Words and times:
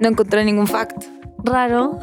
No 0.00 0.08
encontré 0.08 0.44
ningún 0.44 0.66
fact. 0.66 1.04
Raro. 1.44 2.00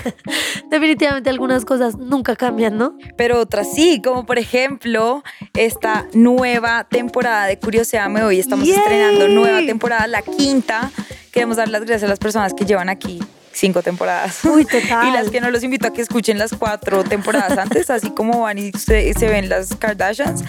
Definitivamente 0.70 1.30
algunas 1.30 1.64
cosas 1.64 1.96
nunca 1.96 2.34
cambian, 2.34 2.76
¿no? 2.76 2.98
Pero 3.16 3.40
otras 3.40 3.72
sí, 3.72 4.02
como 4.02 4.26
por 4.26 4.38
ejemplo 4.38 5.22
esta 5.54 6.06
nueva 6.12 6.84
temporada 6.84 7.46
de 7.46 7.58
Curioseame. 7.58 8.24
Hoy 8.24 8.40
estamos 8.40 8.66
Yay. 8.66 8.76
estrenando 8.76 9.28
nueva 9.28 9.64
temporada, 9.64 10.06
la 10.08 10.22
quinta. 10.22 10.90
Queremos 11.30 11.56
dar 11.56 11.68
las 11.68 11.82
gracias 11.82 12.04
a 12.04 12.08
las 12.08 12.18
personas 12.18 12.52
que 12.52 12.64
llevan 12.64 12.88
aquí 12.88 13.20
cinco 13.52 13.82
temporadas. 13.82 14.44
Uy, 14.44 14.64
total. 14.64 15.08
Y 15.08 15.12
las 15.12 15.30
que 15.30 15.40
no 15.40 15.50
los 15.50 15.62
invito 15.62 15.86
a 15.86 15.92
que 15.92 16.02
escuchen 16.02 16.38
las 16.38 16.52
cuatro 16.52 17.04
temporadas 17.04 17.56
antes, 17.56 17.90
así 17.90 18.10
como 18.10 18.40
van 18.42 18.58
y 18.58 18.72
se, 18.72 19.14
se 19.14 19.28
ven 19.28 19.48
las 19.48 19.76
Kardashians, 19.76 20.42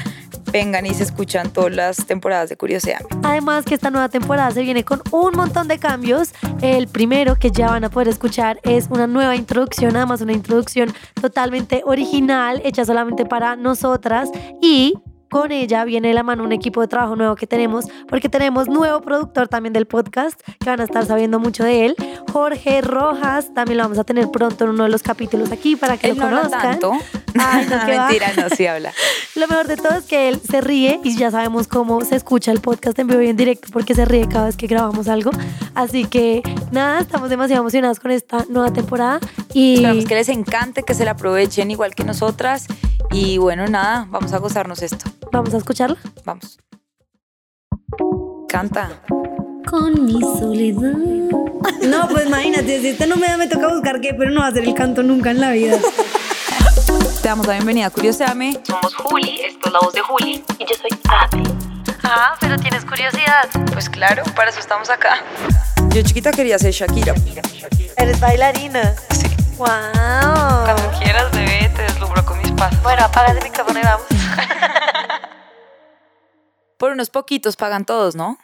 vengan 0.55 0.85
y 0.85 0.93
se 0.93 1.03
escuchan 1.03 1.51
todas 1.51 1.75
las 1.75 2.05
temporadas 2.05 2.47
de 2.47 2.55
Curioseame. 2.55 3.05
Además 3.23 3.65
que 3.65 3.75
esta 3.75 3.91
nueva 3.91 4.07
temporada 4.07 4.51
se 4.51 4.61
viene 4.61 4.85
con 4.85 5.01
un 5.11 5.35
montón 5.35 5.67
de 5.67 5.79
cambios. 5.79 6.33
El 6.61 6.87
primero 6.87 7.35
que 7.35 7.51
ya 7.51 7.71
van 7.71 7.83
a 7.83 7.89
poder 7.89 8.07
escuchar 8.07 8.61
es 8.63 8.87
una 8.89 9.05
nueva 9.05 9.35
introducción, 9.35 9.97
además 9.97 10.21
una 10.21 10.31
introducción 10.31 10.93
totalmente 11.19 11.81
original, 11.85 12.61
hecha 12.63 12.85
solamente 12.85 13.25
para 13.25 13.57
nosotras 13.57 14.29
y 14.61 14.93
con 15.29 15.51
ella 15.51 15.85
viene 15.85 16.09
de 16.09 16.13
la 16.13 16.23
mano 16.23 16.43
un 16.43 16.51
equipo 16.51 16.81
de 16.81 16.87
trabajo 16.87 17.15
nuevo 17.15 17.35
que 17.35 17.47
tenemos, 17.47 17.85
porque 18.07 18.29
tenemos 18.29 18.67
nuevo 18.67 19.01
productor 19.01 19.47
también 19.47 19.73
del 19.73 19.85
podcast, 19.85 20.39
que 20.59 20.69
van 20.69 20.81
a 20.81 20.83
estar 20.83 21.05
sabiendo 21.05 21.39
mucho 21.39 21.63
de 21.63 21.85
él, 21.85 21.95
Jorge 22.31 22.81
Rojas, 22.81 23.53
también 23.53 23.77
lo 23.77 23.83
vamos 23.83 23.97
a 23.99 24.03
tener 24.03 24.29
pronto 24.29 24.65
en 24.65 24.71
uno 24.71 24.83
de 24.83 24.89
los 24.89 25.03
capítulos 25.03 25.51
aquí 25.51 25.75
para 25.75 25.97
que 25.97 26.09
Él 26.09 26.17
lo 26.17 26.29
no 26.29 26.37
conozcan. 26.37 26.61
tanto. 26.61 26.91
Ay, 27.39 27.65
no. 27.69 27.85
Mentira, 27.85 28.31
no, 28.37 28.49
sí 28.49 28.65
habla. 28.65 28.93
Lo 29.35 29.47
mejor 29.47 29.67
de 29.67 29.75
todo 29.75 29.97
es 29.97 30.05
que 30.05 30.29
él 30.29 30.39
se 30.39 30.61
ríe 30.61 31.01
y 31.03 31.17
ya 31.17 31.29
sabemos 31.29 31.67
cómo 31.67 31.99
se 32.05 32.15
escucha 32.15 32.53
el 32.53 32.61
podcast 32.61 32.97
en 32.99 33.07
vivo 33.07 33.21
y 33.21 33.27
en 33.27 33.35
directo 33.35 33.67
porque 33.73 33.93
se 33.93 34.05
ríe 34.05 34.27
cada 34.29 34.45
vez 34.45 34.55
que 34.55 34.67
grabamos 34.67 35.09
algo. 35.09 35.31
Así 35.73 36.05
que 36.05 36.41
nada, 36.71 37.01
estamos 37.01 37.29
demasiado 37.29 37.61
emocionados 37.61 37.99
con 37.99 38.11
esta 38.11 38.45
nueva 38.47 38.71
temporada 38.71 39.19
y 39.53 39.75
Esperamos 39.75 40.05
que 40.05 40.15
les 40.15 40.29
encante, 40.29 40.83
que 40.83 40.93
se 40.93 41.03
la 41.03 41.11
aprovechen 41.11 41.69
igual 41.69 41.95
que 41.95 42.05
nosotras. 42.05 42.67
Y 43.11 43.37
bueno, 43.37 43.67
nada, 43.67 44.07
vamos 44.09 44.31
a 44.31 44.37
gozarnos 44.37 44.81
esto. 44.81 45.09
Vamos 45.35 45.53
a 45.53 45.57
escucharla. 45.57 45.97
Vamos. 46.23 46.57
Canta. 48.47 49.01
Con 49.69 50.05
mi 50.05 50.21
soledad. 50.21 50.93
No, 51.81 52.07
pues 52.07 52.27
imagínate, 52.27 52.79
si 52.79 52.89
este 52.89 53.07
no 53.07 53.17
me 53.17 53.27
da, 53.27 53.37
me 53.37 53.47
toca 53.47 53.67
buscar 53.67 53.99
qué, 53.99 54.13
pero 54.13 54.31
no 54.31 54.41
va 54.41 54.47
a 54.47 54.51
ser 54.51 54.63
el 54.63 54.73
canto 54.73 55.03
nunca 55.03 55.31
en 55.31 55.41
la 55.41 55.51
vida. 55.51 55.77
Te 57.21 57.29
damos 57.29 57.47
la 57.47 57.53
bienvenida 57.53 57.87
a 57.87 57.89
Curioseame. 57.89 58.59
Somos 58.63 58.95
Juli, 58.95 59.41
esto 59.41 59.67
es 59.67 59.73
la 59.73 59.79
voz 59.79 59.93
de 59.93 60.01
Juli 60.01 60.43
y 60.59 60.65
yo 60.65 60.75
soy 60.79 60.99
Ave. 61.09 61.43
Ah, 62.03 62.35
pero 62.39 62.57
tienes 62.57 62.85
curiosidad. 62.85 63.49
Pues 63.73 63.89
claro, 63.89 64.23
para 64.35 64.51
eso 64.51 64.59
estamos 64.59 64.89
acá. 64.91 65.23
Yo 65.89 66.03
chiquita 66.03 66.31
quería 66.31 66.59
ser 66.59 66.71
Shakira. 66.71 67.15
Eres 67.97 68.19
bailarina. 68.19 68.93
Sí. 69.09 69.27
Wow. 69.57 69.67
Cuando 69.67 70.91
quieras, 70.99 71.31
bebé, 71.31 71.71
te 71.75 71.81
deslumbro 71.81 72.23
con 72.23 72.37
mis 72.37 72.51
pasos. 72.51 72.81
Bueno, 72.83 73.03
apaga 73.03 73.31
el 73.31 73.43
micrófono 73.43 73.79
y 73.79 73.83
vamos. 73.83 74.05
Por 76.77 76.91
unos 76.91 77.09
poquitos 77.09 77.55
pagan 77.55 77.85
todos, 77.85 78.15
¿no? 78.15 78.37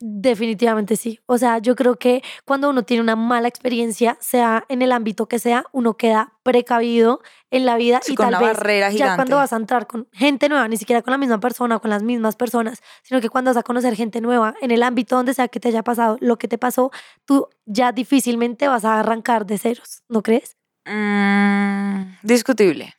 Definitivamente 0.00 0.94
sí. 0.94 1.18
O 1.26 1.38
sea, 1.38 1.58
yo 1.58 1.74
creo 1.74 1.96
que 1.96 2.22
cuando 2.44 2.70
uno 2.70 2.84
tiene 2.84 3.02
una 3.02 3.16
mala 3.16 3.48
experiencia, 3.48 4.16
sea 4.20 4.64
en 4.68 4.80
el 4.80 4.92
ámbito 4.92 5.26
que 5.26 5.40
sea, 5.40 5.64
uno 5.72 5.96
queda 5.96 6.34
precavido 6.44 7.20
en 7.50 7.66
la 7.66 7.76
vida 7.76 7.98
Sí, 8.04 8.12
y 8.12 8.14
con 8.14 8.26
tal 8.30 8.34
una 8.34 8.46
vez 8.46 8.56
barrera 8.56 8.90
ya 8.90 8.92
gigante. 8.92 9.16
cuando 9.16 9.36
vas 9.36 9.52
a 9.52 9.56
entrar 9.56 9.88
con 9.88 10.06
gente 10.12 10.48
nueva, 10.48 10.68
ni 10.68 10.76
siquiera 10.76 11.02
con 11.02 11.10
la 11.10 11.18
misma 11.18 11.40
persona 11.40 11.80
con 11.80 11.90
las 11.90 12.04
mismas 12.04 12.36
personas, 12.36 12.80
sino 13.02 13.20
que 13.20 13.28
cuando 13.28 13.48
vas 13.50 13.56
a 13.56 13.64
conocer 13.64 13.96
gente 13.96 14.20
nueva 14.20 14.54
en 14.60 14.70
el 14.70 14.84
ámbito 14.84 15.16
donde 15.16 15.34
sea 15.34 15.48
que 15.48 15.58
te 15.58 15.66
haya 15.68 15.82
pasado 15.82 16.16
lo 16.20 16.38
que 16.38 16.46
te 16.46 16.58
pasó, 16.58 16.92
tú 17.24 17.48
ya 17.66 17.90
difícilmente 17.90 18.68
vas 18.68 18.84
a 18.84 19.00
arrancar 19.00 19.46
de 19.46 19.58
ceros, 19.58 20.04
¿no 20.08 20.22
crees? 20.22 20.56
Mm, 20.86 22.18
discutible. 22.22 22.94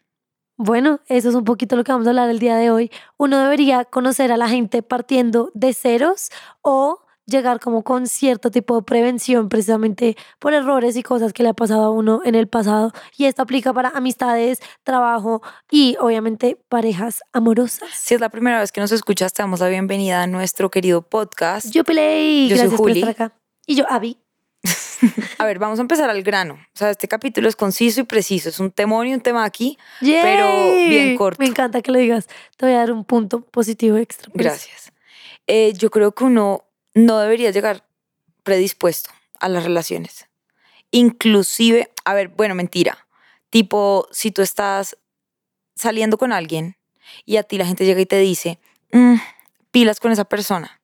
Bueno, 0.62 1.00
eso 1.08 1.30
es 1.30 1.36
un 1.36 1.46
poquito 1.46 1.78
lo 1.78 1.86
que 1.86 1.94
vamos 1.94 2.06
a 2.06 2.10
hablar 2.10 2.30
el 2.30 2.38
día 2.40 2.58
de 2.58 2.70
hoy. 2.70 2.92
Uno 3.16 3.40
debería 3.40 3.86
conocer 3.86 4.30
a 4.34 4.36
la 4.36 4.50
gente 4.50 4.84
partiendo 4.84 5.52
de 5.54 5.74
ceros 5.74 6.32
o 6.62 7.00
llegar 7.26 7.62
como 7.62 7.82
con 7.86 8.08
cierto 8.08 8.52
tipo 8.52 8.76
de 8.76 8.82
prevención 8.82 9.48
precisamente 9.48 10.18
por 10.38 10.54
errores 10.54 10.98
y 10.98 11.02
cosas 11.02 11.32
que 11.32 11.44
le 11.44 11.50
ha 11.50 11.54
pasado 11.54 11.86
a 11.86 11.92
uno 11.92 12.20
en 12.26 12.36
el 12.36 12.50
pasado. 12.50 12.92
Y 13.16 13.24
esto 13.24 13.42
aplica 13.42 13.72
para 13.72 13.88
amistades, 13.88 14.60
trabajo 14.84 15.42
y 15.72 15.96
obviamente 16.02 16.62
parejas 16.68 17.22
amorosas. 17.32 17.88
Si 17.94 18.16
es 18.16 18.20
la 18.20 18.28
primera 18.28 18.60
vez 18.60 18.74
que 18.74 18.82
nos 18.82 18.92
escuchas, 18.92 19.32
te 19.32 19.42
damos 19.42 19.62
la 19.62 19.70
bienvenida 19.70 20.24
a 20.24 20.28
nuestro 20.28 20.70
querido 20.70 21.04
podcast. 21.04 21.72
Yo 21.72 21.86
Play, 21.86 22.50
Yo 22.50 22.58
soy 22.58 22.68
por 22.68 22.78
Juli. 22.80 23.00
estar 23.00 23.12
acá. 23.12 23.34
Y 23.66 23.76
yo, 23.76 23.86
Abby. 23.90 24.18
A 25.38 25.46
ver, 25.46 25.60
vamos 25.60 25.80
a 25.80 25.82
empezar 25.82 26.10
al 26.10 26.22
grano. 26.24 26.56
O 26.56 26.78
sea, 26.78 26.90
este 26.90 27.08
capítulo 27.08 27.48
es 27.48 27.56
conciso 27.56 28.02
y 28.02 28.04
preciso. 28.04 28.50
Es 28.50 28.60
un 28.60 28.72
temón 28.72 29.08
y 29.08 29.14
un 29.14 29.22
tema 29.22 29.46
aquí. 29.46 29.78
Pero 30.02 30.46
bien 30.90 31.16
corto. 31.16 31.42
Me 31.42 31.48
encanta 31.48 31.82
que 31.82 31.92
lo 31.92 32.00
digas. 32.00 32.28
Te 32.58 32.66
voy 32.66 32.76
a 32.76 32.80
dar 32.80 32.92
un 32.92 33.06
punto 33.06 33.42
positivo 33.42 33.98
extra. 33.98 34.30
por 34.32 34.42
eso. 34.42 34.50
Gracias. 34.50 34.92
Eh, 35.48 35.74
yo 35.78 35.90
creo 35.90 36.12
que 36.14 36.26
uno 36.26 36.66
no 36.94 37.20
debería 37.20 37.52
llegar 37.52 37.86
predispuesto 38.44 39.10
a 39.40 39.48
las 39.48 39.64
relaciones. 39.64 40.28
Inclusive, 40.92 41.92
a 42.04 42.14
ver, 42.14 42.30
bueno, 42.30 42.56
mentira. 42.56 43.08
Tipo, 43.50 44.08
si 44.12 44.32
tú 44.32 44.42
estás 44.42 44.98
saliendo 45.76 46.18
con 46.18 46.34
alguien 46.34 46.78
y 47.26 47.38
a 47.38 47.44
ti 47.44 47.58
la 47.58 47.66
gente 47.66 47.86
llega 47.86 48.02
y 48.02 48.06
te 48.06 48.18
dice, 48.18 48.60
"Mm, 48.92 49.16
pilas 49.72 50.00
con 50.00 50.12
esa 50.12 50.26
persona. 50.26 50.82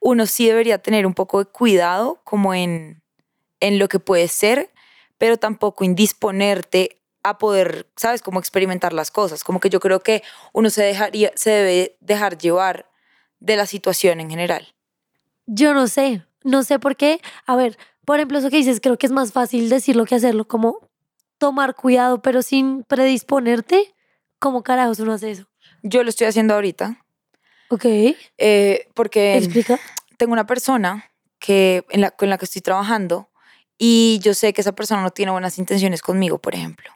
Uno 0.00 0.26
sí 0.26 0.46
debería 0.46 0.78
tener 0.78 1.06
un 1.06 1.14
poco 1.14 1.38
de 1.38 1.50
cuidado 1.50 2.20
como 2.24 2.52
en, 2.52 3.02
en 3.64 3.78
lo 3.78 3.88
que 3.88 3.98
puede 3.98 4.28
ser, 4.28 4.70
pero 5.16 5.38
tampoco 5.38 5.84
indisponerte 5.84 7.00
a 7.22 7.38
poder, 7.38 7.88
¿sabes? 7.96 8.20
Como 8.20 8.38
experimentar 8.38 8.92
las 8.92 9.10
cosas. 9.10 9.42
Como 9.42 9.58
que 9.58 9.70
yo 9.70 9.80
creo 9.80 10.00
que 10.00 10.22
uno 10.52 10.68
se, 10.68 10.82
dejaría, 10.82 11.32
se 11.34 11.48
debe 11.48 11.96
dejar 12.00 12.36
llevar 12.36 12.90
de 13.40 13.56
la 13.56 13.64
situación 13.64 14.20
en 14.20 14.28
general. 14.28 14.74
Yo 15.46 15.72
no 15.72 15.86
sé, 15.88 16.26
no 16.42 16.62
sé 16.62 16.78
por 16.78 16.94
qué. 16.94 17.22
A 17.46 17.56
ver, 17.56 17.78
por 18.04 18.18
ejemplo, 18.18 18.38
eso 18.38 18.50
que 18.50 18.58
dices, 18.58 18.80
creo 18.82 18.98
que 18.98 19.06
es 19.06 19.12
más 19.12 19.32
fácil 19.32 19.70
decirlo 19.70 20.04
que 20.04 20.14
hacerlo, 20.14 20.46
como 20.46 20.76
tomar 21.38 21.74
cuidado, 21.74 22.20
pero 22.20 22.42
sin 22.42 22.84
predisponerte. 22.84 23.94
¿Cómo 24.38 24.62
carajos 24.62 25.00
uno 25.00 25.14
hace 25.14 25.30
eso? 25.30 25.46
Yo 25.82 26.02
lo 26.02 26.10
estoy 26.10 26.26
haciendo 26.26 26.52
ahorita 26.52 27.02
Ok, 27.68 27.86
eh, 28.36 28.88
porque 28.92 29.38
explica. 29.38 29.80
tengo 30.18 30.34
una 30.34 30.46
persona 30.46 31.10
que, 31.38 31.86
en 31.88 32.02
la, 32.02 32.10
con 32.10 32.28
la 32.28 32.36
que 32.36 32.44
estoy 32.44 32.60
trabajando 32.60 33.30
y 33.78 34.18
yo 34.20 34.34
sé 34.34 34.52
que 34.52 34.60
esa 34.60 34.72
persona 34.72 35.02
no 35.02 35.10
tiene 35.10 35.32
buenas 35.32 35.58
intenciones 35.58 36.02
conmigo, 36.02 36.38
por 36.38 36.54
ejemplo. 36.54 36.90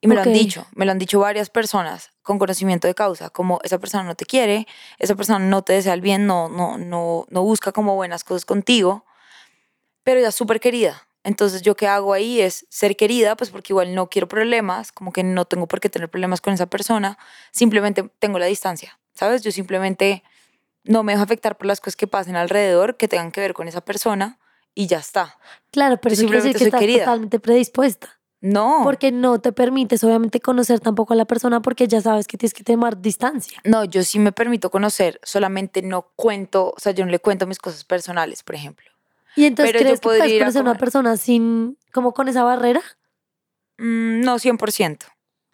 Y 0.00 0.08
me 0.08 0.16
lo 0.16 0.22
han 0.22 0.32
dicho, 0.32 0.66
me 0.74 0.84
lo 0.84 0.90
han 0.90 0.98
dicho 0.98 1.20
varias 1.20 1.48
personas 1.48 2.10
con 2.22 2.40
conocimiento 2.40 2.88
de 2.88 2.94
causa, 2.94 3.30
como 3.30 3.60
esa 3.62 3.78
persona 3.78 4.02
no 4.02 4.16
te 4.16 4.24
quiere, 4.24 4.66
esa 4.98 5.14
persona 5.14 5.38
no 5.38 5.62
te 5.62 5.74
desea 5.74 5.94
el 5.94 6.00
bien, 6.00 6.26
no, 6.26 6.48
no, 6.48 6.76
no, 6.76 7.24
no 7.30 7.42
busca 7.42 7.70
como 7.70 7.94
buenas 7.94 8.24
cosas 8.24 8.44
contigo, 8.44 9.04
pero 10.02 10.18
ella 10.18 10.30
es 10.30 10.34
súper 10.34 10.58
querida. 10.58 11.06
Entonces 11.22 11.62
yo 11.62 11.76
qué 11.76 11.86
hago 11.86 12.12
ahí 12.12 12.40
es 12.40 12.66
ser 12.68 12.96
querida, 12.96 13.36
pues 13.36 13.50
porque 13.50 13.72
igual 13.72 13.94
no 13.94 14.08
quiero 14.08 14.26
problemas, 14.26 14.90
como 14.90 15.12
que 15.12 15.22
no 15.22 15.44
tengo 15.44 15.68
por 15.68 15.78
qué 15.78 15.88
tener 15.88 16.08
problemas 16.08 16.40
con 16.40 16.52
esa 16.52 16.66
persona, 16.66 17.16
simplemente 17.52 18.10
tengo 18.18 18.40
la 18.40 18.46
distancia, 18.46 18.98
¿sabes? 19.14 19.42
Yo 19.42 19.52
simplemente 19.52 20.24
no 20.82 21.04
me 21.04 21.12
dejo 21.12 21.22
afectar 21.22 21.56
por 21.56 21.68
las 21.68 21.80
cosas 21.80 21.94
que 21.94 22.08
pasen 22.08 22.34
alrededor 22.34 22.96
que 22.96 23.06
tengan 23.06 23.30
que 23.30 23.40
ver 23.40 23.54
con 23.54 23.68
esa 23.68 23.82
persona 23.82 24.40
y 24.74 24.86
ya 24.86 24.98
está. 24.98 25.38
Claro, 25.70 25.98
pero 26.00 26.14
eso 26.14 26.22
quiere 26.22 26.38
decir 26.38 26.52
simplemente 26.58 26.86
que 26.86 26.92
estás 26.92 27.04
totalmente 27.06 27.40
predispuesta. 27.40 28.18
No, 28.44 28.80
Porque 28.82 29.12
no 29.12 29.40
te 29.40 29.52
permites, 29.52 30.02
obviamente, 30.02 30.40
conocer 30.40 30.80
tampoco 30.80 31.12
a 31.12 31.16
la 31.16 31.26
persona 31.26 31.62
porque 31.62 31.86
ya 31.86 32.00
sabes 32.00 32.26
que 32.26 32.36
tienes 32.36 32.52
que 32.52 32.64
tomar 32.64 33.00
distancia. 33.00 33.60
no, 33.62 33.84
yo 33.84 34.02
sí 34.02 34.18
me 34.18 34.32
permito 34.32 34.68
conocer, 34.68 35.20
solamente 35.22 35.80
no 35.80 36.10
cuento, 36.16 36.74
o 36.76 36.80
sea, 36.80 36.90
yo 36.90 37.04
no 37.04 37.12
le 37.12 37.20
cuento 37.20 37.46
mis 37.46 37.58
cosas 37.60 37.84
personales, 37.84 38.42
por 38.42 38.56
ejemplo. 38.56 38.84
Y 39.36 39.44
entonces, 39.44 39.72
Pero 39.72 39.84
¿crees 39.84 40.00
que 40.00 40.02
puedes 40.02 40.38
conocer 40.40 40.58
a 40.58 40.62
una 40.62 40.76
persona 40.76 41.16
sin, 41.16 41.78
como 41.92 42.12
con 42.12 42.26
esa 42.26 42.42
barrera? 42.42 42.82
Mm, 43.78 44.20
no, 44.22 44.38
100%. 44.38 45.06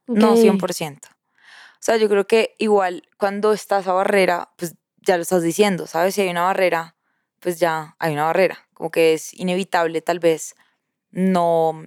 No, 0.06 0.32
Ok. 0.32 0.38
100%. 0.38 1.08
O 1.08 1.81
sea, 1.81 1.96
yo 1.98 2.08
creo 2.08 2.26
que 2.26 2.54
igual 2.58 3.02
cuando 3.19 3.52
está 3.52 3.81
esa 3.81 3.92
barrera, 3.92 4.50
pues 4.56 4.75
ya 4.96 5.16
lo 5.16 5.22
estás 5.22 5.42
diciendo, 5.42 5.87
¿sabes? 5.87 6.14
Si 6.14 6.22
hay 6.22 6.28
una 6.31 6.42
barrera, 6.42 6.96
pues 7.40 7.58
ya 7.61 7.96
hay 7.99 8.12
una 8.12 8.25
barrera. 8.25 8.67
Como 8.75 8.90
que 8.90 9.14
es 9.14 9.35
inevitable 9.35 10.00
tal 10.02 10.19
vez 10.19 10.55
no, 11.11 11.87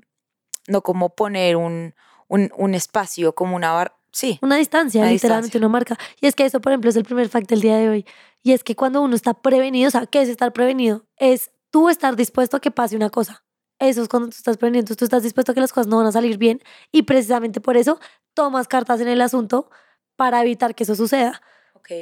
no 0.67 0.81
como 0.81 1.15
poner 1.15 1.55
un, 1.55 1.93
un, 2.27 2.51
un 2.57 2.73
espacio, 2.75 3.33
como 3.33 3.55
una 3.55 3.71
barrera. 3.71 3.95
Sí, 4.13 4.39
Una 4.41 4.57
distancia, 4.57 5.01
Una 5.01 5.11
literalmente 5.11 5.45
distancia. 5.45 5.59
una 5.65 5.69
marca. 5.69 5.97
Y 6.19 6.27
es 6.27 6.35
que 6.35 6.43
eso, 6.45 6.59
por 6.59 6.73
ejemplo, 6.73 6.89
es 6.89 6.97
el 6.97 7.05
primer 7.05 7.29
fact 7.29 7.47
del 7.49 7.61
día 7.61 7.77
de 7.77 7.87
hoy. 7.87 8.05
Y 8.43 8.51
es 8.51 8.61
que 8.63 8.75
cuando 8.75 9.01
uno 9.01 9.15
está 9.15 9.33
prevenido, 9.33 9.87
o 9.87 9.91
sea, 9.91 10.05
¿qué 10.05 10.21
es 10.21 10.27
estar 10.27 10.51
prevenido? 10.51 11.05
Es 11.15 11.51
tú 11.69 11.87
estar 11.87 12.17
dispuesto 12.17 12.57
a 12.57 12.59
que 12.59 12.71
pase 12.71 12.97
una 12.97 13.09
cosa. 13.09 13.45
Eso 13.79 14.01
es 14.01 14.09
cuando 14.09 14.27
tú 14.27 14.35
estás 14.35 14.57
prevenido. 14.57 14.81
Entonces 14.81 14.97
tú 14.97 15.05
estás 15.05 15.23
dispuesto 15.23 15.53
a 15.53 15.55
que 15.55 15.61
las 15.61 15.71
cosas 15.71 15.87
no 15.87 15.95
van 15.97 16.07
a 16.07 16.11
salir 16.11 16.37
bien. 16.37 16.61
Y 16.91 17.03
precisamente 17.03 17.61
por 17.61 17.77
eso 17.77 18.01
tomas 18.33 18.67
cartas 18.67 18.99
en 18.99 19.07
el 19.07 19.21
asunto 19.21 19.69
para 20.17 20.41
evitar 20.41 20.75
que 20.75 20.83
eso 20.83 20.95
suceda. 20.95 21.41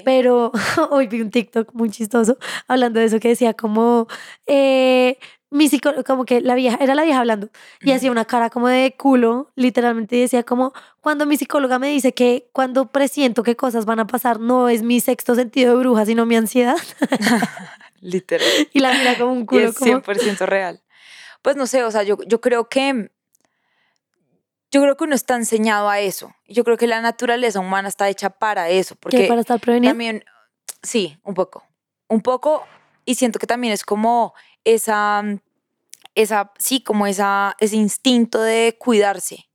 Pero 0.06 0.52
hoy 0.92 1.08
vi 1.08 1.22
un 1.22 1.32
TikTok 1.32 1.74
muy 1.74 1.90
chistoso 1.90 2.38
hablando 2.68 3.00
de 3.00 3.06
eso 3.08 3.20
que 3.20 3.30
decía 3.30 3.54
como, 3.54 4.08
eh, 4.48 5.18
mi 5.52 5.68
psicólogo, 5.68 6.04
como 6.04 6.26
que 6.26 6.42
la 6.42 6.56
vieja, 6.56 6.78
era 6.80 6.94
la 6.94 7.04
vieja 7.04 7.20
hablando, 7.20 7.50
y 7.82 7.92
hacía 7.92 8.12
una 8.12 8.26
cara 8.26 8.50
como 8.50 8.68
de 8.68 8.96
culo, 8.98 9.52
literalmente 9.56 10.16
y 10.16 10.22
decía 10.22 10.44
como, 10.44 10.74
cuando 11.02 11.26
mi 11.26 11.38
psicóloga 11.38 11.80
me 11.80 11.90
dice 11.90 12.14
que 12.14 12.50
cuando 12.54 12.92
presiento 12.92 13.42
que 13.44 13.56
cosas 13.56 13.86
van 13.86 14.00
a 14.00 14.08
pasar, 14.08 14.40
no 14.40 14.70
es 14.70 14.84
mi 14.84 15.00
sexto 15.00 15.36
sentido 15.36 15.74
de 15.74 15.80
bruja, 15.80 16.06
sino 16.06 16.26
mi 16.26 16.36
ansiedad. 16.36 16.78
Literal. 18.02 18.48
y 18.72 18.80
la 18.80 18.94
mira 18.94 19.18
como 19.18 19.34
un 19.34 19.42
Y 19.42 19.46
culo, 19.46 19.70
es 19.70 19.76
como, 19.76 20.02
100% 20.02 20.46
real. 20.46 20.82
Pues 21.42 21.56
no 21.56 21.68
sé, 21.68 21.84
o 21.84 21.92
sea, 21.92 22.04
yo, 22.04 22.18
yo 22.28 22.42
creo 22.42 22.70
que 22.70 23.12
yo 24.72 24.82
creo 24.82 24.96
que 24.96 25.04
uno 25.04 25.16
está 25.16 25.36
enseñado 25.36 25.90
a 25.90 26.00
eso. 26.00 26.34
Yo 26.48 26.64
creo 26.64 26.78
que 26.78 26.88
la 26.88 27.02
naturaleza 27.02 27.60
humana 27.60 27.88
está 27.90 28.10
hecha 28.10 28.30
para 28.30 28.70
eso, 28.70 28.96
que 28.96 29.00
porque 29.02 29.28
para 29.28 29.42
estar 29.42 29.60
prevenido. 29.60 29.92
también 29.92 30.24
sí, 30.84 31.18
un 31.24 31.34
poco. 31.34 31.64
Un 32.08 32.22
poco 32.22 32.66
y 33.06 33.16
siento 33.16 33.40
que 33.40 33.48
también 33.48 33.74
es 33.74 33.84
como 33.84 34.34
esa 34.64 35.24
esa 36.16 36.52
sí, 36.60 36.82
como 36.82 37.08
esa 37.08 37.56
ese 37.60 37.76
instinto 37.76 38.42
de 38.42 38.76
cuidarse. 38.80 39.50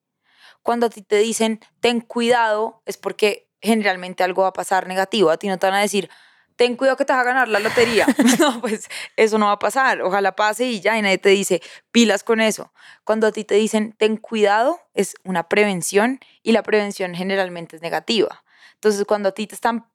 Cuando 0.62 0.86
a 0.86 0.90
ti 0.90 1.02
te 1.02 1.18
dicen, 1.18 1.60
"Ten 1.80 2.00
cuidado", 2.00 2.82
es 2.86 2.96
porque 2.96 3.50
generalmente 3.60 4.24
algo 4.24 4.42
va 4.42 4.48
a 4.48 4.52
pasar 4.52 4.86
negativo. 4.86 5.30
A 5.30 5.36
ti 5.36 5.48
no 5.48 5.58
te 5.58 5.66
van 5.66 5.76
a 5.76 5.80
decir, 5.80 6.10
ten 6.56 6.76
cuidado 6.76 6.96
que 6.96 7.04
te 7.04 7.12
vas 7.12 7.20
a 7.22 7.24
ganar 7.24 7.48
la 7.48 7.58
lotería. 7.58 8.06
no, 8.38 8.60
pues 8.60 8.88
eso 9.16 9.38
no 9.38 9.46
va 9.46 9.52
a 9.52 9.58
pasar. 9.58 10.02
Ojalá 10.02 10.36
pase 10.36 10.64
y 10.66 10.80
ya, 10.80 10.96
y 10.98 11.02
nadie 11.02 11.18
te 11.18 11.30
dice, 11.30 11.62
pilas 11.90 12.22
con 12.22 12.40
eso. 12.40 12.72
Cuando 13.04 13.26
a 13.26 13.32
ti 13.32 13.44
te 13.44 13.54
dicen, 13.56 13.92
ten 13.98 14.16
cuidado, 14.16 14.80
es 14.94 15.14
una 15.24 15.48
prevención 15.48 16.20
y 16.42 16.52
la 16.52 16.62
prevención 16.62 17.14
generalmente 17.14 17.76
es 17.76 17.82
negativa. 17.82 18.44
Entonces, 18.74 19.04
cuando 19.06 19.30
a 19.30 19.32
ti 19.32 19.46
te 19.46 19.54
están 19.54 19.86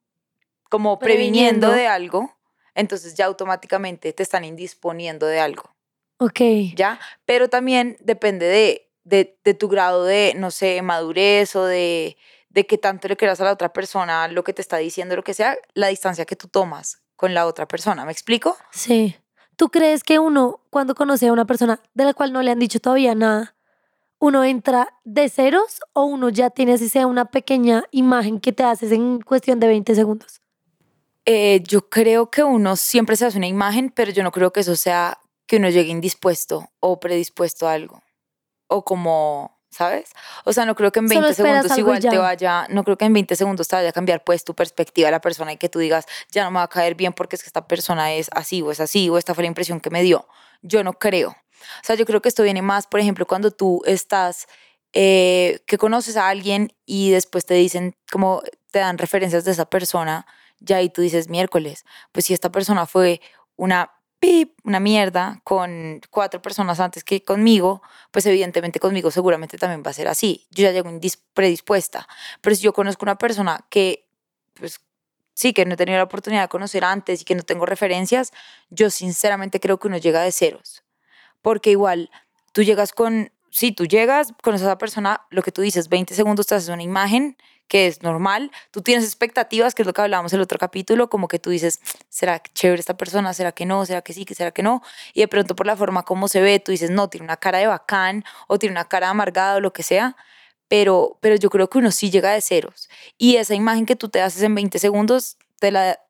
como 0.68 0.98
previniendo, 0.98 1.68
Previniendo. 1.68 1.72
de 1.72 1.86
algo, 1.88 2.38
entonces 2.74 3.14
ya 3.14 3.26
automáticamente 3.26 4.12
te 4.12 4.22
están 4.22 4.44
indisponiendo 4.44 5.26
de 5.26 5.40
algo, 5.40 5.74
Ok. 6.18 6.40
¿ya? 6.76 7.00
Pero 7.24 7.48
también 7.48 7.96
depende 8.00 8.46
de, 8.46 8.88
de, 9.04 9.36
de 9.42 9.54
tu 9.54 9.68
grado 9.68 10.04
de, 10.04 10.34
no 10.36 10.50
sé, 10.52 10.80
madurez 10.82 11.56
o 11.56 11.64
de, 11.64 12.16
de 12.50 12.66
qué 12.66 12.78
tanto 12.78 13.08
le 13.08 13.16
quieras 13.16 13.40
a 13.40 13.44
la 13.44 13.52
otra 13.52 13.72
persona, 13.72 14.28
lo 14.28 14.44
que 14.44 14.52
te 14.52 14.60
está 14.60 14.76
diciendo, 14.76 15.16
lo 15.16 15.24
que 15.24 15.34
sea, 15.34 15.56
la 15.74 15.88
distancia 15.88 16.26
que 16.26 16.36
tú 16.36 16.48
tomas 16.48 17.00
con 17.16 17.32
la 17.32 17.46
otra 17.46 17.66
persona. 17.66 18.04
¿Me 18.04 18.12
explico? 18.12 18.56
Sí. 18.70 19.16
¿Tú 19.56 19.68
crees 19.70 20.04
que 20.04 20.18
uno, 20.18 20.60
cuando 20.70 20.94
conoce 20.94 21.28
a 21.28 21.32
una 21.32 21.44
persona 21.44 21.80
de 21.94 22.04
la 22.04 22.14
cual 22.14 22.32
no 22.32 22.42
le 22.42 22.50
han 22.50 22.58
dicho 22.58 22.80
todavía 22.80 23.14
nada, 23.14 23.54
uno 24.18 24.44
entra 24.44 24.88
de 25.04 25.28
ceros 25.28 25.80
o 25.92 26.04
uno 26.04 26.28
ya 26.28 26.50
tiene 26.50 26.74
así 26.74 26.88
sea 26.88 27.06
una 27.06 27.26
pequeña 27.26 27.84
imagen 27.90 28.40
que 28.40 28.52
te 28.52 28.64
haces 28.64 28.92
en 28.92 29.20
cuestión 29.20 29.60
de 29.60 29.66
20 29.66 29.94
segundos? 29.94 30.40
Eh, 31.26 31.62
yo 31.66 31.88
creo 31.88 32.30
que 32.30 32.42
uno 32.42 32.76
siempre 32.76 33.16
se 33.16 33.26
hace 33.26 33.38
una 33.38 33.46
imagen, 33.46 33.90
pero 33.90 34.10
yo 34.10 34.22
no 34.22 34.32
creo 34.32 34.52
que 34.52 34.60
eso 34.60 34.76
sea 34.76 35.20
que 35.46 35.56
uno 35.56 35.68
llegue 35.68 35.90
indispuesto 35.90 36.70
o 36.80 37.00
predispuesto 37.00 37.68
a 37.68 37.72
algo. 37.72 38.02
O 38.66 38.84
como, 38.84 39.59
¿sabes? 39.70 40.10
O 40.44 40.52
sea, 40.52 40.66
no 40.66 40.74
creo 40.74 40.92
que 40.92 40.98
en 41.00 41.08
Solo 41.08 41.20
20 41.22 41.30
esperas 41.30 41.62
segundos 41.62 41.78
y 41.78 41.80
igual 41.80 42.00
te 42.00 42.10
ya. 42.10 42.20
vaya, 42.20 42.66
no 42.70 42.84
creo 42.84 42.98
que 42.98 43.04
en 43.04 43.12
20 43.12 43.36
segundos 43.36 43.68
te 43.68 43.76
vaya 43.76 43.90
a 43.90 43.92
cambiar 43.92 44.24
pues 44.24 44.44
tu 44.44 44.54
perspectiva 44.54 45.06
de 45.06 45.12
la 45.12 45.20
persona 45.20 45.52
y 45.52 45.56
que 45.56 45.68
tú 45.68 45.78
digas, 45.78 46.06
ya 46.30 46.44
no 46.44 46.50
me 46.50 46.56
va 46.56 46.64
a 46.64 46.68
caer 46.68 46.94
bien 46.94 47.12
porque 47.12 47.36
es 47.36 47.42
que 47.42 47.48
esta 47.48 47.66
persona 47.66 48.12
es 48.12 48.28
así 48.32 48.62
o 48.62 48.70
es 48.70 48.80
así 48.80 49.08
o 49.08 49.16
esta 49.16 49.34
fue 49.34 49.44
la 49.44 49.48
impresión 49.48 49.80
que 49.80 49.90
me 49.90 50.02
dio. 50.02 50.26
Yo 50.62 50.84
no 50.84 50.94
creo. 50.94 51.30
O 51.30 51.84
sea, 51.84 51.94
yo 51.96 52.04
creo 52.04 52.20
que 52.20 52.28
esto 52.28 52.42
viene 52.42 52.62
más, 52.62 52.86
por 52.86 53.00
ejemplo, 53.00 53.26
cuando 53.26 53.50
tú 53.50 53.82
estás, 53.86 54.46
eh, 54.92 55.60
que 55.66 55.78
conoces 55.78 56.16
a 56.16 56.28
alguien 56.28 56.72
y 56.84 57.10
después 57.10 57.46
te 57.46 57.54
dicen, 57.54 57.94
como 58.10 58.42
te 58.70 58.80
dan 58.80 58.98
referencias 58.98 59.44
de 59.44 59.52
esa 59.52 59.66
persona, 59.66 60.26
ya 60.58 60.76
ahí 60.78 60.88
tú 60.88 61.02
dices 61.02 61.28
miércoles, 61.28 61.84
pues 62.12 62.26
si 62.26 62.34
esta 62.34 62.50
persona 62.50 62.86
fue 62.86 63.20
una 63.56 63.92
pip, 64.20 64.52
una 64.64 64.80
mierda 64.80 65.40
con 65.44 66.00
cuatro 66.10 66.42
personas 66.42 66.78
antes 66.78 67.02
que 67.02 67.24
conmigo, 67.24 67.82
pues 68.10 68.26
evidentemente 68.26 68.78
conmigo 68.78 69.10
seguramente 69.10 69.58
también 69.58 69.82
va 69.84 69.90
a 69.90 69.94
ser 69.94 70.08
así. 70.08 70.46
Yo 70.50 70.64
ya 70.64 70.72
llego 70.72 70.90
predispuesta. 71.34 72.06
Pero 72.42 72.54
si 72.54 72.62
yo 72.62 72.72
conozco 72.72 73.04
una 73.04 73.16
persona 73.16 73.66
que, 73.70 74.06
pues 74.54 74.80
sí, 75.34 75.54
que 75.54 75.64
no 75.64 75.74
he 75.74 75.76
tenido 75.76 75.96
la 75.96 76.04
oportunidad 76.04 76.42
de 76.42 76.48
conocer 76.48 76.84
antes 76.84 77.22
y 77.22 77.24
que 77.24 77.34
no 77.34 77.42
tengo 77.42 77.64
referencias, 77.66 78.32
yo 78.68 78.90
sinceramente 78.90 79.58
creo 79.58 79.78
que 79.78 79.88
uno 79.88 79.96
llega 79.96 80.22
de 80.22 80.32
ceros. 80.32 80.84
Porque 81.40 81.70
igual 81.70 82.10
tú 82.52 82.62
llegas 82.62 82.92
con, 82.92 83.32
sí, 83.50 83.72
tú 83.72 83.86
llegas, 83.86 84.34
conoces 84.42 84.66
a 84.66 84.70
esa 84.70 84.78
persona, 84.78 85.22
lo 85.30 85.42
que 85.42 85.50
tú 85.52 85.62
dices, 85.62 85.88
20 85.88 86.14
segundos 86.14 86.46
te 86.46 86.54
haces 86.56 86.68
una 86.68 86.82
imagen 86.82 87.38
que 87.70 87.86
es 87.86 88.02
normal, 88.02 88.50
tú 88.72 88.82
tienes 88.82 89.04
expectativas, 89.04 89.76
que 89.76 89.82
es 89.82 89.86
lo 89.86 89.92
que 89.92 90.02
hablábamos 90.02 90.32
en 90.32 90.38
el 90.38 90.42
otro 90.42 90.58
capítulo, 90.58 91.08
como 91.08 91.28
que 91.28 91.38
tú 91.38 91.50
dices, 91.50 91.78
¿será 92.08 92.42
chévere 92.42 92.80
esta 92.80 92.96
persona? 92.96 93.32
¿Será 93.32 93.52
que 93.52 93.64
no? 93.64 93.86
¿Será 93.86 94.02
que 94.02 94.12
sí? 94.12 94.24
¿Que 94.24 94.34
será 94.34 94.50
que 94.50 94.64
no? 94.64 94.82
Y 95.14 95.20
de 95.20 95.28
pronto 95.28 95.54
por 95.54 95.66
la 95.66 95.76
forma 95.76 96.02
como 96.02 96.26
se 96.26 96.40
ve, 96.40 96.58
tú 96.58 96.72
dices, 96.72 96.90
no, 96.90 97.08
tiene 97.08 97.24
una 97.24 97.36
cara 97.36 97.58
de 97.58 97.68
bacán 97.68 98.24
o 98.48 98.58
tiene 98.58 98.72
una 98.72 98.86
cara 98.86 99.06
de 99.06 99.12
amargado 99.12 99.58
o 99.58 99.60
lo 99.60 99.72
que 99.72 99.84
sea, 99.84 100.16
pero, 100.66 101.16
pero 101.20 101.36
yo 101.36 101.48
creo 101.48 101.70
que 101.70 101.78
uno 101.78 101.92
sí 101.92 102.10
llega 102.10 102.32
de 102.32 102.40
ceros. 102.40 102.90
Y 103.16 103.36
esa 103.36 103.54
imagen 103.54 103.86
que 103.86 103.94
tú 103.94 104.08
te 104.08 104.20
haces 104.20 104.42
en 104.42 104.56
20 104.56 104.80
segundos, 104.80 105.38
te 105.60 105.70
la, 105.70 106.00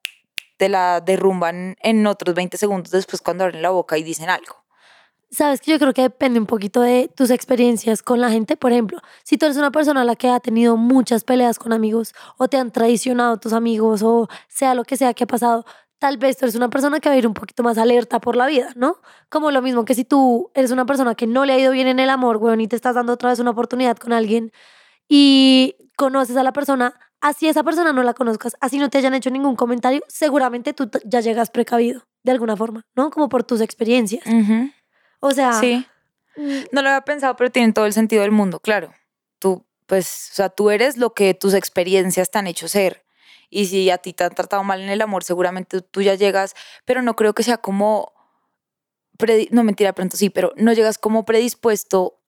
te 0.57 0.71
la 0.71 1.03
derrumban 1.03 1.77
en 1.83 2.07
otros 2.07 2.35
20 2.35 2.57
segundos 2.57 2.91
después 2.91 3.21
cuando 3.21 3.45
abren 3.45 3.61
la 3.61 3.71
boca 3.71 3.99
y 3.99 4.03
dicen 4.03 4.31
algo. 4.31 4.65
Sabes 5.33 5.61
que 5.61 5.71
yo 5.71 5.79
creo 5.79 5.93
que 5.95 6.03
depende 6.03 6.41
un 6.41 6.47
poquito 6.47 6.81
de 6.81 7.09
tus 7.15 7.31
experiencias 7.31 8.03
con 8.03 8.21
la 8.21 8.31
gente. 8.31 8.57
Por 8.57 8.73
ejemplo, 8.73 8.99
si 9.23 9.39
tú 9.39 9.47
eres 9.47 9.57
una 9.57 9.71
persona 9.71 10.01
a 10.01 10.05
la 10.05 10.17
que 10.17 10.29
ha 10.29 10.41
tenido 10.41 10.77
muchas 10.77 11.23
peleas 11.23 11.59
con 11.59 11.73
amigos 11.73 12.15
o 12.37 12.49
te 12.49 12.57
han 12.57 12.73
traicionado 12.73 13.37
tus 13.37 13.53
amigos 13.53 14.03
o 14.03 14.29
sea 14.49 14.75
lo 14.75 14.83
que 14.85 14.97
sea 14.97 15.15
que 15.15 15.25
ha 15.25 15.27
pasado, 15.29 15.65
tal 16.01 16.17
vez 16.17 16.37
tú 16.37 16.47
eres 16.47 16.57
una 16.57 16.69
persona 16.69 16.99
que 16.99 17.09
va 17.09 17.15
a 17.15 17.19
ir 17.19 17.29
un 17.29 17.35
poquito 17.35 17.63
más 17.63 17.79
alerta 17.79 18.19
por 18.21 18.35
la 18.35 18.47
vida, 18.47 18.71
¿no? 18.75 18.97
Como 19.29 19.53
lo 19.53 19.63
mismo 19.63 19.85
que 19.85 19.95
si 19.95 20.05
tú 20.05 20.51
eres 20.55 20.73
una 20.73 20.85
persona 20.85 21.15
que 21.15 21.29
no 21.29 21.45
le 21.45 21.53
ha 21.53 21.59
ido 21.61 21.71
bien 21.71 21.87
en 21.87 22.01
el 22.01 22.11
amor, 22.11 22.39
weón, 22.39 22.61
y 22.61 22.67
te 22.67 22.75
estás 22.75 22.97
dando 22.97 23.13
otra 23.13 23.31
vez 23.31 23.39
una 23.39 23.51
oportunidad 23.51 23.97
con 23.99 24.13
alguien 24.13 24.51
y 25.09 25.77
conoces 25.97 26.37
a 26.39 26.43
la 26.43 26.53
persona, 26.53 26.95
así 27.21 27.47
esa 27.47 27.63
persona 27.63 27.93
no 27.93 28.03
la 28.03 28.15
conozcas, 28.15 28.57
así 28.61 28.79
no 28.79 28.89
te 28.89 28.99
hayan 28.99 29.15
hecho 29.15 29.31
ningún 29.31 29.55
comentario, 29.55 30.03
seguramente 30.09 30.73
tú 30.73 30.91
ya 31.05 31.21
llegas 31.21 31.51
precavido 31.51 32.03
de 32.25 32.33
alguna 32.33 32.57
forma, 32.57 32.83
¿no? 32.97 33.11
Como 33.11 33.29
por 33.29 33.45
tus 33.45 33.61
experiencias. 33.61 34.25
O 35.21 35.31
sea, 35.33 35.53
Sí. 35.55 35.87
mm, 36.37 36.61
No 36.73 36.83
lo 36.83 36.89
había 36.89 37.03
pensado, 37.03 37.37
pero 37.37 37.51
tiene 37.51 37.73
todo 37.73 37.87
el 37.87 37.93
sentido 37.93 38.23
del 38.23 38.33
mundo, 38.33 38.61
claro. 38.61 38.93
Tú, 39.39 39.65
pues, 39.87 40.29
o 40.33 40.35
sea, 40.35 40.49
tú 40.49 40.71
eres 40.71 40.97
lo 40.97 41.15
que 41.15 41.35
tus 41.35 41.55
experiencias 41.55 42.31
te 42.31 42.39
han 42.39 42.47
hecho 42.47 42.69
ser. 42.69 43.05
Y 43.51 43.67
si 43.67 43.91
a 43.91 43.99
ti 43.99 44.13
te 44.13 44.25
han 44.25 44.35
tratado 44.35 44.63
mal 44.63 44.81
en 44.81 44.91
el 44.91 45.01
amor, 45.03 45.25
seguramente 45.25 45.81
tú 45.81 46.03
ya 46.03 46.15
llegas, 46.15 46.55
pero 46.85 47.03
no 47.03 47.17
creo 47.17 47.35
que 47.35 47.43
sea 47.43 47.59
como, 47.59 48.13
no 49.51 49.65
mentira, 49.65 49.93
pronto 49.93 50.17
sí, 50.17 50.31
pero 50.31 50.53
no 50.57 50.73
llegas 50.73 50.99
como 50.99 51.25
predispuesto, 51.25 52.21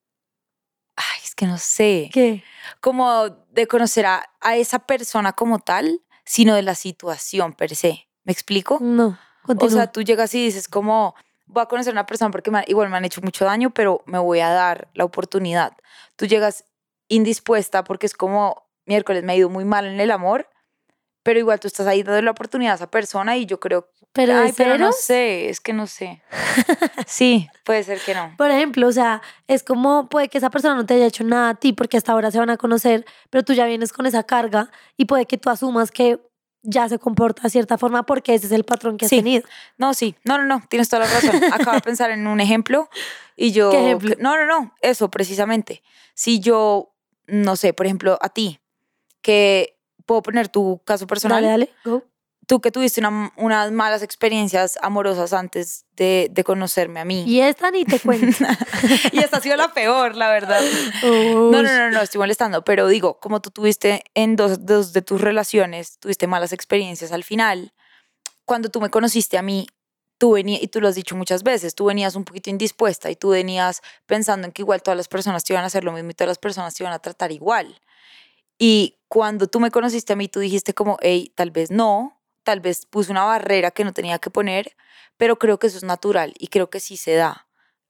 ay, 0.97 1.21
es 1.25 1.35
que 1.35 1.47
no 1.47 1.59
sé, 1.59 2.11
¿qué? 2.13 2.43
como 2.81 3.29
de 3.51 3.67
conocer 3.67 4.05
a, 4.07 4.29
a 4.41 4.57
esa 4.57 4.81
persona 4.81 5.33
como 5.33 5.59
tal, 5.61 6.03
sino 6.25 6.55
de 6.55 6.63
la 6.63 6.75
situación 6.75 7.53
per 7.55 7.75
se. 7.77 8.09
¿Me 8.25 8.33
explico? 8.33 8.79
No, 8.81 9.19
O 9.47 9.71
sea, 9.71 9.91
tú 9.91 10.03
llegas 10.03 10.35
y 10.35 10.45
dices 10.45 10.69
como, 10.69 11.15
voy 11.53 11.63
a 11.63 11.67
conocer 11.67 11.91
a 11.93 11.95
una 11.95 12.07
persona 12.07 12.31
porque 12.31 12.51
me- 12.51 12.65
igual 12.67 12.89
me 12.89 12.97
han 12.97 13.05
hecho 13.05 13.21
mucho 13.21 13.45
daño, 13.45 13.71
pero 13.71 14.03
me 14.07 14.19
voy 14.19 14.41
a 14.41 14.49
dar 14.51 14.89
la 14.95 15.05
oportunidad. 15.05 15.73
Tú 16.17 16.27
llegas 16.27 16.65
indispuesta 17.09 17.85
porque 17.85 18.07
es 18.07 18.15
como, 18.15 18.67
miércoles 18.87 19.23
me 19.23 19.33
ha 19.33 19.37
ido 19.37 19.49
muy 19.49 19.65
mal 19.65 19.87
en 19.87 20.01
el 20.01 20.11
amor, 20.11 20.49
pero 21.23 21.39
igual 21.39 21.61
tú 21.61 21.69
estás 21.69 21.87
ahí 21.87 22.03
dando 22.03 22.23
la 22.23 22.31
oportunidad 22.33 22.73
a 22.73 22.77
esa 22.77 22.91
persona 22.91 23.37
y 23.37 23.47
yo 23.47 23.61
creo, 23.61 23.89
pero 24.13 24.35
ay, 24.35 24.53
pero 24.57 24.77
no 24.79 24.93
sé, 24.93 25.49
es 25.51 25.61
que 25.61 25.73
no 25.73 25.87
sé. 25.87 26.23
Sí, 27.07 27.49
puede 27.65 27.83
ser 27.85 28.01
que 28.01 28.15
no. 28.15 28.35
por 28.39 28.51
ejemplo, 28.51 28.89
o 28.89 28.93
sea, 28.93 29.23
es 29.47 29.63
como 29.63 30.09
puede 30.09 30.29
que 30.29 30.39
esa 30.39 30.51
persona 30.51 30.75
no 30.75 30.87
te 30.87 30.95
haya 30.95 31.07
hecho 31.07 31.25
nada 31.25 31.51
a 31.51 31.55
ti 31.55 31.73
porque 31.73 31.97
hasta 31.97 32.13
ahora 32.13 32.31
se 32.31 32.39
van 32.39 32.51
a 32.51 32.57
conocer, 32.57 33.05
pero 33.31 33.45
tú 33.45 33.53
ya 33.53 33.67
vienes 33.67 33.93
con 33.93 34.07
esa 34.07 34.25
carga 34.25 34.71
y 34.97 35.05
puede 35.05 35.27
que 35.27 35.39
tú 35.39 35.51
asumas 35.51 35.91
que 35.91 36.19
ya 36.63 36.89
se 36.89 36.99
comporta 36.99 37.43
de 37.43 37.51
cierta 37.51 37.77
forma 37.79 38.05
porque 38.05 38.35
ese 38.35 38.47
es 38.47 38.53
el 38.53 38.65
patrón 38.65 38.97
que 38.97 39.07
has 39.07 39.11
Sí. 39.11 39.17
tenido. 39.17 39.43
No, 39.79 39.95
sí, 39.95 40.15
no, 40.25 40.39
no, 40.39 40.45
no, 40.45 40.63
tienes 40.69 40.89
toda 40.89 41.07
la 41.07 41.13
razón. 41.13 41.31
Acabo 41.53 41.75
de 41.77 41.81
pensar 41.83 42.11
en 42.11 42.27
un 42.27 42.41
ejemplo 42.41 42.89
y 43.37 43.53
yo... 43.53 43.71
¿Qué 43.71 43.79
ejemplo? 43.81 44.15
No, 44.19 44.37
no, 44.37 44.47
no, 44.47 44.75
eso 44.81 45.11
precisamente. 45.11 45.83
Si 46.15 46.41
yo, 46.41 46.93
no 47.27 47.57
sé, 47.57 47.73
por 47.73 47.87
ejemplo, 47.87 48.19
a 48.23 48.29
ti, 48.29 48.61
que 49.23 49.79
puedo 50.07 50.23
poner 50.23 50.49
tu 50.49 50.81
caso 50.85 51.07
personal, 51.07 51.43
Dale, 51.43 51.51
dale, 51.51 51.71
go. 51.85 52.05
Tú 52.53 52.61
que 52.61 52.71
tuviste 52.71 53.01
una- 53.01 53.33
unas 53.39 53.73
malas 53.73 54.03
experiencias 54.03 54.79
amorosas 54.83 55.33
antes 55.33 55.87
de, 55.97 56.29
de 56.31 56.45
conocerme 56.45 57.01
a 57.01 57.05
mí. 57.07 57.25
Y 57.27 57.41
esta 57.41 57.71
ni 57.71 57.87
te 57.87 57.99
cuento. 57.99 58.27
y 59.13 59.21
esta 59.21 59.39
ha 59.39 59.41
sido 59.41 59.57
la 59.57 59.73
peor, 59.73 60.17
la 60.17 60.31
verdad. 60.31 60.61
Uy. 61.03 61.51
No, 61.51 61.63
no, 61.63 61.79
no, 61.79 61.91
no, 61.91 62.03
estoy 62.03 62.19
molestando, 62.19 62.63
pero 62.63 62.89
digo, 62.89 63.19
como 63.21 63.41
tú 63.41 63.49
tuviste 63.51 64.05
en 64.15 64.37
dos, 64.37 64.67
dos 64.67 64.93
de 64.93 65.01
tus 65.01 65.23
relaciones, 65.23 65.99
tuviste 65.99 66.27
malas 66.27 66.53
experiencias 66.53 67.11
al 67.13 67.25
final, 67.25 67.73
cuando 68.45 68.69
tú 68.69 68.83
me 68.83 68.91
conociste 68.91 69.39
a 69.39 69.43
mí, 69.43 69.67
tú 70.19 70.33
venías, 70.33 70.63
y 70.63 70.69
tú 70.69 70.83
lo 70.83 70.89
has 70.89 70.95
dicho 70.95 71.17
muchas 71.17 71.45
veces, 71.45 71.75
tú 71.75 71.87
venías 71.87 72.17
un 72.17 72.25
poquito 72.27 72.51
indispuesta 72.51 73.11
y 73.11 73.17
tú 73.17 73.31
venías 73.31 73.81
pensando 74.05 74.47
en 74.47 74.53
que 74.53 74.61
igual 74.61 74.83
todas 74.83 74.99
las 74.99 75.09
personas 75.09 75.43
te 75.43 75.55
iban 75.55 75.65
a 75.65 75.69
hacer 75.69 75.85
lo 75.85 75.93
mismo 75.93 76.11
y 76.11 76.15
todas 76.15 76.29
las 76.29 76.39
personas 76.39 76.75
te 76.75 76.83
iban 76.83 76.93
a 76.93 76.99
tratar 76.99 77.33
igual. 77.33 77.81
Y 78.59 78.99
cuando 79.09 79.47
tú 79.47 79.59
me 79.59 79.71
conociste 79.71 80.13
a 80.13 80.17
mí, 80.17 80.29
tú 80.29 80.39
dijiste 80.41 80.75
como, 80.75 80.99
hey, 81.01 81.33
tal 81.35 81.51
vez 81.51 81.71
no, 81.71 82.19
tal 82.45 82.61
vez 82.61 82.87
puse 82.87 83.11
una 83.13 83.25
barrera 83.25 83.71
que 83.71 83.85
no 83.85 83.93
tenía 83.93 84.19
que 84.19 84.31
poner, 84.31 84.77
pero 85.17 85.39
creo 85.39 85.59
que 85.59 85.67
eso 85.69 85.77
es 85.79 85.85
natural 85.85 86.35
y 86.39 86.49
creo 86.49 86.71
que 86.71 86.81
sí 86.81 86.97
se 86.97 87.15
da. 87.15 87.47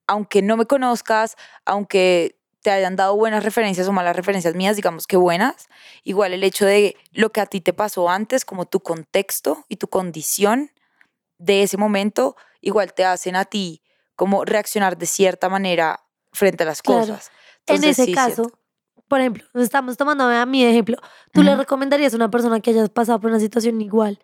aunque 0.08 0.42
no 0.42 0.56
me 0.56 0.66
conozcas, 0.66 1.36
aunque 1.64 2.36
te 2.60 2.70
hayan 2.70 2.96
dado 2.96 3.16
buenas 3.16 3.44
referencias 3.44 3.88
o 3.88 3.92
malas 3.92 4.14
referencias 4.16 4.54
mías, 4.54 4.76
digamos 4.76 5.06
que 5.06 5.16
buenas, 5.16 5.68
igual 6.02 6.32
el 6.34 6.44
hecho 6.44 6.66
de 6.66 6.96
lo 7.12 7.30
que 7.32 7.40
a 7.40 7.46
ti 7.46 7.60
te 7.60 7.72
pasó 7.72 8.10
antes, 8.10 8.44
como 8.44 8.66
tu 8.66 8.80
contexto 8.80 9.64
y 9.68 9.76
tu 9.76 9.86
condición 9.88 10.70
de 11.38 11.62
ese 11.62 11.76
momento, 11.76 12.36
igual 12.60 12.92
te 12.94 13.04
hacen 13.04 13.36
a 13.36 13.44
ti 13.44 13.82
como 14.16 14.44
reaccionar 14.44 14.98
de 14.98 15.06
cierta 15.06 15.48
manera 15.48 16.04
frente 16.32 16.64
a 16.64 16.66
las 16.66 16.82
Claro. 16.82 17.00
cosas. 17.00 17.30
En 17.66 17.76
Entonces, 17.76 17.90
ese 17.98 18.04
sí, 18.06 18.12
caso, 18.12 18.34
siento- 18.34 18.58
por 19.08 19.20
ejemplo, 19.20 19.44
estamos 19.54 19.96
tomando 19.96 20.24
a 20.24 20.44
de 20.46 20.70
ejemplo. 20.70 20.98
¿Tú 21.32 21.42
le 21.42 21.56
recomendarías 21.56 22.12
a 22.12 22.16
una 22.16 22.30
persona 22.30 22.60
que 22.60 22.70
haya 22.70 22.86
pasado 22.88 23.20
por 23.20 23.30
una 23.30 23.40
situación 23.40 23.80
igual 23.80 24.18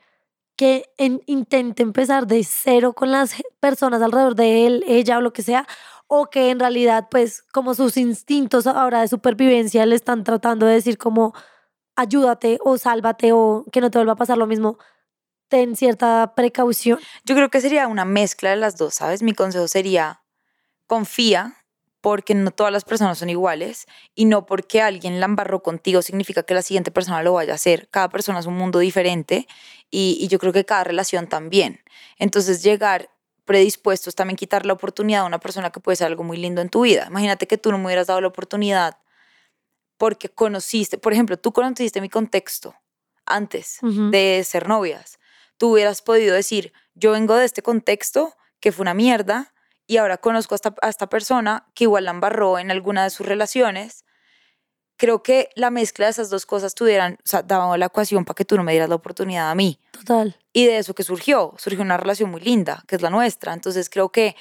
que 0.59 0.91
en- 0.99 1.23
intente 1.27 1.85
empezar 1.85 2.29
de 2.29 2.45
cero 2.45 2.95
con 2.95 3.13
las 3.13 3.35
personas 3.61 4.03
alrededor 4.03 4.37
de 4.37 4.67
él, 4.69 4.85
ella 4.89 5.19
o 5.19 5.23
lo 5.23 5.33
que 5.35 5.43
sea? 5.45 5.67
O 6.09 6.29
que 6.31 6.51
en 6.51 6.61
realidad, 6.61 7.09
pues, 7.11 7.45
como 7.55 7.75
sus 7.75 7.97
instintos 7.99 8.67
ahora 8.69 9.03
de 9.03 9.09
supervivencia 9.09 9.87
le 9.87 9.97
están 9.97 10.25
tratando 10.25 10.67
de 10.67 10.75
decir 10.75 10.99
como 10.99 11.35
ayúdate 11.97 12.59
o 12.65 12.79
sálvate 12.79 13.33
o 13.33 13.65
que 13.73 13.81
no 13.83 13.91
te 13.91 13.99
vuelva 13.99 14.15
a 14.15 14.17
pasar 14.17 14.39
lo 14.39 14.47
mismo. 14.49 14.79
Ten 15.49 15.77
cierta 15.77 16.35
precaución. 16.37 16.99
Yo 17.25 17.35
creo 17.37 17.51
que 17.51 17.61
sería 17.63 17.89
una 17.89 18.05
mezcla 18.07 18.51
de 18.51 18.57
las 18.57 18.77
dos, 18.79 18.95
¿sabes? 18.97 19.23
Mi 19.23 19.35
consejo 19.35 19.69
sería, 19.69 20.23
confía, 20.87 21.58
porque 22.01 22.35
no 22.35 22.51
todas 22.51 22.73
las 22.73 22.85
personas 22.85 23.19
son 23.19 23.29
iguales 23.31 23.87
y 24.15 24.27
no 24.27 24.47
porque 24.47 24.81
alguien 24.81 25.21
la 25.21 25.27
embarró 25.27 25.63
contigo 25.63 26.03
significa 26.03 26.43
que 26.43 26.55
la 26.55 26.63
siguiente 26.63 26.91
persona 26.91 27.23
lo 27.23 27.33
vaya 27.33 27.53
a 27.53 27.57
hacer. 27.57 27.89
Cada 27.91 28.09
persona 28.09 28.39
es 28.39 28.47
un 28.47 28.57
mundo 28.57 28.79
diferente 28.79 29.47
y, 29.91 30.17
y 30.21 30.29
yo 30.29 30.39
creo 30.39 30.53
que 30.53 30.65
cada 30.65 30.85
relación 30.85 31.27
también. 31.27 31.81
Entonces 32.19 32.63
llegar 32.63 33.11
predispuestos 33.45 34.15
también 34.15 34.37
quitar 34.37 34.67
la 34.67 34.75
oportunidad 34.75 35.23
a 35.23 35.25
una 35.25 35.41
persona 35.41 35.71
que 35.71 35.81
puede 35.81 35.97
ser 35.97 36.07
algo 36.07 36.23
muy 36.23 36.37
lindo 36.37 36.61
en 36.61 36.69
tu 36.69 36.83
vida. 36.83 37.07
Imagínate 37.09 37.47
que 37.47 37.57
tú 37.57 37.73
no 37.73 37.79
me 37.79 37.87
hubieras 37.87 38.07
dado 38.07 38.21
la 38.21 38.29
oportunidad 38.29 38.99
porque 39.97 40.29
conociste, 40.29 40.99
por 40.99 41.13
ejemplo, 41.13 41.39
tú 41.39 41.53
conociste 41.53 42.01
mi 42.01 42.09
contexto 42.11 42.75
antes 43.27 43.79
de 43.83 44.43
ser 44.45 44.69
novias. 44.69 45.19
Tú 45.57 45.73
hubieras 45.73 46.03
podido 46.03 46.35
decir, 46.35 46.73
yo 46.95 47.13
vengo 47.13 47.35
de 47.35 47.47
este 47.47 47.63
contexto 47.63 48.35
que 48.61 48.71
fue 48.71 48.83
una 48.83 48.95
mierda 48.95 49.53
y 49.89 49.97
ahora 49.97 50.19
conozco 50.19 50.55
a 50.55 50.57
esta, 50.57 50.75
a 50.83 50.89
esta 50.91 51.09
persona 51.09 51.67
que 51.75 51.85
igual 51.85 52.05
la 52.05 52.11
embarró 52.11 52.59
en 52.59 52.71
alguna 52.71 53.03
de 53.05 53.11
sus 53.11 53.27
relaciones. 53.27 54.05
Creo 54.99 55.23
que 55.23 55.49
la 55.55 55.71
mezcla 55.71 56.05
de 56.05 56.11
esas 56.11 56.29
dos 56.29 56.45
cosas 56.45 56.75
tuvieran, 56.75 57.15
o 57.15 57.27
sea, 57.27 57.43
daba 57.43 57.77
la 57.79 57.87
ecuación 57.87 58.27
para 58.27 58.35
que 58.35 58.45
tú 58.45 58.57
no 58.57 58.65
me 58.65 58.73
dieras 58.73 58.91
la 58.91 58.97
oportunidad 58.97 59.51
a 59.51 59.55
mí. 59.55 59.81
Total. 59.93 60.37
Y 60.53 60.67
de 60.67 60.77
eso 60.77 60.95
que 60.95 61.05
surgió, 61.05 61.55
surgió 61.57 61.81
una 61.81 61.97
relación 61.97 62.31
muy 62.31 62.43
linda, 62.43 62.85
que 62.87 62.97
es 62.97 63.03
la 63.03 63.09
nuestra. 63.09 63.55
Entonces 63.55 63.89
creo 63.89 64.11
que 64.11 64.37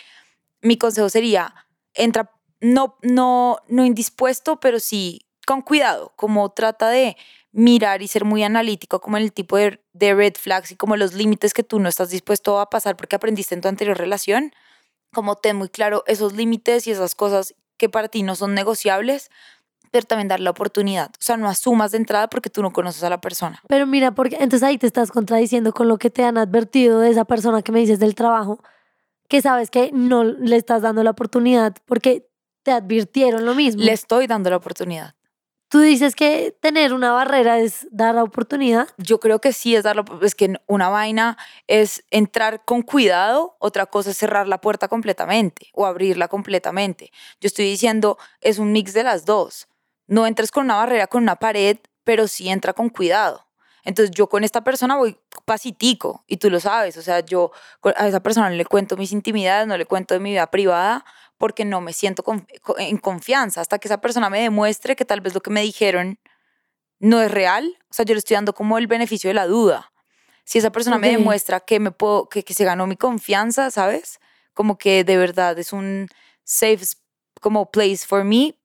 mi 0.61 0.77
consejo 0.77 1.09
sería, 1.09 1.55
entra, 1.93 2.29
no, 2.59 2.97
no, 3.01 3.59
no 3.69 3.85
indispuesto, 3.85 4.59
pero 4.59 4.81
sí 4.81 5.27
con 5.45 5.61
cuidado, 5.61 6.11
como 6.17 6.49
trata 6.49 6.89
de 6.89 7.15
mirar 7.53 8.01
y 8.01 8.09
ser 8.09 8.25
muy 8.25 8.43
analítico 8.43 8.99
como 8.99 9.15
en 9.15 9.23
el 9.23 9.31
tipo 9.31 9.55
de, 9.55 9.81
de 9.93 10.13
red 10.13 10.33
flags 10.37 10.73
y 10.73 10.75
como 10.75 10.97
los 10.97 11.13
límites 11.13 11.53
que 11.53 11.63
tú 11.63 11.79
no 11.79 11.87
estás 11.87 12.09
dispuesto 12.09 12.59
a 12.59 12.69
pasar 12.69 12.97
porque 12.97 13.15
aprendiste 13.15 13.55
en 13.55 13.61
tu 13.61 13.69
anterior 13.69 13.97
relación, 13.97 14.51
como 15.13 15.35
ten 15.35 15.55
muy 15.55 15.69
claro 15.69 16.03
esos 16.07 16.33
límites 16.33 16.87
y 16.87 16.91
esas 16.91 17.15
cosas 17.15 17.55
que 17.77 17.89
para 17.89 18.07
ti 18.07 18.23
no 18.23 18.35
son 18.35 18.53
negociables, 18.53 19.29
pero 19.91 20.05
también 20.05 20.27
dar 20.27 20.39
la 20.39 20.49
oportunidad. 20.49 21.09
O 21.11 21.21
sea, 21.21 21.37
no 21.37 21.47
asumas 21.47 21.91
de 21.91 21.97
entrada 21.97 22.29
porque 22.29 22.49
tú 22.49 22.61
no 22.61 22.71
conoces 22.71 23.03
a 23.03 23.09
la 23.09 23.21
persona. 23.21 23.61
Pero 23.67 23.85
mira, 23.85 24.13
porque 24.13 24.35
entonces 24.35 24.63
ahí 24.63 24.77
te 24.77 24.87
estás 24.87 25.11
contradiciendo 25.11 25.73
con 25.73 25.87
lo 25.87 25.97
que 25.97 26.09
te 26.09 26.23
han 26.23 26.37
advertido 26.37 26.99
de 26.99 27.09
esa 27.09 27.25
persona 27.25 27.61
que 27.61 27.71
me 27.71 27.79
dices 27.79 27.99
del 27.99 28.15
trabajo, 28.15 28.61
que 29.27 29.41
sabes 29.41 29.69
que 29.69 29.91
no 29.93 30.23
le 30.23 30.55
estás 30.55 30.81
dando 30.81 31.03
la 31.03 31.11
oportunidad 31.11 31.75
porque 31.85 32.29
te 32.63 32.71
advirtieron 32.71 33.45
lo 33.45 33.55
mismo. 33.55 33.81
Le 33.81 33.93
estoy 33.93 34.27
dando 34.27 34.49
la 34.49 34.57
oportunidad. 34.57 35.16
Tú 35.69 35.81
dices 35.81 36.15
que 36.15 36.55
tener 36.61 36.93
una 36.93 37.11
barrera 37.11 37.59
es 37.59 37.87
dar 37.91 38.15
la 38.15 38.23
oportunidad. 38.23 38.87
Yo 38.97 39.19
creo 39.19 39.39
que 39.41 39.51
sí 39.51 39.75
es 39.75 39.83
darlo, 39.83 40.05
es 40.21 40.33
que 40.33 40.55
una 40.65 40.87
vaina 40.87 41.37
es 41.67 42.05
entrar 42.09 42.63
con 42.63 42.83
cuidado, 42.83 43.57
otra 43.59 43.85
cosa 43.85 44.11
es 44.11 44.17
cerrar 44.17 44.47
la 44.47 44.61
puerta 44.61 44.87
completamente 44.87 45.67
o 45.73 45.85
abrirla 45.85 46.29
completamente. 46.29 47.11
Yo 47.41 47.47
estoy 47.47 47.65
diciendo, 47.65 48.17
es 48.39 48.59
un 48.59 48.71
mix 48.71 48.93
de 48.93 49.03
las 49.03 49.25
dos. 49.25 49.67
No 50.07 50.25
entres 50.25 50.51
con 50.51 50.63
una 50.63 50.77
barrera, 50.77 51.07
con 51.07 51.23
una 51.23 51.35
pared, 51.35 51.77
pero 52.05 52.29
sí 52.29 52.47
entra 52.47 52.71
con 52.71 52.87
cuidado. 52.87 53.45
Entonces 53.83 54.15
yo 54.15 54.27
con 54.27 54.45
esta 54.45 54.63
persona 54.63 54.95
voy 54.95 55.17
pasitico 55.45 56.23
y 56.27 56.37
tú 56.37 56.49
lo 56.49 56.59
sabes, 56.61 56.97
o 56.97 57.01
sea, 57.01 57.21
yo 57.21 57.51
a 57.95 58.07
esa 58.07 58.21
persona 58.21 58.49
no 58.49 58.55
le 58.55 58.65
cuento 58.65 58.97
mis 58.97 59.13
intimidades, 59.13 59.67
no 59.67 59.77
le 59.77 59.85
cuento 59.85 60.13
de 60.13 60.19
mi 60.19 60.31
vida 60.31 60.47
privada 60.47 61.05
porque 61.37 61.65
no 61.65 61.81
me 61.81 61.93
siento 61.93 62.23
con- 62.23 62.47
co- 62.61 62.77
en 62.79 62.97
confianza 62.97 63.61
hasta 63.61 63.79
que 63.79 63.87
esa 63.87 64.01
persona 64.01 64.29
me 64.29 64.41
demuestre 64.41 64.95
que 64.95 65.05
tal 65.05 65.21
vez 65.21 65.33
lo 65.33 65.41
que 65.41 65.49
me 65.51 65.61
dijeron 65.61 66.19
no 66.99 67.21
es 67.21 67.29
real, 67.31 67.77
o 67.89 67.93
sea, 67.93 68.05
yo 68.05 68.13
le 68.15 68.19
estoy 68.19 68.35
dando 68.35 68.53
como 68.53 68.77
el 68.77 68.87
beneficio 68.87 69.29
de 69.29 69.33
la 69.35 69.45
duda. 69.45 69.91
Si 70.45 70.57
esa 70.57 70.71
persona 70.71 70.97
me 70.97 71.07
demuestra 71.19 71.59
que 71.59 71.79
me 71.79 71.91
puedo, 71.91 72.27
que, 72.29 72.43
que 72.43 72.53
se 72.53 72.63
ganó 72.65 72.87
mi 72.87 72.95
confianza, 72.95 73.69
¿sabes? 73.69 74.19
Como 74.53 74.77
que 74.77 75.03
de 75.03 75.17
verdad 75.17 75.59
es 75.59 75.73
un 75.73 76.07
safe 76.43 76.79
como 77.41 77.69
place 77.69 78.05
for 78.07 78.23
me, 78.23 78.55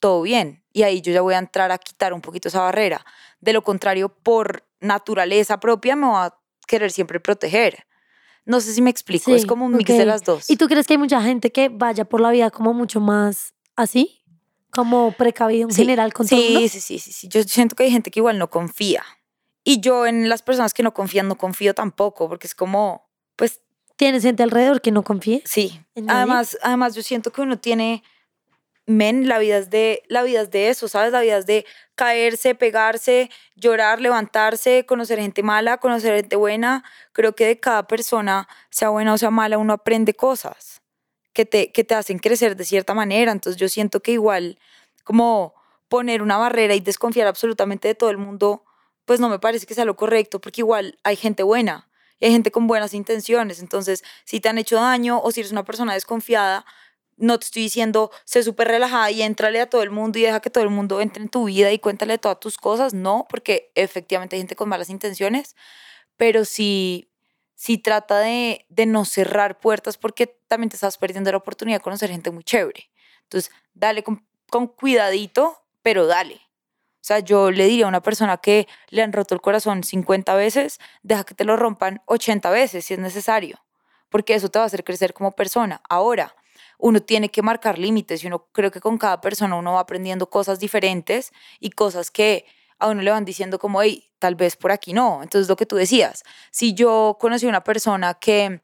todo 0.00 0.22
bien. 0.22 0.62
Y 0.72 0.84
ahí 0.84 1.02
yo 1.02 1.12
ya 1.12 1.20
voy 1.20 1.34
a 1.34 1.38
entrar 1.38 1.70
a 1.70 1.78
quitar 1.78 2.12
un 2.14 2.20
poquito 2.22 2.48
esa 2.48 2.60
barrera. 2.62 3.04
De 3.40 3.52
lo 3.52 3.62
contrario, 3.62 4.08
por 4.08 4.64
naturaleza 4.80 5.60
propia 5.60 5.96
me 5.96 6.06
va 6.06 6.24
a 6.26 6.38
querer 6.66 6.90
siempre 6.92 7.20
proteger. 7.20 7.84
No 8.44 8.60
sé 8.60 8.72
si 8.74 8.82
me 8.82 8.90
explico, 8.90 9.34
es 9.34 9.46
como 9.46 9.66
un 9.66 9.76
mix 9.76 9.88
de 9.88 10.00
ok. 10.02 10.06
las 10.06 10.24
dos. 10.24 10.50
¿Y 10.50 10.56
tú 10.56 10.66
crees 10.66 10.86
que 10.86 10.94
hay 10.94 10.98
mucha 10.98 11.22
gente 11.22 11.52
que 11.52 11.68
vaya 11.68 12.04
por 12.04 12.20
la 12.20 12.30
vida 12.30 12.50
como 12.50 12.74
mucho 12.74 13.00
más 13.00 13.54
así? 13.76 14.24
Como 14.70 15.12
precavido 15.12 15.68
en 15.68 15.74
Sí, 15.74 15.82
general 15.82 16.12
con 16.12 16.26
todo 16.26 16.40
sí, 16.40 16.46
mundo? 16.46 16.68
sí, 16.68 16.80
sí, 16.80 16.98
sí, 16.98 17.12
sí. 17.12 17.28
Yo 17.28 17.42
siento 17.44 17.76
que 17.76 17.84
hay 17.84 17.90
gente 17.90 18.10
que 18.10 18.20
igual 18.20 18.38
no 18.38 18.50
confía. 18.50 19.04
Y 19.64 19.80
yo 19.80 20.06
en 20.06 20.28
las 20.28 20.42
personas 20.42 20.74
que 20.74 20.82
no 20.82 20.92
confían 20.92 21.28
no 21.28 21.36
confío 21.38 21.72
tampoco, 21.74 22.28
porque 22.28 22.46
es 22.46 22.54
como, 22.54 23.08
pues 23.36 23.60
¿Tienes 23.96 24.22
gente 24.24 24.42
alrededor 24.42 24.80
que 24.80 24.90
no 24.90 25.04
confíe? 25.04 25.42
sí. 25.44 25.80
Además, 26.08 26.58
además 26.62 26.94
yo 26.96 27.02
siento 27.02 27.30
que 27.30 27.42
uno 27.42 27.58
tiene, 27.58 28.02
men, 28.92 29.28
la 29.28 29.38
vida 29.38 29.58
es 29.58 29.70
de, 29.70 30.02
la 30.08 30.22
vida 30.22 30.42
es 30.42 30.50
de 30.50 30.68
eso, 30.68 30.88
¿sabes? 30.88 31.12
La 31.12 31.20
vida 31.20 31.38
es 31.38 31.46
de 31.46 31.66
caerse, 31.94 32.54
pegarse, 32.54 33.30
llorar, 33.56 34.00
levantarse, 34.00 34.86
conocer 34.86 35.18
gente 35.18 35.42
mala, 35.42 35.78
conocer 35.78 36.14
gente 36.14 36.36
buena. 36.36 36.84
Creo 37.12 37.34
que 37.34 37.46
de 37.46 37.60
cada 37.60 37.86
persona, 37.86 38.48
sea 38.70 38.90
buena 38.90 39.14
o 39.14 39.18
sea 39.18 39.30
mala, 39.30 39.58
uno 39.58 39.72
aprende 39.72 40.14
cosas 40.14 40.82
que 41.32 41.44
te, 41.44 41.72
que 41.72 41.84
te 41.84 41.94
hacen 41.94 42.18
crecer 42.18 42.56
de 42.56 42.64
cierta 42.64 42.94
manera. 42.94 43.32
Entonces 43.32 43.60
yo 43.60 43.68
siento 43.68 44.00
que 44.00 44.12
igual 44.12 44.58
como 45.04 45.54
poner 45.88 46.22
una 46.22 46.38
barrera 46.38 46.74
y 46.74 46.80
desconfiar 46.80 47.26
absolutamente 47.26 47.88
de 47.88 47.94
todo 47.94 48.10
el 48.10 48.18
mundo, 48.18 48.64
pues 49.04 49.20
no 49.20 49.28
me 49.28 49.38
parece 49.38 49.66
que 49.66 49.74
sea 49.74 49.84
lo 49.84 49.96
correcto, 49.96 50.40
porque 50.40 50.62
igual 50.62 50.98
hay 51.04 51.16
gente 51.16 51.42
buena 51.42 51.88
y 52.18 52.26
hay 52.26 52.32
gente 52.32 52.50
con 52.50 52.66
buenas 52.66 52.94
intenciones. 52.94 53.60
Entonces, 53.60 54.04
si 54.24 54.40
te 54.40 54.48
han 54.48 54.56
hecho 54.58 54.76
daño 54.76 55.20
o 55.20 55.30
si 55.32 55.40
eres 55.40 55.52
una 55.52 55.64
persona 55.64 55.94
desconfiada, 55.94 56.64
no 57.22 57.38
te 57.38 57.44
estoy 57.46 57.62
diciendo, 57.62 58.10
sé 58.24 58.42
súper 58.42 58.66
relajada 58.66 59.10
y 59.12 59.22
éntrale 59.22 59.60
a 59.60 59.70
todo 59.70 59.82
el 59.84 59.90
mundo 59.90 60.18
y 60.18 60.22
deja 60.22 60.40
que 60.40 60.50
todo 60.50 60.64
el 60.64 60.70
mundo 60.70 61.00
entre 61.00 61.22
en 61.22 61.28
tu 61.28 61.44
vida 61.44 61.70
y 61.70 61.78
cuéntale 61.78 62.18
todas 62.18 62.40
tus 62.40 62.58
cosas. 62.58 62.94
No, 62.94 63.26
porque 63.30 63.70
efectivamente 63.76 64.34
hay 64.34 64.40
gente 64.40 64.56
con 64.56 64.68
malas 64.68 64.90
intenciones, 64.90 65.54
pero 66.16 66.44
sí, 66.44 67.08
sí 67.54 67.78
trata 67.78 68.18
de, 68.18 68.66
de 68.68 68.86
no 68.86 69.04
cerrar 69.04 69.60
puertas 69.60 69.98
porque 69.98 70.26
también 70.48 70.68
te 70.70 70.76
estás 70.76 70.98
perdiendo 70.98 71.30
la 71.30 71.36
oportunidad 71.38 71.78
de 71.78 71.82
conocer 71.84 72.10
gente 72.10 72.32
muy 72.32 72.42
chévere. 72.42 72.90
Entonces, 73.22 73.52
dale 73.72 74.02
con, 74.02 74.26
con 74.50 74.66
cuidadito, 74.66 75.62
pero 75.82 76.06
dale. 76.06 76.34
O 76.34 77.04
sea, 77.04 77.20
yo 77.20 77.52
le 77.52 77.66
diría 77.66 77.84
a 77.84 77.88
una 77.88 78.02
persona 78.02 78.38
que 78.38 78.66
le 78.90 79.02
han 79.02 79.12
roto 79.12 79.34
el 79.36 79.40
corazón 79.40 79.84
50 79.84 80.34
veces, 80.34 80.80
deja 81.04 81.22
que 81.22 81.34
te 81.34 81.44
lo 81.44 81.56
rompan 81.56 82.02
80 82.06 82.50
veces 82.50 82.84
si 82.84 82.94
es 82.94 83.00
necesario, 83.00 83.64
porque 84.08 84.34
eso 84.34 84.48
te 84.48 84.58
va 84.58 84.64
a 84.64 84.66
hacer 84.66 84.82
crecer 84.82 85.14
como 85.14 85.32
persona. 85.32 85.82
Ahora, 85.88 86.34
uno 86.84 87.00
tiene 87.00 87.28
que 87.28 87.42
marcar 87.42 87.78
límites 87.78 88.24
y 88.24 88.26
uno 88.26 88.48
creo 88.50 88.72
que 88.72 88.80
con 88.80 88.98
cada 88.98 89.20
persona 89.20 89.54
uno 89.54 89.74
va 89.74 89.80
aprendiendo 89.80 90.28
cosas 90.28 90.58
diferentes 90.58 91.30
y 91.60 91.70
cosas 91.70 92.10
que 92.10 92.44
a 92.80 92.88
uno 92.88 93.02
le 93.02 93.10
van 93.12 93.24
diciendo 93.24 93.60
como, 93.60 93.80
hey, 93.82 94.10
tal 94.18 94.34
vez 94.34 94.56
por 94.56 94.72
aquí 94.72 94.92
no. 94.92 95.22
Entonces, 95.22 95.48
lo 95.48 95.54
que 95.54 95.64
tú 95.64 95.76
decías, 95.76 96.24
si 96.50 96.74
yo 96.74 97.16
conocí 97.20 97.46
a 97.46 97.50
una 97.50 97.62
persona 97.62 98.14
que 98.14 98.62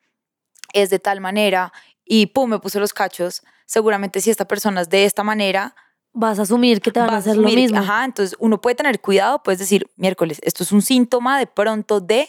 es 0.73 0.91
de 0.91 0.99
tal 0.99 1.21
manera 1.21 1.73
y 2.05 2.27
pum, 2.27 2.51
me 2.51 2.59
puso 2.59 2.81
los 2.81 2.93
cachos, 2.93 3.43
seguramente 3.67 4.21
si 4.21 4.31
esta 4.31 4.47
persona 4.49 4.81
es 4.81 4.89
de 4.89 5.05
esta 5.05 5.23
manera, 5.23 5.75
Vas 6.13 6.41
a 6.41 6.43
asumir 6.43 6.81
que 6.81 6.91
te 6.91 6.99
van 6.99 7.11
a 7.11 7.19
hacer 7.19 7.37
lo 7.37 7.49
asumir- 7.49 7.55
mismo. 7.55 7.79
Ajá, 7.79 8.05
entonces 8.05 8.35
uno 8.41 8.61
puede 8.61 8.75
tener 8.75 9.01
cuidado, 9.01 9.41
puedes 9.45 9.61
decir, 9.61 9.89
miércoles, 9.95 10.41
esto 10.43 10.65
es 10.65 10.73
un 10.73 10.83
síntoma 10.83 11.39
de 11.39 11.47
pronto 11.47 12.01
de, 12.01 12.27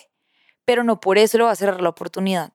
pero 0.66 0.84
no 0.84 1.00
por 1.00 1.18
eso 1.18 1.40
le 1.40 1.46
va 1.46 1.52
a 1.52 1.56
cerrar 1.56 1.82
la 1.82 1.90
oportunidad. 1.90 2.54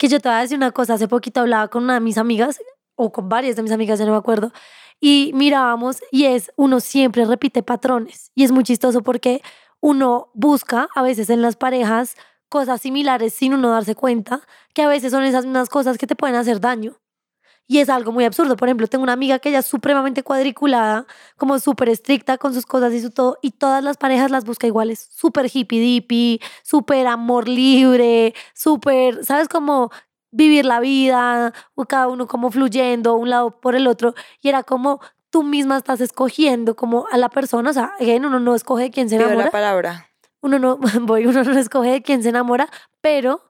Que 0.00 0.08
yo 0.08 0.18
te 0.18 0.30
voy 0.30 0.38
a 0.38 0.40
decir 0.40 0.56
una 0.56 0.72
cosa, 0.72 0.94
hace 0.94 1.08
poquito 1.08 1.40
hablaba 1.40 1.68
con 1.68 1.84
una 1.84 1.92
de 1.92 2.00
mis 2.00 2.16
amigas, 2.16 2.58
o 2.94 3.12
con 3.12 3.28
varias 3.28 3.56
de 3.56 3.62
mis 3.62 3.70
amigas, 3.70 3.98
ya 3.98 4.06
no 4.06 4.12
me 4.12 4.16
acuerdo, 4.16 4.50
y 4.98 5.30
mirábamos, 5.34 5.98
y 6.10 6.24
es, 6.24 6.50
uno 6.56 6.80
siempre 6.80 7.26
repite 7.26 7.62
patrones, 7.62 8.30
y 8.34 8.44
es 8.44 8.50
muy 8.50 8.64
chistoso 8.64 9.02
porque 9.02 9.42
uno 9.78 10.30
busca 10.32 10.88
a 10.94 11.02
veces 11.02 11.28
en 11.28 11.42
las 11.42 11.56
parejas 11.56 12.14
cosas 12.48 12.80
similares 12.80 13.34
sin 13.34 13.52
uno 13.52 13.72
darse 13.72 13.94
cuenta, 13.94 14.40
que 14.72 14.80
a 14.80 14.88
veces 14.88 15.12
son 15.12 15.22
esas 15.24 15.44
mismas 15.44 15.68
cosas 15.68 15.98
que 15.98 16.06
te 16.06 16.16
pueden 16.16 16.34
hacer 16.34 16.60
daño. 16.60 16.96
Y 17.70 17.78
es 17.78 17.88
algo 17.88 18.10
muy 18.10 18.24
absurdo. 18.24 18.56
Por 18.56 18.66
ejemplo, 18.66 18.88
tengo 18.88 19.04
una 19.04 19.12
amiga 19.12 19.38
que 19.38 19.50
ella 19.50 19.60
es 19.60 19.66
supremamente 19.66 20.24
cuadriculada, 20.24 21.06
como 21.36 21.56
súper 21.60 21.88
estricta 21.88 22.36
con 22.36 22.52
sus 22.52 22.66
cosas 22.66 22.92
y 22.92 23.00
su 23.00 23.12
todo, 23.12 23.38
y 23.42 23.52
todas 23.52 23.84
las 23.84 23.96
parejas 23.96 24.32
las 24.32 24.44
busca 24.44 24.66
iguales. 24.66 25.08
Súper 25.14 25.48
hippie 25.54 25.78
dippy, 25.78 26.40
súper 26.64 27.06
amor 27.06 27.46
libre, 27.46 28.34
súper, 28.54 29.24
¿sabes? 29.24 29.46
Como 29.46 29.92
vivir 30.32 30.64
la 30.64 30.80
vida, 30.80 31.54
cada 31.88 32.08
uno 32.08 32.26
como 32.26 32.50
fluyendo 32.50 33.14
un 33.14 33.30
lado 33.30 33.60
por 33.60 33.76
el 33.76 33.86
otro. 33.86 34.14
Y 34.42 34.48
era 34.48 34.64
como 34.64 35.00
tú 35.30 35.44
misma 35.44 35.76
estás 35.76 36.00
escogiendo 36.00 36.74
como 36.74 37.06
a 37.12 37.18
la 37.18 37.28
persona, 37.28 37.70
o 37.70 37.72
sea, 37.72 37.92
uno 38.00 38.40
no 38.40 38.56
escoge 38.56 38.82
de 38.82 38.90
quién 38.90 39.08
se 39.08 39.14
Pido 39.14 39.28
la 39.28 39.34
enamora, 39.34 39.52
palabra. 39.52 40.10
uno 40.40 40.58
no, 40.58 40.76
voy, 41.02 41.24
uno 41.24 41.44
no 41.44 41.56
escoge 41.56 41.90
de 41.90 42.02
quién 42.02 42.24
se 42.24 42.30
enamora, 42.30 42.68
pero 43.00 43.42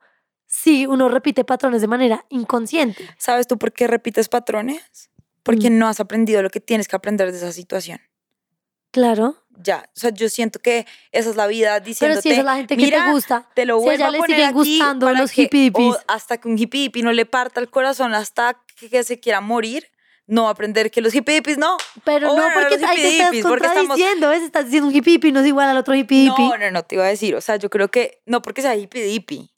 sí 0.50 0.86
uno 0.86 1.08
repite 1.08 1.44
patrones 1.44 1.80
de 1.80 1.86
manera 1.86 2.26
inconsciente. 2.28 3.08
¿Sabes 3.16 3.46
tú 3.46 3.56
por 3.56 3.72
qué 3.72 3.86
repites 3.86 4.28
patrones? 4.28 5.10
Porque 5.42 5.70
Mm. 5.70 5.78
no 5.78 5.88
has 5.88 6.00
aprendido 6.00 6.42
lo 6.42 6.50
que 6.50 6.60
tienes 6.60 6.88
que 6.88 6.96
aprender 6.96 7.30
de 7.32 7.38
esa 7.38 7.52
situación. 7.52 8.00
Claro. 8.90 9.36
Ya, 9.62 9.84
o 9.94 10.00
sea, 10.00 10.10
yo 10.10 10.28
siento 10.28 10.58
que 10.58 10.86
esa 11.12 11.30
es 11.30 11.36
la 11.36 11.46
vida 11.46 11.74
Pero 11.74 11.84
diciéndote, 11.84 12.22
si 12.22 12.30
esa 12.30 12.40
es 12.40 12.44
la 12.44 12.56
gente 12.56 12.76
que 12.76 12.82
mira, 12.82 13.04
te 13.06 13.12
gusta, 13.12 13.48
te 13.54 13.64
lo 13.66 13.78
si 13.78 13.82
a 13.82 13.84
vuelvo 13.84 13.94
ella 14.02 14.08
a 14.08 14.10
le 14.10 14.18
poner 14.18 14.42
aquí 14.44 14.52
gustando 14.54 15.06
para 15.06 15.18
los 15.20 15.30
que- 15.32 15.42
hippie 15.42 15.70
o 15.74 15.96
hasta 16.08 16.38
que 16.38 16.48
un 16.48 16.58
hippie 16.58 16.84
hippie 16.84 17.02
no 17.02 17.12
le 17.12 17.26
parta 17.26 17.60
el 17.60 17.68
corazón 17.70 18.14
hasta 18.14 18.60
que, 18.78 18.88
que 18.90 19.04
se 19.04 19.20
quiera 19.20 19.40
morir, 19.40 19.86
no 20.26 20.48
aprender 20.48 20.90
que 20.90 21.00
los 21.02 21.14
hippie 21.14 21.36
hippies 21.36 21.58
no. 21.58 21.76
Pero 22.04 22.32
O 22.32 22.36
no, 22.36 22.44
porque 22.54 22.84
ahí 22.86 22.96
te 22.96 23.08
estás 23.18 23.42
contradiciendo, 23.42 24.28
¿ves? 24.30 24.42
Estás 24.42 24.64
diciendo 24.64 24.88
un 24.88 24.94
hippie 24.94 25.14
hippie 25.14 25.30
no 25.32 25.40
es 25.40 25.46
igual 25.46 25.68
al 25.68 25.76
otro 25.76 25.94
hippie 25.94 26.24
hippie. 26.26 26.48
No, 26.48 26.56
no, 26.56 26.70
no, 26.70 26.82
te 26.82 26.94
iba 26.96 27.04
a 27.04 27.08
decir, 27.08 27.34
o 27.36 27.40
sea, 27.40 27.56
yo 27.56 27.68
creo 27.70 27.90
que 27.90 28.22
no 28.26 28.40
porque 28.42 28.62
sea 28.62 28.74
hippie 28.76 29.08
hippie, 29.08 29.50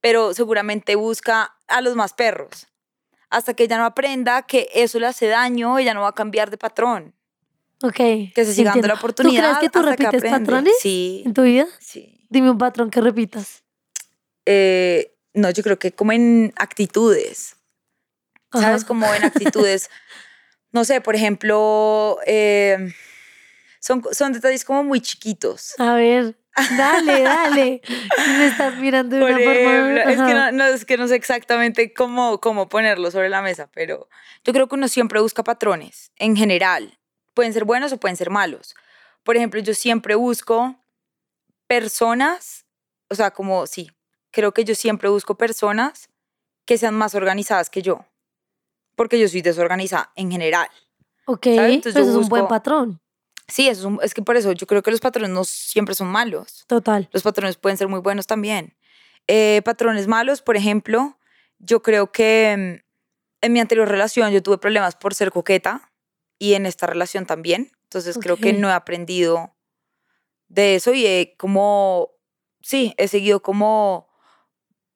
pero 0.00 0.34
seguramente 0.34 0.94
busca 0.94 1.56
a 1.68 1.80
los 1.80 1.96
más 1.96 2.12
perros. 2.12 2.66
Hasta 3.28 3.54
que 3.54 3.64
ella 3.64 3.78
no 3.78 3.84
aprenda 3.84 4.42
que 4.42 4.68
eso 4.74 4.98
le 4.98 5.06
hace 5.06 5.26
daño, 5.28 5.78
ella 5.78 5.94
no 5.94 6.02
va 6.02 6.08
a 6.08 6.14
cambiar 6.14 6.50
de 6.50 6.58
patrón. 6.58 7.14
Ok. 7.82 7.96
Que 7.96 8.32
se 8.44 8.52
siga 8.54 8.72
dando 8.72 8.88
la 8.88 8.94
oportunidad. 8.94 9.52
¿Tú 9.54 9.58
crees 9.58 9.72
que 9.72 9.78
tú 9.78 9.82
repites 9.82 10.14
aprende. 10.14 10.30
patrones 10.30 10.74
Sí, 10.80 11.22
en 11.24 11.34
tu 11.34 11.42
vida? 11.42 11.66
sí. 11.78 12.16
Dime 12.28 12.50
un 12.50 12.58
patrón 12.58 12.90
que 12.90 13.00
repitas. 13.00 13.64
Eh, 14.46 15.16
no, 15.34 15.50
yo 15.50 15.62
creo 15.62 15.78
que 15.78 15.92
como 15.92 16.12
en 16.12 16.52
actitudes, 16.56 17.56
¿sabes? 18.52 18.82
Ajá. 18.82 18.86
Como 18.86 19.12
en 19.14 19.24
actitudes, 19.24 19.90
no 20.72 20.84
sé, 20.84 21.00
por 21.00 21.14
ejemplo, 21.16 22.18
eh, 22.26 22.92
son, 23.80 24.04
son 24.12 24.32
detalles 24.32 24.64
como 24.64 24.84
muy 24.84 25.00
chiquitos. 25.00 25.74
A 25.78 25.94
ver, 25.94 26.36
dale, 26.76 27.22
dale. 27.22 27.82
Me 28.38 28.46
estás 28.46 28.76
mirando 28.76 29.16
de 29.16 29.22
Por 29.22 29.30
una 29.30 29.38
forma. 29.40 29.52
ejemplo, 29.52 30.00
es 30.02 30.16
que 30.28 30.34
no, 30.34 30.52
no, 30.52 30.64
es 30.66 30.84
que 30.84 30.96
no 30.96 31.08
sé 31.08 31.16
exactamente 31.16 31.92
cómo, 31.92 32.40
cómo 32.40 32.68
ponerlo 32.68 33.10
sobre 33.10 33.28
la 33.28 33.42
mesa, 33.42 33.68
pero 33.72 34.08
yo 34.44 34.52
creo 34.52 34.68
que 34.68 34.74
uno 34.74 34.88
siempre 34.88 35.20
busca 35.20 35.42
patrones 35.44 36.12
en 36.16 36.36
general. 36.36 36.98
Pueden 37.34 37.52
ser 37.52 37.64
buenos 37.64 37.92
o 37.92 37.98
pueden 37.98 38.16
ser 38.16 38.30
malos. 38.30 38.74
Por 39.22 39.36
ejemplo, 39.36 39.60
yo 39.60 39.74
siempre 39.74 40.14
busco 40.14 40.76
personas, 41.66 42.66
o 43.08 43.14
sea, 43.14 43.30
como 43.30 43.66
sí, 43.66 43.90
creo 44.30 44.52
que 44.52 44.64
yo 44.64 44.74
siempre 44.74 45.08
busco 45.08 45.36
personas 45.36 46.08
que 46.64 46.78
sean 46.78 46.94
más 46.94 47.14
organizadas 47.14 47.70
que 47.70 47.82
yo, 47.82 48.04
porque 48.96 49.18
yo 49.18 49.28
soy 49.28 49.42
desorganizada 49.42 50.12
en 50.16 50.30
general. 50.30 50.68
Ok, 51.26 51.46
¿sabes? 51.46 51.74
Entonces 51.74 51.94
pero 51.94 52.04
yo 52.06 52.10
eso 52.10 52.20
es 52.20 52.24
un 52.24 52.28
buen 52.28 52.48
patrón. 52.48 53.00
Sí, 53.50 53.68
eso 53.68 53.80
es, 53.80 53.84
un- 53.86 53.98
es 54.02 54.14
que 54.14 54.22
por 54.22 54.36
eso 54.36 54.52
yo 54.52 54.66
creo 54.66 54.82
que 54.82 54.90
los 54.90 55.00
patrones 55.00 55.30
no 55.30 55.44
siempre 55.44 55.94
son 55.94 56.08
malos. 56.08 56.64
Total. 56.66 57.08
Los 57.12 57.22
patrones 57.22 57.56
pueden 57.56 57.76
ser 57.76 57.88
muy 57.88 58.00
buenos 58.00 58.26
también. 58.26 58.76
Eh, 59.26 59.62
patrones 59.64 60.06
malos, 60.06 60.42
por 60.42 60.56
ejemplo, 60.56 61.18
yo 61.58 61.82
creo 61.82 62.10
que 62.12 62.80
mm, 62.82 63.44
en 63.46 63.52
mi 63.52 63.60
anterior 63.60 63.88
relación 63.88 64.32
yo 64.32 64.42
tuve 64.42 64.58
problemas 64.58 64.96
por 64.96 65.14
ser 65.14 65.30
coqueta 65.30 65.92
y 66.38 66.54
en 66.54 66.66
esta 66.66 66.86
relación 66.86 67.26
también. 67.26 67.70
Entonces 67.84 68.16
creo 68.18 68.36
que 68.36 68.52
no 68.52 68.68
he 68.68 68.72
aprendido 68.72 69.54
de 70.48 70.74
eso 70.76 70.92
y 70.94 71.06
he 71.06 71.34
como, 71.36 72.10
sí, 72.60 72.94
he 72.96 73.08
seguido 73.08 73.42
como 73.42 74.08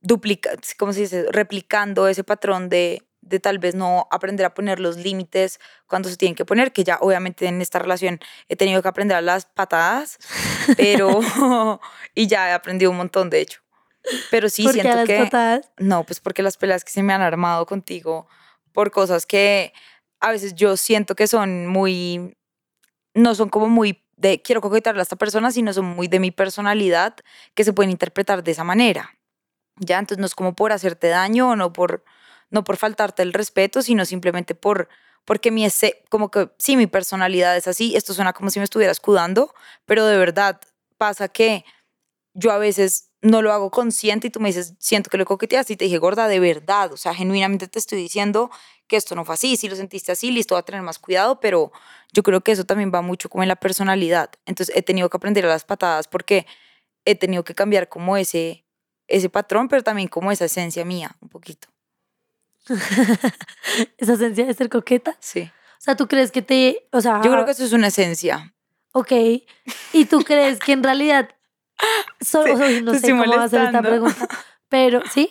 duplica, 0.00 0.50
¿cómo 0.78 0.92
se 0.92 1.00
dice? 1.00 1.26
Replicando 1.31 2.09
ese 2.09 2.24
patrón 2.24 2.68
de, 2.68 3.02
de 3.24 3.40
tal 3.40 3.58
vez 3.58 3.74
no 3.74 4.06
aprender 4.10 4.46
a 4.46 4.54
poner 4.54 4.80
los 4.80 4.96
límites 4.96 5.58
cuando 5.87 6.08
se 6.08 6.16
tienen 6.16 6.34
que 6.34 6.44
poner, 6.44 6.72
que 6.72 6.84
ya 6.84 6.98
obviamente 7.00 7.46
en 7.46 7.60
esta 7.60 7.78
relación 7.78 8.20
he 8.48 8.56
tenido 8.56 8.82
que 8.82 8.88
aprender 8.88 9.16
a 9.16 9.22
las 9.22 9.46
patadas, 9.46 10.18
pero, 10.76 11.20
y 12.14 12.26
ya 12.26 12.50
he 12.50 12.52
aprendido 12.52 12.90
un 12.90 12.98
montón 12.98 13.30
de 13.30 13.40
hecho. 13.40 13.60
Pero 14.30 14.50
sí, 14.50 14.66
a 14.68 14.72
siento 14.72 14.96
las 14.96 15.06
que... 15.06 15.18
patadas. 15.18 15.70
No, 15.78 16.04
pues 16.04 16.20
porque 16.20 16.42
las 16.42 16.58
peleas 16.58 16.84
que 16.84 16.92
se 16.92 17.02
me 17.02 17.14
han 17.14 17.22
armado 17.22 17.64
contigo 17.64 18.28
por 18.72 18.90
cosas 18.90 19.24
que 19.24 19.72
a 20.20 20.30
veces 20.30 20.54
yo 20.54 20.76
siento 20.76 21.14
que 21.14 21.26
son 21.26 21.66
muy, 21.66 22.37
no 23.14 23.34
son 23.34 23.48
como 23.48 23.68
muy 23.68 24.02
de 24.16 24.42
quiero 24.42 24.60
coquetearle 24.60 25.00
a 25.00 25.02
esta 25.02 25.16
persona, 25.16 25.50
sino 25.50 25.72
son 25.72 25.87
muy 25.87 26.08
de 26.08 26.20
mi 26.20 26.30
personalidad 26.30 27.16
que 27.54 27.64
se 27.64 27.72
pueden 27.72 27.90
interpretar 27.90 28.44
de 28.44 28.52
esa 28.52 28.64
manera. 28.64 29.16
Ya, 29.76 29.98
entonces 29.98 30.18
no 30.18 30.26
es 30.26 30.34
como 30.34 30.54
por 30.54 30.72
hacerte 30.72 31.08
daño 31.08 31.50
o 31.50 31.56
no 31.56 31.72
por, 31.72 32.04
no 32.54 32.62
por 32.62 32.76
faltarte 32.76 33.22
el 33.22 33.32
respeto, 33.32 33.82
sino 33.82 34.04
simplemente 34.04 34.54
por, 34.54 34.88
porque 35.24 35.50
mi 35.50 35.64
ese, 35.64 36.04
como 36.08 36.30
que 36.30 36.50
sí, 36.56 36.76
mi 36.76 36.86
personalidad 36.86 37.56
es 37.56 37.66
así, 37.66 37.96
esto 37.96 38.14
suena 38.14 38.32
como 38.32 38.48
si 38.48 38.60
me 38.60 38.64
estuviera 38.64 38.92
escudando, 38.92 39.52
pero 39.86 40.06
de 40.06 40.16
verdad 40.16 40.60
pasa 40.96 41.28
que 41.28 41.64
yo 42.32 42.52
a 42.52 42.58
veces 42.58 43.10
no 43.22 43.42
lo 43.42 43.52
hago 43.52 43.72
consciente 43.72 44.28
y 44.28 44.30
tú 44.30 44.38
me 44.38 44.50
dices, 44.50 44.74
siento 44.78 45.10
que 45.10 45.18
lo 45.18 45.24
coqueteaste 45.24 45.72
y 45.72 45.76
te 45.76 45.86
dije, 45.86 45.98
gorda, 45.98 46.28
de 46.28 46.38
verdad, 46.38 46.92
o 46.92 46.96
sea, 46.96 47.12
genuinamente 47.12 47.66
te 47.66 47.78
estoy 47.80 47.98
diciendo 47.98 48.50
que 48.86 48.96
esto 48.96 49.16
no 49.16 49.24
fue 49.24 49.34
así, 49.34 49.56
si 49.56 49.68
lo 49.68 49.74
sentiste 49.74 50.12
así, 50.12 50.30
listo, 50.30 50.54
va 50.54 50.60
a 50.60 50.64
tener 50.64 50.82
más 50.82 51.00
cuidado, 51.00 51.40
pero 51.40 51.72
yo 52.12 52.22
creo 52.22 52.42
que 52.42 52.52
eso 52.52 52.64
también 52.64 52.92
va 52.94 53.02
mucho 53.02 53.28
como 53.28 53.42
en 53.42 53.48
la 53.48 53.56
personalidad. 53.56 54.30
Entonces 54.46 54.76
he 54.76 54.82
tenido 54.82 55.10
que 55.10 55.16
aprender 55.16 55.44
a 55.44 55.48
las 55.48 55.64
patadas 55.64 56.06
porque 56.06 56.46
he 57.04 57.16
tenido 57.16 57.42
que 57.42 57.54
cambiar 57.56 57.88
como 57.88 58.16
ese, 58.16 58.64
ese 59.08 59.28
patrón, 59.28 59.66
pero 59.66 59.82
también 59.82 60.06
como 60.06 60.30
esa 60.30 60.44
esencia 60.44 60.84
mía, 60.84 61.16
un 61.20 61.30
poquito. 61.30 61.73
Esa 63.98 64.14
esencia 64.14 64.46
de 64.46 64.55
ser 64.55 64.68
coqueta. 64.68 65.16
Sí. 65.20 65.42
O 65.42 65.81
sea, 65.85 65.96
¿tú 65.96 66.07
crees 66.09 66.31
que 66.33 66.42
te. 66.42 66.88
O 66.92 67.00
sea. 67.00 67.20
Yo 67.22 67.31
creo 67.31 67.44
que 67.44 67.50
eso 67.53 67.64
es 67.64 67.72
una 67.72 67.88
esencia. 67.88 68.55
Ok. 68.92 69.12
¿Y 69.92 70.05
tú 70.07 70.20
crees 70.22 70.59
que 70.59 70.72
en 70.72 70.83
realidad. 70.83 71.29
so- 72.20 72.44
Sí, 72.44 72.53
uy, 72.53 72.83
no 72.83 72.94
sé 72.94 73.11
cómo 73.11 73.27
va 73.27 73.42
a 73.42 73.44
hacer 73.44 73.64
esta 73.64 73.83
pregunta. 73.83 74.29
Pero, 74.68 75.03
¿sí? 75.12 75.31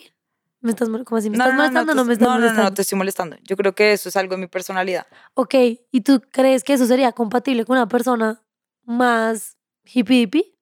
¿Me 0.60 0.70
estás, 0.70 0.88
¿Cómo 0.88 1.16
así? 1.18 1.28
¿Me 1.28 1.36
estás 1.36 1.54
molestando 1.54 1.92
o 1.92 1.94
no 1.94 2.02
te- 2.02 2.06
me 2.08 2.12
estás 2.14 2.26
no, 2.28 2.34
no, 2.34 2.40
molestando? 2.40 2.62
no, 2.70 2.74
te 2.74 2.82
estoy 2.82 2.98
molestando. 2.98 3.36
Yo 3.42 3.56
creo 3.56 3.74
que 3.74 3.92
eso 3.92 4.08
es 4.08 4.16
algo 4.16 4.34
de 4.34 4.40
mi 4.40 4.46
personalidad. 4.46 5.06
Ok. 5.34 5.54
¿Y 5.90 6.00
tú 6.02 6.22
crees 6.30 6.64
que 6.64 6.72
eso 6.72 6.86
sería 6.86 7.12
compatible 7.12 7.64
con 7.66 7.76
una 7.76 7.88
persona 7.88 8.42
más 8.84 9.58
hippie 9.84 10.22
hippie? 10.22 10.54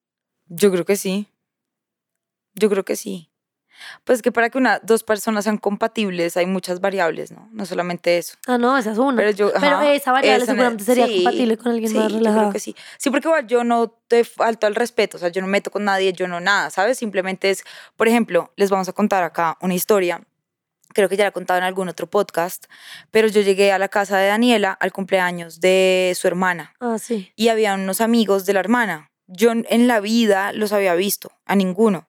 Yo 0.47 0.71
creo 0.71 0.83
que 0.85 0.97
sí. 0.97 1.27
Yo 2.55 2.69
creo 2.69 2.83
que 2.83 2.95
sí. 2.97 3.29
Pues 4.03 4.21
que 4.21 4.31
para 4.31 4.49
que 4.49 4.57
una, 4.57 4.79
dos 4.83 5.03
personas 5.03 5.43
sean 5.43 5.57
compatibles 5.57 6.37
hay 6.37 6.45
muchas 6.45 6.79
variables, 6.81 7.31
¿no? 7.31 7.47
No 7.51 7.65
solamente 7.65 8.17
eso. 8.17 8.35
Ah, 8.47 8.57
no, 8.57 8.77
esa 8.77 8.91
es 8.91 8.97
una. 8.97 9.17
Pero 9.17 9.31
yo, 9.31 9.51
Pero 9.53 9.77
ajá, 9.77 9.93
esa 9.93 10.11
variable 10.11 10.43
esa 10.43 10.51
seguramente 10.53 10.83
sería 10.83 11.07
sí, 11.07 11.15
compatible 11.23 11.57
con 11.57 11.71
alguien 11.71 11.89
sí, 11.91 11.97
más 11.97 12.11
yo 12.11 12.17
relajado. 12.17 12.41
creo 12.41 12.53
que 12.53 12.59
sí. 12.59 12.75
Sí, 12.97 13.09
porque 13.09 13.27
igual 13.27 13.47
yo 13.47 13.63
no 13.63 13.89
te 14.07 14.23
falto 14.23 14.67
al 14.67 14.75
respeto, 14.75 15.17
o 15.17 15.19
sea, 15.19 15.29
yo 15.29 15.41
no 15.41 15.47
me 15.47 15.51
meto 15.53 15.71
con 15.71 15.83
nadie, 15.85 16.13
yo 16.13 16.27
no 16.27 16.39
nada, 16.39 16.69
¿sabes? 16.69 16.97
Simplemente 16.97 17.49
es, 17.49 17.63
por 17.95 18.07
ejemplo, 18.07 18.51
les 18.55 18.69
vamos 18.69 18.87
a 18.89 18.93
contar 18.93 19.23
acá 19.23 19.57
una 19.61 19.73
historia. 19.73 20.21
Creo 20.93 21.09
que 21.09 21.17
ya 21.17 21.23
la 21.23 21.29
he 21.29 21.33
contado 21.33 21.57
en 21.57 21.63
algún 21.63 21.89
otro 21.89 22.07
podcast, 22.07 22.65
pero 23.09 23.27
yo 23.27 23.41
llegué 23.41 23.71
a 23.71 23.79
la 23.79 23.87
casa 23.87 24.17
de 24.19 24.27
Daniela 24.27 24.71
al 24.73 24.91
cumpleaños 24.91 25.59
de 25.59 26.13
su 26.15 26.27
hermana 26.27 26.75
Ah, 26.79 26.97
sí. 26.99 27.31
y 27.35 27.47
había 27.47 27.73
unos 27.73 27.99
amigos 27.99 28.45
de 28.45 28.53
la 28.53 28.59
hermana. 28.59 29.09
Yo 29.25 29.51
en 29.53 29.87
la 29.87 29.99
vida 30.01 30.51
los 30.53 30.71
había 30.73 30.93
visto, 30.93 31.31
a 31.45 31.55
ninguno. 31.55 32.07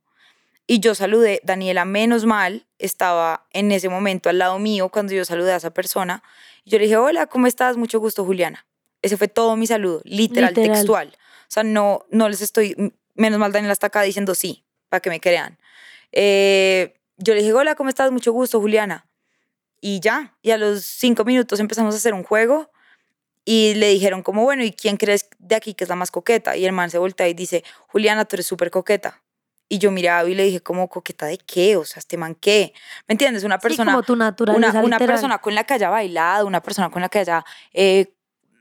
Y 0.66 0.81
yo 0.81 0.94
saludé, 0.94 1.40
Daniela, 1.44 1.85
menos 1.85 2.24
mal, 2.24 2.66
estaba 2.79 3.46
en 3.50 3.70
ese 3.70 3.88
momento 3.88 4.31
al 4.31 4.38
lado 4.38 4.59
mío 4.59 4.88
cuando 4.88 5.12
yo 5.12 5.24
saludé 5.24 5.53
a 5.53 5.57
esa 5.57 5.74
persona. 5.74 6.22
Y 6.64 6.70
yo 6.70 6.79
le 6.79 6.85
dije, 6.85 6.96
hola, 6.96 7.27
¿cómo 7.27 7.46
estás? 7.46 7.77
Mucho 7.77 8.00
gusto, 8.00 8.24
Juliana. 8.24 8.66
Ese 9.03 9.18
fue 9.18 9.29
todo 9.29 9.57
mi 9.57 9.66
saludo, 9.66 10.00
literal, 10.05 10.55
Literal. 10.55 10.77
textual. 10.79 11.09
O 11.09 11.50
sea, 11.55 11.62
no, 11.62 12.07
no 12.11 12.29
les 12.31 12.40
estoy, 12.40 12.74
menos 13.14 13.38
mal 13.38 13.53
Daniela 13.53 13.72
está 13.74 13.88
acá 13.88 14.00
diciendo 14.03 14.35
sí, 14.35 14.64
para 14.88 15.00
que 15.00 15.11
me 15.11 15.20
crean. 15.20 15.59
Eh, 16.12 16.94
yo 17.18 17.35
le 17.35 17.40
dije, 17.40 17.53
hola, 17.53 17.74
¿cómo 17.74 17.90
estás? 17.90 18.11
Mucho 18.11 18.33
gusto, 18.33 18.61
Juliana. 18.61 19.07
Y 19.83 20.00
ya, 20.00 20.35
y 20.40 20.53
a 20.53 20.57
los 20.57 20.83
cinco 20.85 21.24
minutos 21.24 21.61
empezamos 21.61 21.94
a 21.94 21.98
hacer 21.98 22.14
un 22.14 22.22
juego 22.22 22.70
y 23.44 23.74
le 23.74 23.88
dijeron 23.88 24.22
como, 24.22 24.42
bueno, 24.42 24.64
¿y 24.64 24.72
quién 24.72 24.96
crees 24.96 25.29
de 25.38 25.55
aquí 25.57 25.74
que 25.74 25.85
es 25.85 25.90
la 25.90 25.96
más 25.96 26.11
coqueta? 26.11 26.57
Y 26.57 26.64
el 26.64 26.72
man 26.72 26.88
se 26.88 26.96
voltea 26.96 27.29
y 27.29 27.35
dice, 27.35 27.62
Juliana, 27.88 28.24
tú 28.24 28.37
eres 28.37 28.46
súper 28.46 28.70
coqueta. 28.70 29.22
Y 29.68 29.79
yo 29.79 29.90
miraba 29.90 30.29
y 30.29 30.35
le 30.35 30.44
dije 30.44 30.61
como, 30.61 30.88
¿coqueta 30.88 31.27
de 31.27 31.38
qué? 31.38 31.77
O 31.77 31.85
sea, 31.85 31.98
este 32.00 32.16
man, 32.16 32.35
¿qué? 32.35 32.74
¿Me 33.09 33.14
entiendes? 33.14 33.44
Una 33.44 33.57
Sí, 33.57 33.62
persona, 33.68 33.92
como 33.92 34.03
tu 34.03 34.14
naturaleza 34.16 34.70
una, 34.70 34.85
una 34.85 34.98
persona 34.98 35.38
con 35.38 35.55
la 35.55 35.64
que 35.64 35.74
haya 35.74 35.88
bailado, 35.90 36.46
una 36.46 36.62
persona 36.62 36.90
con 36.90 37.03
la 37.03 37.09
que 37.09 37.20
haya, 37.20 37.44
eh, 37.72 38.12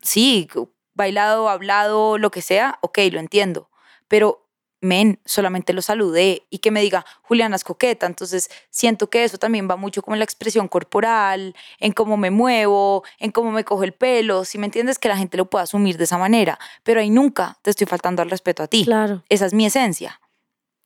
sí, 0.02 0.48
bailado, 0.94 1.50
hablado, 1.50 2.18
lo 2.18 2.32
que 2.32 2.42
sea, 2.42 2.80
ok, 2.82 3.00
lo 3.12 3.20
entiendo. 3.20 3.70
Pero 4.08 4.44
men, 4.84 5.20
solamente 5.26 5.72
lo 5.72 5.82
saludé 5.82 6.46
y 6.50 6.60
que 6.60 6.70
me 6.70 6.82
diga, 6.82 7.06
Juliana 7.22 7.56
es 7.56 7.64
coqueta. 7.64 8.06
Entonces 8.06 8.50
siento 8.70 9.10
que 9.10 9.24
eso 9.24 9.38
también 9.38 9.70
va 9.70 9.78
mucho 9.78 10.02
como 10.02 10.16
en 10.16 10.20
la 10.20 10.26
expresión 10.26 10.68
corporal, 10.68 11.56
en 11.80 11.94
cómo 11.94 12.18
me 12.18 12.32
muevo, 12.32 13.04
en 13.18 13.32
cómo 13.32 13.52
me 13.52 13.64
cojo 13.64 13.84
el 13.84 13.94
pelo. 13.94 14.44
Si 14.46 14.58
me 14.58 14.66
entiendes, 14.66 15.00
que 15.00 15.08
la 15.08 15.18
gente 15.18 15.38
lo 15.38 15.50
pueda 15.50 15.64
asumir 15.64 15.98
de 15.98 16.04
esa 16.04 16.18
manera. 16.18 16.60
Pero 16.84 17.00
ahí 17.00 17.10
nunca 17.10 17.58
te 17.62 17.70
estoy 17.70 17.88
faltando 17.88 18.22
al 18.22 18.30
respeto 18.30 18.62
a 18.62 18.68
ti. 18.68 18.84
Claro. 18.84 19.24
Esa 19.30 19.46
es 19.46 19.54
mi 19.54 19.66
esencia. 19.66 20.20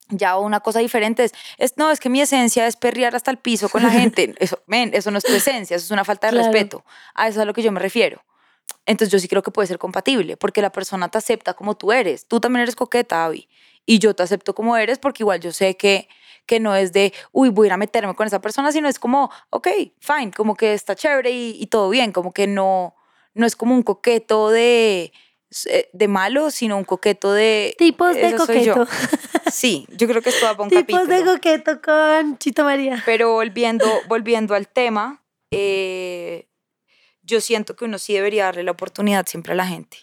Ya 0.10 0.38
una 0.38 0.60
cosa 0.62 0.80
diferente 0.80 1.26
es, 1.26 1.34
es, 1.58 1.78
no, 1.78 1.92
es 1.92 2.00
que 2.00 2.10
mi 2.10 2.22
esencia 2.22 2.66
es 2.68 2.76
perrear 2.78 3.16
hasta 3.16 3.30
el 3.32 3.38
piso 3.38 3.68
con 3.70 3.84
la 3.84 3.90
gente. 4.00 4.34
Eso, 4.40 4.60
men, 4.68 4.92
eso 4.94 5.12
no 5.12 5.18
es 5.18 5.24
tu 5.24 5.34
esencia, 5.34 5.76
eso 5.76 5.86
es 5.86 5.92
una 5.92 6.06
falta 6.06 6.28
de 6.28 6.34
Claro. 6.34 6.48
respeto. 6.52 6.86
A 7.14 7.28
eso 7.28 7.40
es 7.40 7.44
a 7.44 7.46
lo 7.46 7.54
que 7.54 7.62
yo 7.62 7.72
me 7.72 7.80
refiero. 7.80 8.24
Entonces 8.86 9.12
yo 9.12 9.20
sí 9.20 9.28
creo 9.28 9.44
que 9.44 9.52
puede 9.52 9.68
ser 9.68 9.78
compatible, 9.80 10.38
porque 10.38 10.62
la 10.62 10.72
persona 10.72 11.10
te 11.10 11.18
acepta 11.18 11.54
como 11.54 11.76
tú 11.76 11.92
eres. 11.92 12.26
Tú 12.26 12.40
también 12.40 12.62
eres 12.64 12.76
coqueta, 12.76 13.26
Abby. 13.26 13.48
Y 13.86 14.00
yo 14.00 14.14
te 14.16 14.24
acepto 14.24 14.54
como 14.56 14.78
eres, 14.78 14.98
porque 14.98 15.24
igual 15.24 15.40
yo 15.42 15.52
sé 15.52 15.76
que, 15.76 16.08
que 16.46 16.60
no 16.62 16.74
es 16.76 16.94
de, 16.94 17.14
uy, 17.34 17.50
voy 17.50 17.66
a 17.66 17.68
ir 17.68 17.74
a 17.74 17.78
meterme 17.78 18.16
con 18.16 18.28
esa 18.28 18.40
persona, 18.40 18.72
sino 18.72 18.88
es 18.88 19.00
como, 19.00 19.30
ok, 19.50 19.68
fine, 20.00 20.32
como 20.32 20.56
que 20.56 20.74
está 20.74 20.96
chévere 20.96 21.32
y, 21.32 21.58
y 21.62 21.68
todo 21.68 21.90
bien, 21.90 22.12
como 22.14 22.32
que 22.34 22.48
no, 22.48 22.96
no 23.34 23.46
es 23.46 23.56
como 23.58 23.74
un 23.76 23.84
coqueto 23.84 24.50
de, 24.50 25.12
de 25.94 26.08
malo, 26.08 26.52
sino 26.52 26.78
un 26.78 26.84
coqueto 26.84 27.32
de... 27.34 27.76
Tipos 27.78 28.16
de 28.16 28.36
coqueto. 28.36 28.88
Sí, 29.52 29.88
yo 29.92 30.08
creo 30.08 30.22
que 30.22 30.30
esto 30.30 30.46
va 30.46 30.52
para 30.52 30.64
un 30.64 30.70
Tipos 30.70 31.08
de 31.08 31.24
coqueto 31.24 31.82
con 31.82 32.38
Chito 32.38 32.66
María. 32.66 33.02
Pero 33.06 33.32
volviendo, 33.32 33.86
volviendo 34.08 34.56
al 34.56 34.68
tema, 34.68 35.24
eh, 35.52 36.48
yo 37.22 37.40
siento 37.40 37.76
que 37.76 37.86
uno 37.86 37.98
sí 37.98 38.14
debería 38.14 38.46
darle 38.46 38.64
la 38.64 38.72
oportunidad 38.72 39.26
siempre 39.26 39.54
a 39.54 39.56
la 39.56 39.66
gente. 39.66 40.00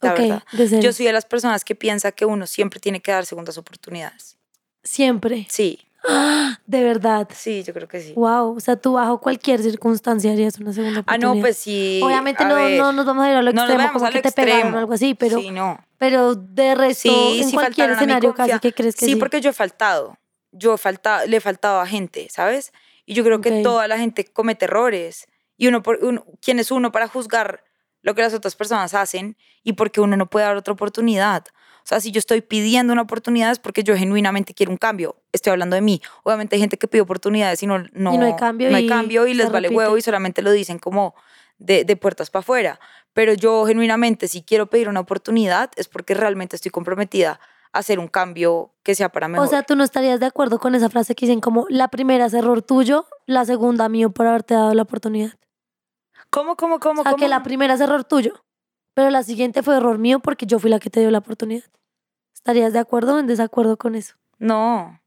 La 0.00 0.14
verdad. 0.14 0.44
Yo 0.80 0.92
soy 0.92 1.06
de 1.06 1.12
las 1.12 1.24
personas 1.24 1.64
que 1.64 1.74
piensa 1.74 2.12
que 2.12 2.24
uno 2.24 2.46
siempre 2.46 2.80
tiene 2.80 3.00
que 3.00 3.10
dar 3.10 3.26
segundas 3.26 3.58
oportunidades. 3.58 4.38
Siempre. 4.82 5.46
Sí, 5.50 5.85
De 6.66 6.82
verdad. 6.82 7.28
sí, 7.34 7.62
yo 7.62 7.72
creo 7.72 7.88
que 7.88 8.00
sí. 8.00 8.12
Wow. 8.14 8.56
O 8.56 8.60
sea, 8.60 8.76
tú 8.76 8.92
bajo 8.94 9.20
cualquier 9.20 9.62
circunstancia 9.62 10.32
harías 10.32 10.58
una 10.58 10.72
segunda 10.72 11.00
Ah, 11.00 11.02
oportunidad. 11.02 11.34
no, 11.34 11.40
pues 11.40 11.56
sí. 11.58 12.00
Obviamente 12.02 12.44
no, 12.44 12.54
ver, 12.54 12.78
no 12.78 12.92
nos 12.92 13.06
vamos 13.06 13.24
a 13.24 13.30
ir 13.30 13.36
a 13.36 13.42
lo 13.42 13.52
no 13.52 13.62
extremo, 13.64 13.92
como 13.92 14.06
a 14.06 14.10
que 14.10 14.22
te 14.22 14.32
pegaron 14.32 14.74
o 14.74 14.78
algo 14.78 14.92
así, 14.92 15.14
pero, 15.14 15.38
Sí, 15.40 15.50
no. 15.50 15.78
pero 15.98 16.34
de 16.34 16.74
resto, 16.74 17.08
Sí, 17.10 17.40
en 17.42 17.48
sí 17.50 17.54
cualquier 17.54 17.90
escenario 17.90 18.34
casi 18.34 18.58
que 18.60 18.72
crees 18.72 18.94
que 18.96 19.06
sí. 19.06 19.12
Sí, 19.12 19.16
porque 19.16 19.40
yo 19.40 19.50
he 19.50 19.54
faltado. 19.54 20.16
Yo 20.52 20.74
he 20.74 20.78
faltado, 20.78 21.26
le 21.26 21.36
he 21.36 21.40
faltado 21.40 21.80
a 21.80 21.86
gente, 21.86 22.28
¿sabes? 22.30 22.72
Y 23.04 23.14
yo 23.14 23.22
creo 23.24 23.40
que 23.40 23.62
toda 23.62 23.86
la 23.88 23.98
gente 23.98 24.24
comete 24.24 24.64
errores. 24.64 25.26
Y 25.56 25.68
uno, 25.68 25.82
por, 25.82 25.98
uno, 26.02 26.24
¿quién 26.40 26.58
es 26.58 26.70
uno 26.70 26.92
para 26.92 27.08
juzgar 27.08 27.62
lo 28.02 28.14
que 28.14 28.22
las 28.22 28.34
otras 28.34 28.54
personas 28.56 28.94
hacen 28.94 29.36
y 29.62 29.72
porque 29.74 30.00
uno 30.00 30.16
no 30.16 30.28
puede 30.30 30.46
dar 30.46 30.56
otra 30.56 30.72
oportunidad? 30.74 31.44
O 31.86 31.88
sea, 31.88 32.00
si 32.00 32.10
yo 32.10 32.18
estoy 32.18 32.40
pidiendo 32.40 32.92
una 32.92 33.02
oportunidad 33.02 33.52
es 33.52 33.60
porque 33.60 33.84
yo 33.84 33.96
genuinamente 33.96 34.54
quiero 34.54 34.72
un 34.72 34.76
cambio. 34.76 35.14
Estoy 35.30 35.52
hablando 35.52 35.76
de 35.76 35.82
mí. 35.82 36.02
Obviamente 36.24 36.56
hay 36.56 36.60
gente 36.60 36.76
que 36.78 36.88
pide 36.88 37.00
oportunidades 37.02 37.62
y 37.62 37.68
no, 37.68 37.78
no, 37.92 38.12
Y 38.12 38.18
no 38.18 38.26
hay 38.26 38.34
cambio 38.34 38.68
no 38.70 38.76
hay 38.76 38.86
y 38.86 38.88
cambio 38.88 39.24
y 39.28 39.34
les 39.34 39.52
vale 39.52 39.68
repite. 39.68 39.76
huevo 39.78 39.96
y 39.96 40.02
solamente 40.02 40.42
lo 40.42 40.50
dicen 40.50 40.80
como 40.80 41.14
de, 41.58 41.84
de 41.84 41.94
puertas 41.94 42.28
para 42.30 42.40
afuera. 42.40 42.80
Pero 43.12 43.34
yo 43.34 43.64
genuinamente, 43.66 44.26
si 44.26 44.42
quiero 44.42 44.66
pedir 44.66 44.88
una 44.88 44.98
oportunidad, 44.98 45.70
es 45.76 45.86
porque 45.86 46.14
realmente 46.14 46.56
estoy 46.56 46.72
comprometida 46.72 47.38
a 47.72 47.78
hacer 47.78 48.00
un 48.00 48.08
cambio 48.08 48.72
que 48.82 48.96
sea 48.96 49.10
para 49.10 49.28
mejor. 49.28 49.46
O 49.46 49.48
sea, 49.48 49.62
tú 49.62 49.76
no 49.76 49.84
estarías 49.84 50.18
de 50.18 50.26
acuerdo 50.26 50.58
con 50.58 50.74
esa 50.74 50.88
frase 50.88 51.14
que 51.14 51.26
dicen 51.26 51.40
como 51.40 51.66
la 51.68 51.86
primera 51.86 52.26
es 52.26 52.34
error 52.34 52.62
tuyo, 52.62 53.06
la 53.26 53.44
segunda 53.44 53.88
mío 53.88 54.10
por 54.10 54.26
haberte 54.26 54.54
dado 54.54 54.74
la 54.74 54.82
oportunidad. 54.82 55.34
¿Cómo, 56.30 56.56
cómo, 56.56 56.80
cómo, 56.80 57.02
O 57.02 57.04
sea, 57.04 57.12
cómo? 57.12 57.22
que 57.22 57.28
la 57.28 57.44
primera 57.44 57.74
es 57.74 57.80
error 57.80 58.02
tuyo, 58.02 58.44
pero 58.96 59.10
la 59.10 59.22
siguiente 59.22 59.62
fue 59.62 59.76
error 59.76 59.98
mío 59.98 60.20
porque 60.20 60.46
yo 60.46 60.58
fui 60.58 60.70
la 60.70 60.78
que 60.80 60.88
te 60.88 61.00
dio 61.00 61.10
la 61.10 61.18
oportunidad. 61.18 61.64
¿Estarías 62.34 62.72
de 62.72 62.78
acuerdo 62.78 63.16
o 63.16 63.18
en 63.18 63.26
desacuerdo 63.26 63.76
con 63.76 63.94
eso? 63.94 64.14
No, 64.38 65.02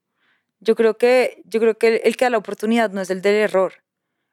yo 0.60 0.76
creo 0.76 0.98
que, 1.00 1.42
yo 1.46 1.60
creo 1.60 1.76
que 1.76 1.96
el, 2.06 2.16
que 2.16 2.26
da 2.26 2.30
la 2.30 2.38
oportunidad 2.38 2.92
no 2.92 3.02
es 3.02 3.10
el 3.10 3.22
del 3.24 3.34
error. 3.36 3.74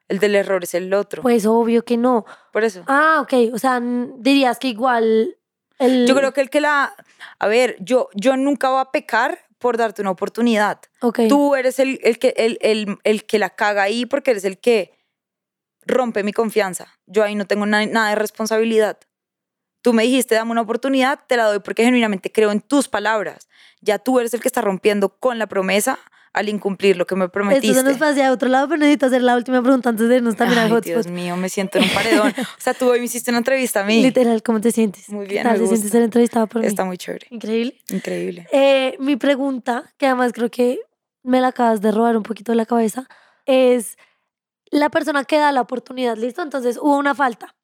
El 0.09 0.19
del 0.19 0.35
error 0.35 0.63
es 0.63 0.75
el 0.75 0.93
otro. 0.93 1.23
Pues 1.23 1.47
obvio 1.47 1.83
que 1.83 1.97
no. 1.97 2.23
Por 2.53 2.63
eso. 2.63 2.83
Ah, 2.87 3.17
ok. 3.21 3.51
O 3.53 3.57
sea, 3.57 3.81
dirías 3.81 4.59
que 4.59 4.67
igual 4.67 5.35
el... 5.79 6.05
Yo 6.07 6.15
creo 6.15 6.33
que 6.33 6.41
el 6.41 6.49
que 6.51 6.61
la... 6.61 6.93
A 7.39 7.47
ver, 7.47 7.77
yo, 7.79 8.09
yo 8.13 8.37
nunca 8.37 8.69
voy 8.69 8.79
a 8.81 8.91
pecar 8.91 9.39
por 9.57 9.75
darte 9.75 10.03
una 10.03 10.11
oportunidad. 10.11 10.79
Ok. 11.01 11.21
Tú 11.27 11.55
eres 11.55 11.79
el, 11.79 11.99
el, 12.03 12.19
que, 12.19 12.35
el, 12.37 12.59
el, 12.61 12.99
el 13.03 13.25
que 13.25 13.39
la 13.39 13.49
caga 13.49 13.81
ahí 13.83 14.05
porque 14.05 14.31
eres 14.31 14.45
el 14.45 14.59
que 14.59 14.93
rompe 15.85 16.21
mi 16.23 16.31
confianza. 16.31 16.87
Yo 17.07 17.23
ahí 17.23 17.33
no 17.35 17.45
tengo 17.47 17.65
na- 17.65 17.85
nada 17.87 18.09
de 18.09 18.15
responsabilidad. 18.15 18.99
Tú 19.81 19.93
me 19.93 20.03
dijiste, 20.03 20.35
dame 20.35 20.51
una 20.51 20.61
oportunidad, 20.61 21.19
te 21.27 21.37
la 21.37 21.45
doy 21.45 21.59
porque 21.59 21.83
genuinamente 21.83 22.31
creo 22.31 22.51
en 22.51 22.61
tus 22.61 22.87
palabras. 22.87 23.47
Ya 23.81 23.99
tú 23.99 24.19
eres 24.19 24.33
el 24.33 24.39
que 24.41 24.47
está 24.47 24.61
rompiendo 24.61 25.09
con 25.09 25.37
la 25.39 25.47
promesa 25.47 25.97
al 26.33 26.49
incumplir 26.49 26.97
lo 26.97 27.07
que 27.07 27.15
me 27.15 27.25
Esto 27.25 27.31
prometiste. 27.33 27.73
se 27.73 27.83
nos 27.83 27.97
pasa 27.97 28.27
a 28.27 28.31
otro 28.31 28.47
lado, 28.49 28.67
pero 28.67 28.79
necesito 28.79 29.07
hacer 29.07 29.23
la 29.23 29.35
última 29.35 29.61
pregunta 29.61 29.89
antes 29.89 30.07
de 30.07 30.17
irnos 30.17 30.35
también 30.35 30.59
Ay, 30.59 30.67
Dios 30.81 30.97
hotspot. 30.97 31.11
mío, 31.13 31.35
me 31.37 31.49
siento 31.49 31.77
en 31.79 31.85
un 31.85 31.89
paredón. 31.91 32.31
O 32.37 32.61
sea, 32.61 32.73
tú 32.75 32.89
hoy 32.91 32.99
me 32.99 33.05
hiciste 33.05 33.31
una 33.31 33.39
entrevista 33.39 33.81
a 33.81 33.83
mí. 33.85 34.01
Literal, 34.03 34.43
¿cómo 34.43 34.61
te 34.61 34.71
sientes? 34.71 35.09
Muy 35.09 35.25
¿Qué 35.25 35.33
bien, 35.33 35.43
tal 35.43 35.53
me 35.53 35.59
se 35.59 35.65
siente 35.67 35.83
gusta. 35.85 35.91
ser 35.97 36.03
entrevistada 36.03 36.45
por 36.45 36.61
mí? 36.61 36.67
Está 36.67 36.83
muy 36.85 36.97
chévere. 36.97 37.27
Increíble. 37.31 37.81
Increíble. 37.89 38.47
Eh, 38.51 38.95
mi 38.99 39.15
pregunta, 39.15 39.91
que 39.97 40.05
además 40.05 40.31
creo 40.33 40.51
que 40.51 40.79
me 41.23 41.41
la 41.41 41.47
acabas 41.47 41.81
de 41.81 41.91
robar 41.91 42.15
un 42.17 42.23
poquito 42.23 42.51
de 42.51 42.55
la 42.57 42.65
cabeza, 42.67 43.07
es 43.47 43.95
la 44.69 44.89
persona 44.89 45.23
que 45.23 45.37
da 45.37 45.51
la 45.51 45.61
oportunidad, 45.61 46.17
¿listo? 46.17 46.43
Entonces 46.43 46.77
hubo 46.77 46.97
una 46.97 47.15
falta 47.15 47.55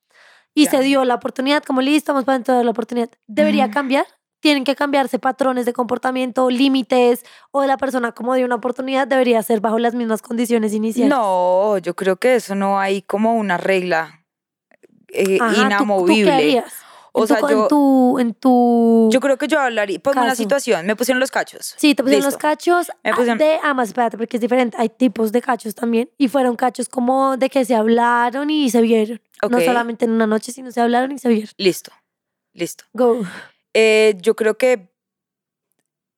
y 0.54 0.68
se 0.68 0.82
dio 0.82 1.04
la 1.06 1.16
oportunidad, 1.16 1.64
como 1.64 1.82
listo, 1.82 2.14
vamos 2.14 2.26
para 2.26 2.38
dentro 2.38 2.58
de 2.58 2.64
la 2.64 2.72
oportunidad. 2.72 3.10
¿Debería 3.28 3.70
cambiar? 3.72 4.06
¿Tienen 4.40 4.66
que 4.66 4.76
cambiarse 4.76 5.20
patrones 5.20 5.66
de 5.66 5.72
comportamiento, 5.74 6.50
límites 6.50 7.24
o 7.52 7.64
la 7.66 7.78
persona 7.78 8.12
como 8.12 8.36
dio 8.36 8.46
una 8.46 8.56
oportunidad 8.56 9.08
debería 9.08 9.42
ser 9.42 9.62
bajo 9.62 9.80
las 9.80 9.96
mismas 9.96 10.22
condiciones 10.22 10.74
iniciales? 10.74 11.10
No, 11.16 11.78
yo 11.78 11.96
creo 11.96 12.18
que 12.18 12.36
eso 12.36 12.54
no 12.54 12.78
hay 12.80 13.02
como 13.04 13.36
una 13.36 13.56
regla 13.58 14.26
eh, 15.08 15.38
Ajá, 15.40 15.50
¿tú- 15.54 15.56
¿tú, 15.60 15.66
inamovible. 15.68 16.24
qué 16.26 16.32
harías? 16.32 16.74
O 17.16 17.22
en, 17.22 17.28
sea, 17.28 17.38
tu, 17.38 17.48
yo- 17.48 17.62
en 17.62 17.68
tu, 17.68 18.20
en 18.20 18.34
tu... 18.34 19.10
Yo 19.14 19.20
creo 19.20 19.38
que 19.38 19.48
yo 19.48 19.60
hablaría. 19.60 20.00
Pongo 20.00 20.20
una 20.20 20.30
Caso. 20.32 20.42
situación. 20.42 20.88
Me 20.88 20.96
pusieron 20.96 21.20
los 21.20 21.30
cachos. 21.30 21.76
Sí, 21.78 21.94
te 21.94 22.02
pusieron 22.02 22.26
los 22.26 22.38
cachos 22.38 22.92
Me 23.04 23.12
ah, 23.12 23.14
pusieron- 23.16 23.38
de, 23.38 23.60
ah, 23.64 23.76
más 23.76 23.90
espérate, 23.90 24.18
porque 24.18 24.38
es 24.38 24.42
diferente. 24.42 24.76
Hay 24.80 24.90
tipos 24.90 25.32
de 25.32 25.40
cachos 25.44 25.76
también. 25.76 26.10
Y 26.18 26.28
fueron 26.28 26.56
cachos 26.56 26.90
como 26.90 27.38
de 27.38 27.52
que 27.52 27.64
se 27.66 27.76
hablaron 27.76 28.50
y 28.50 28.72
se 28.72 28.82
vieron. 28.82 29.22
No 29.50 29.62
solamente 29.62 30.06
en 30.06 30.12
una 30.12 30.28
noche, 30.28 30.52
sino 30.52 30.72
se 30.72 30.82
hablaron 30.82 31.12
y 31.12 31.20
se 31.20 31.30
vieron. 31.30 31.50
Listo. 31.58 31.92
Listo. 32.54 32.86
Go. 32.94 33.24
Eh, 33.74 34.16
yo 34.22 34.36
creo 34.36 34.58
que 34.58 34.94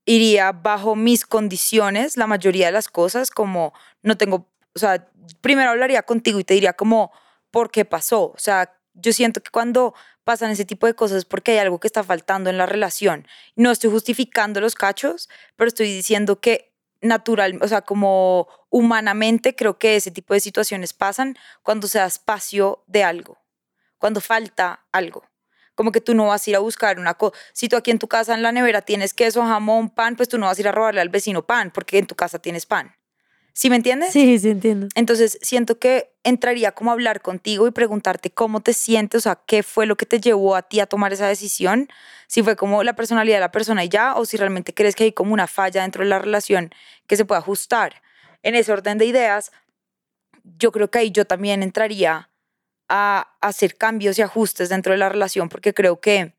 iría 0.05 0.51
bajo 0.51 0.95
mis 0.95 1.25
condiciones 1.25 2.17
la 2.17 2.27
mayoría 2.27 2.67
de 2.67 2.71
las 2.71 2.87
cosas, 2.87 3.31
como 3.31 3.73
no 4.03 4.17
tengo, 4.17 4.49
o 4.75 4.79
sea, 4.79 5.09
primero 5.41 5.71
hablaría 5.71 6.03
contigo 6.03 6.39
y 6.39 6.43
te 6.43 6.53
diría 6.53 6.73
como, 6.73 7.11
¿por 7.49 7.71
qué 7.71 7.85
pasó? 7.85 8.25
O 8.25 8.37
sea, 8.37 8.77
yo 8.93 9.13
siento 9.13 9.41
que 9.41 9.49
cuando 9.49 9.95
pasan 10.23 10.51
ese 10.51 10.65
tipo 10.65 10.87
de 10.87 10.95
cosas 10.95 11.19
es 11.19 11.25
porque 11.25 11.53
hay 11.53 11.57
algo 11.59 11.79
que 11.79 11.87
está 11.87 12.03
faltando 12.03 12.49
en 12.49 12.57
la 12.57 12.65
relación. 12.65 13.27
No 13.55 13.71
estoy 13.71 13.89
justificando 13.89 14.61
los 14.61 14.75
cachos, 14.75 15.29
pero 15.55 15.67
estoy 15.67 15.87
diciendo 15.91 16.39
que 16.39 16.74
natural, 17.05 17.59
o 17.61 17.67
sea, 17.67 17.81
como 17.81 18.47
humanamente 18.69 19.55
creo 19.55 19.77
que 19.77 19.95
ese 19.95 20.11
tipo 20.11 20.33
de 20.33 20.39
situaciones 20.39 20.93
pasan 20.93 21.37
cuando 21.63 21.87
se 21.87 21.99
da 21.99 22.05
espacio 22.05 22.83
de 22.87 23.03
algo, 23.03 23.37
cuando 23.97 24.21
falta 24.21 24.85
algo. 24.91 25.23
Como 25.75 25.91
que 25.91 26.01
tú 26.01 26.15
no 26.15 26.27
vas 26.27 26.47
a 26.47 26.49
ir 26.49 26.55
a 26.55 26.59
buscar 26.59 26.99
una 26.99 27.15
cosa. 27.15 27.37
Si 27.53 27.67
tú 27.67 27.75
aquí 27.75 27.91
en 27.91 27.99
tu 27.99 28.07
casa 28.07 28.33
en 28.33 28.41
la 28.41 28.51
nevera 28.51 28.81
tienes 28.81 29.13
queso, 29.13 29.41
jamón, 29.43 29.89
pan, 29.89 30.15
pues 30.15 30.29
tú 30.29 30.37
no 30.37 30.45
vas 30.45 30.57
a 30.57 30.61
ir 30.61 30.67
a 30.67 30.71
robarle 30.71 31.01
al 31.01 31.09
vecino 31.09 31.45
pan 31.45 31.71
porque 31.71 31.97
en 31.97 32.07
tu 32.07 32.15
casa 32.15 32.39
tienes 32.39 32.65
pan. 32.65 32.95
¿Sí 33.57 33.69
me 33.69 33.77
entiendes? 33.77 34.11
Sí, 34.11 34.37
sí, 34.37 34.49
entiendo. 34.49 34.89
Entonces 34.95 35.39
siento 35.41 35.79
que 35.79 36.11
entraría 36.25 36.73
como 36.73 36.89
a 36.91 36.93
hablar 36.93 37.21
contigo 37.21 37.67
y 37.67 37.71
preguntarte 37.71 38.29
cómo 38.29 38.59
te 38.59 38.73
sientes, 38.73 39.19
o 39.19 39.21
sea, 39.21 39.39
qué 39.47 39.63
fue 39.63 39.85
lo 39.85 39.95
que 39.95 40.05
te 40.05 40.19
llevó 40.19 40.57
a 40.57 40.61
ti 40.63 40.81
a 40.81 40.87
tomar 40.87 41.13
esa 41.13 41.25
decisión, 41.25 41.87
si 42.27 42.43
fue 42.43 42.57
como 42.57 42.83
la 42.83 42.97
personalidad 42.97 43.37
de 43.37 43.41
la 43.41 43.53
persona 43.53 43.85
y 43.85 43.87
ya, 43.87 44.15
o 44.15 44.25
si 44.25 44.35
realmente 44.35 44.73
crees 44.73 44.93
que 44.93 45.05
hay 45.05 45.13
como 45.13 45.33
una 45.33 45.47
falla 45.47 45.83
dentro 45.83 46.03
de 46.03 46.09
la 46.09 46.19
relación 46.19 46.71
que 47.07 47.15
se 47.15 47.23
puede 47.23 47.39
ajustar. 47.39 48.01
En 48.43 48.55
ese 48.55 48.73
orden 48.73 48.97
de 48.97 49.05
ideas, 49.05 49.53
yo 50.43 50.73
creo 50.73 50.91
que 50.91 50.99
ahí 50.99 51.11
yo 51.11 51.23
también 51.23 51.63
entraría 51.63 52.29
a 52.89 53.29
hacer 53.39 53.77
cambios 53.77 54.19
y 54.19 54.21
ajustes 54.21 54.67
dentro 54.67 54.91
de 54.91 54.97
la 54.97 55.07
relación, 55.07 55.47
porque 55.47 55.73
creo 55.73 56.01
que 56.01 56.33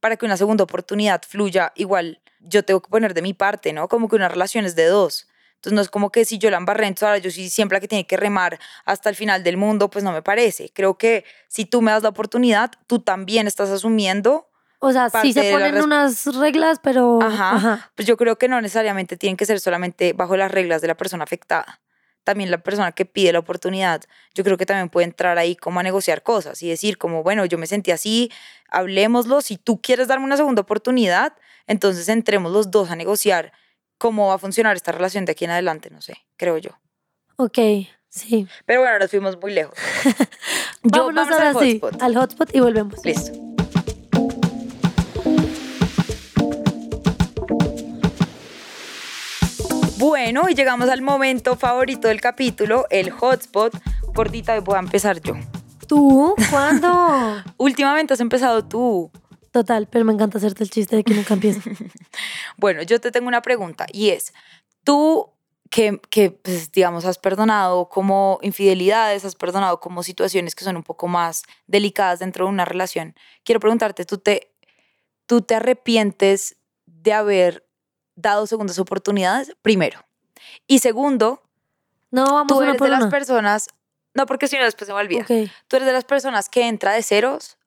para 0.00 0.16
que 0.18 0.26
una 0.26 0.36
segunda 0.36 0.64
oportunidad 0.64 1.22
fluya, 1.26 1.72
igual 1.76 2.20
yo 2.40 2.62
tengo 2.62 2.82
que 2.82 2.90
poner 2.90 3.14
de 3.14 3.22
mi 3.22 3.32
parte, 3.32 3.72
¿no? 3.72 3.88
Como 3.88 4.08
que 4.10 4.16
una 4.16 4.28
relación 4.28 4.66
es 4.66 4.76
de 4.76 4.84
dos. 4.84 5.27
Entonces 5.58 5.74
no 5.74 5.80
es 5.82 5.88
como 5.88 6.10
que 6.10 6.24
si 6.24 6.38
yo 6.38 6.50
la 6.50 6.56
embarré, 6.56 6.86
entonces 6.86 7.02
ahora 7.08 7.18
yo 7.18 7.32
soy 7.32 7.50
siempre 7.50 7.76
la 7.76 7.80
que 7.80 7.88
tiene 7.88 8.06
que 8.06 8.16
remar 8.16 8.60
hasta 8.84 9.10
el 9.10 9.16
final 9.16 9.42
del 9.42 9.56
mundo, 9.56 9.90
pues 9.90 10.04
no 10.04 10.12
me 10.12 10.22
parece. 10.22 10.70
Creo 10.72 10.96
que 10.96 11.24
si 11.48 11.64
tú 11.64 11.82
me 11.82 11.90
das 11.90 12.04
la 12.04 12.10
oportunidad, 12.10 12.70
tú 12.86 13.00
también 13.00 13.48
estás 13.48 13.68
asumiendo, 13.70 14.48
O 14.78 14.92
sea, 14.92 15.10
sí 15.10 15.32
se 15.32 15.50
ponen 15.50 15.82
unas 15.82 16.26
reglas, 16.36 16.78
pero... 16.80 17.18
Ajá. 17.20 17.90
pues 17.96 18.06
yo 18.06 18.16
creo 18.16 18.38
que 18.38 18.46
no 18.46 18.60
necesariamente 18.60 19.16
tienen 19.16 19.36
que 19.36 19.46
ser 19.46 19.58
solamente 19.58 20.12
bajo 20.12 20.36
las 20.36 20.52
reglas 20.52 20.80
de 20.80 20.86
la 20.86 20.96
persona 20.96 21.24
afectada. 21.24 21.80
también 22.22 22.50
la 22.50 22.58
persona 22.58 22.92
que 22.92 23.04
pide 23.06 23.32
la 23.32 23.38
oportunidad, 23.40 24.02
yo 24.34 24.44
creo 24.44 24.56
que 24.58 24.66
también 24.66 24.90
puede 24.90 25.06
entrar 25.06 25.38
ahí 25.38 25.56
como 25.56 25.80
a 25.80 25.82
negociar 25.82 26.22
cosas 26.22 26.62
y 26.62 26.68
decir 26.68 26.98
como, 26.98 27.22
bueno, 27.22 27.46
yo 27.46 27.56
me 27.58 27.66
sentí 27.66 27.90
así, 27.90 28.30
hablemoslo, 28.68 29.40
si 29.40 29.56
tú 29.56 29.80
quieres 29.80 30.08
darme 30.08 30.26
una 30.26 30.36
segunda 30.36 30.60
oportunidad, 30.62 31.32
entonces 31.66 32.08
entremos 32.08 32.52
los 32.52 32.70
dos 32.70 32.90
a 32.90 32.96
negociar 32.96 33.52
cómo 33.98 34.28
va 34.28 34.34
a 34.34 34.38
funcionar 34.38 34.76
esta 34.76 34.92
relación 34.92 35.24
de 35.24 35.32
aquí 35.32 35.44
en 35.44 35.50
adelante, 35.50 35.90
no 35.90 36.00
sé, 36.00 36.16
creo 36.36 36.56
yo. 36.58 36.70
Ok, 37.36 37.58
sí. 38.08 38.48
Pero 38.66 38.80
bueno, 38.80 38.98
nos 38.98 39.10
fuimos 39.10 39.36
muy 39.40 39.52
lejos. 39.52 39.76
Yo- 40.82 41.06
Vámonos 41.06 41.26
al 41.28 41.32
ahora 41.34 41.54
sí 41.60 41.78
hotspot. 41.80 42.02
al 42.02 42.16
hotspot 42.16 42.54
y 42.54 42.60
volvemos. 42.60 43.04
Listo. 43.04 43.32
Bueno, 49.98 50.48
y 50.48 50.54
llegamos 50.54 50.88
al 50.88 51.02
momento 51.02 51.56
favorito 51.56 52.08
del 52.08 52.20
capítulo, 52.20 52.86
el 52.90 53.10
hotspot. 53.10 53.72
Gordita, 54.14 54.58
voy 54.60 54.76
a 54.76 54.80
empezar 54.80 55.20
yo. 55.20 55.34
¿Tú? 55.86 56.34
¿Cuándo? 56.50 57.42
Últimamente 57.56 58.14
has 58.14 58.20
empezado 58.20 58.64
tú. 58.64 59.10
Total, 59.58 59.88
pero 59.88 60.04
me 60.04 60.12
encanta 60.12 60.38
hacerte 60.38 60.62
el 60.62 60.70
chiste 60.70 60.94
de 60.94 61.02
que 61.02 61.14
nunca 61.14 61.34
empiezo. 61.34 61.60
Bueno, 62.58 62.82
yo 62.82 63.00
te 63.00 63.10
tengo 63.10 63.26
una 63.26 63.42
pregunta 63.42 63.86
y 63.92 64.10
es, 64.10 64.32
tú 64.84 65.32
que, 65.68 66.00
que 66.10 66.30
pues, 66.30 66.70
digamos, 66.70 67.04
has 67.04 67.18
perdonado 67.18 67.88
como 67.88 68.38
infidelidades, 68.42 69.24
has 69.24 69.34
perdonado 69.34 69.80
como 69.80 70.04
situaciones 70.04 70.54
que 70.54 70.62
son 70.62 70.76
un 70.76 70.84
poco 70.84 71.08
más 71.08 71.42
delicadas 71.66 72.20
dentro 72.20 72.44
de 72.44 72.52
una 72.52 72.64
relación, 72.64 73.16
quiero 73.42 73.58
preguntarte, 73.58 74.04
¿tú 74.04 74.18
te, 74.18 74.54
tú 75.26 75.42
te 75.42 75.56
arrepientes 75.56 76.56
de 76.86 77.12
haber 77.12 77.66
dado 78.14 78.46
segundas 78.46 78.78
oportunidades? 78.78 79.56
Primero. 79.60 80.06
Y 80.68 80.78
segundo, 80.78 81.42
No, 82.12 82.26
vamos 82.26 82.46
tú 82.46 82.62
eres 82.62 82.78
de 82.80 82.90
las 82.90 83.06
personas, 83.08 83.66
no 84.14 84.24
porque 84.26 84.46
si 84.46 84.56
no 84.56 84.62
después 84.62 84.86
se 84.86 84.94
me 84.94 85.00
olvida, 85.00 85.22
Ok. 85.22 85.50
¿tú 85.66 85.76
eres 85.76 85.86
de 85.86 85.92
las 85.92 86.04
personas 86.04 86.48
que 86.48 86.68
entra 86.68 86.92
de 86.92 87.02
ceros 87.02 87.57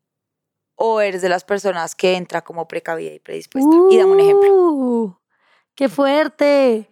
o 0.84 1.00
eres 1.00 1.22
de 1.22 1.30
las 1.30 1.44
personas 1.44 1.94
que 1.94 2.16
entra 2.16 2.42
como 2.42 2.68
precavida 2.68 3.14
y 3.14 3.20
predispuesta? 3.20 3.70
y 3.92 3.98
dame 3.98 4.12
un 4.14 4.20
ejemplo. 4.20 4.50
Uh, 4.52 5.16
¡Qué 5.76 5.90
fuerte! 5.90 6.90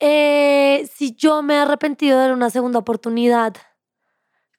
Eh, 0.00 0.88
si 0.94 1.14
yo 1.14 1.42
me 1.42 1.54
he 1.54 1.58
arrepentido 1.58 2.20
de 2.20 2.32
una 2.32 2.48
segunda 2.48 2.78
oportunidad, 2.78 3.54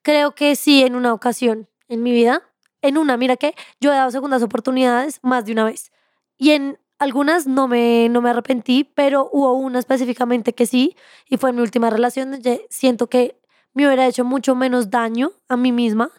creo 0.04 0.36
que 0.36 0.56
sí, 0.56 0.84
en 0.84 0.96
una 0.96 1.14
ocasión 1.14 1.68
en 1.88 2.04
mi 2.04 2.12
vida. 2.12 2.44
En 2.82 2.98
una, 2.98 3.18
mira 3.18 3.38
que 3.38 3.56
yo 3.82 3.92
he 3.92 3.96
dado 3.96 4.12
segundas 4.12 4.44
oportunidades 4.44 5.20
más 5.24 5.46
de 5.46 5.54
una 5.54 5.66
vez. 5.66 5.92
Y 6.38 6.52
en 6.52 6.78
algunas 7.00 7.48
no 7.48 7.68
me, 7.68 8.08
no 8.10 8.22
me 8.22 8.30
arrepentí, 8.30 8.84
pero 8.84 9.30
hubo 9.34 9.54
una 9.54 9.80
específicamente 9.80 10.54
que 10.54 10.68
sí, 10.68 10.96
y 11.28 11.38
fue 11.38 11.50
en 11.50 11.56
mi 11.56 11.64
última 11.64 11.90
relación. 11.90 12.32
donde 12.32 12.68
Siento 12.70 13.08
que 13.08 13.36
me 13.74 13.88
hubiera 13.88 14.06
hecho 14.06 14.24
mucho 14.24 14.54
menos 14.54 14.92
daño 14.92 15.32
a 15.48 15.58
mí 15.58 15.72
misma 15.72 16.12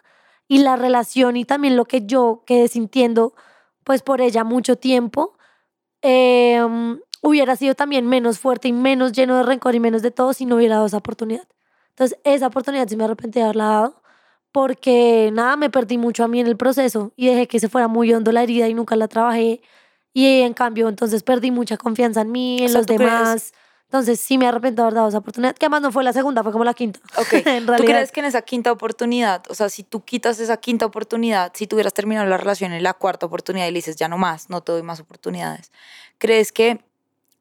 y 0.51 0.57
la 0.57 0.75
relación 0.75 1.37
y 1.37 1.45
también 1.45 1.77
lo 1.77 1.85
que 1.85 2.05
yo 2.05 2.43
quedé 2.45 2.67
sintiendo 2.67 3.33
pues 3.85 4.01
por 4.01 4.19
ella 4.19 4.43
mucho 4.43 4.75
tiempo, 4.75 5.37
eh, 6.01 6.61
hubiera 7.21 7.55
sido 7.55 7.73
también 7.73 8.05
menos 8.05 8.37
fuerte 8.37 8.67
y 8.67 8.73
menos 8.73 9.13
lleno 9.13 9.37
de 9.37 9.43
rencor 9.43 9.75
y 9.75 9.79
menos 9.79 10.01
de 10.01 10.11
todo 10.11 10.33
si 10.33 10.45
no 10.45 10.57
hubiera 10.57 10.75
dado 10.75 10.87
esa 10.87 10.97
oportunidad. 10.97 11.47
Entonces, 11.91 12.19
esa 12.25 12.47
oportunidad 12.47 12.85
sí 12.89 12.97
me 12.97 13.05
arrepentí 13.05 13.39
de 13.39 13.43
haberla 13.45 13.63
dado 13.63 14.01
porque 14.51 15.29
nada, 15.31 15.55
me 15.55 15.69
perdí 15.69 15.97
mucho 15.97 16.25
a 16.25 16.27
mí 16.27 16.41
en 16.41 16.47
el 16.47 16.57
proceso 16.57 17.13
y 17.15 17.27
dejé 17.27 17.47
que 17.47 17.61
se 17.61 17.69
fuera 17.69 17.87
muy 17.87 18.13
hondo 18.13 18.33
la 18.33 18.43
herida 18.43 18.67
y 18.67 18.73
nunca 18.73 18.97
la 18.97 19.07
trabajé. 19.07 19.61
Y 20.11 20.41
en 20.41 20.53
cambio, 20.53 20.89
entonces 20.89 21.23
perdí 21.23 21.51
mucha 21.51 21.77
confianza 21.77 22.23
en 22.23 22.31
mí, 22.33 22.57
en 22.59 22.65
O 22.65 22.67
sea, 22.67 22.77
los 22.79 22.87
¿tú 22.87 22.95
crees? 22.95 23.53
Entonces, 23.91 24.21
sí 24.21 24.37
me 24.37 24.47
arrepiento 24.47 24.81
de 24.81 24.85
haber 24.87 24.93
dado 24.95 25.09
esa 25.09 25.17
oportunidad, 25.17 25.53
que 25.53 25.65
además 25.65 25.81
no 25.81 25.91
fue 25.91 26.01
la 26.05 26.13
segunda, 26.13 26.43
fue 26.43 26.53
como 26.53 26.63
la 26.63 26.73
quinta. 26.73 27.01
Ok, 27.17 27.33
en 27.45 27.65
¿tú 27.65 27.71
realidad. 27.73 27.77
crees 27.77 28.11
que 28.13 28.21
en 28.21 28.25
esa 28.25 28.41
quinta 28.41 28.71
oportunidad, 28.71 29.43
o 29.49 29.53
sea, 29.53 29.67
si 29.67 29.83
tú 29.83 30.05
quitas 30.05 30.39
esa 30.39 30.55
quinta 30.55 30.85
oportunidad, 30.85 31.51
si 31.53 31.67
tuvieras 31.67 31.93
terminado 31.93 32.25
la 32.25 32.37
relación 32.37 32.71
en 32.71 32.83
la 32.83 32.93
cuarta 32.93 33.25
oportunidad 33.25 33.67
y 33.67 33.71
le 33.71 33.79
dices, 33.79 33.97
ya 33.97 34.07
no 34.07 34.17
más, 34.17 34.49
no 34.49 34.61
te 34.61 34.71
doy 34.71 34.81
más 34.81 35.01
oportunidades, 35.01 35.73
¿crees 36.19 36.53
que 36.53 36.79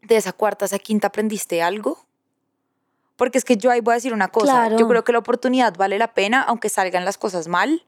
de 0.03 0.17
esa 0.17 0.33
cuarta 0.33 0.65
a 0.65 0.67
esa 0.67 0.81
quinta 0.81 1.07
aprendiste 1.07 1.63
algo? 1.63 2.05
Porque 3.15 3.39
es 3.39 3.45
que 3.45 3.57
yo 3.57 3.71
ahí 3.71 3.81
voy 3.81 3.93
a 3.93 3.95
decir 3.97 4.13
una 4.13 4.27
cosa, 4.29 4.53
Claro. 4.53 4.77
yo 4.79 4.89
creo 4.89 5.05
que 5.05 5.13
la 5.13 5.19
oportunidad 5.21 5.77
vale 5.77 5.99
la 5.99 6.15
pena, 6.15 6.43
aunque 6.43 6.69
salgan 6.69 7.05
las 7.05 7.17
cosas 7.17 7.47
mal, 7.47 7.85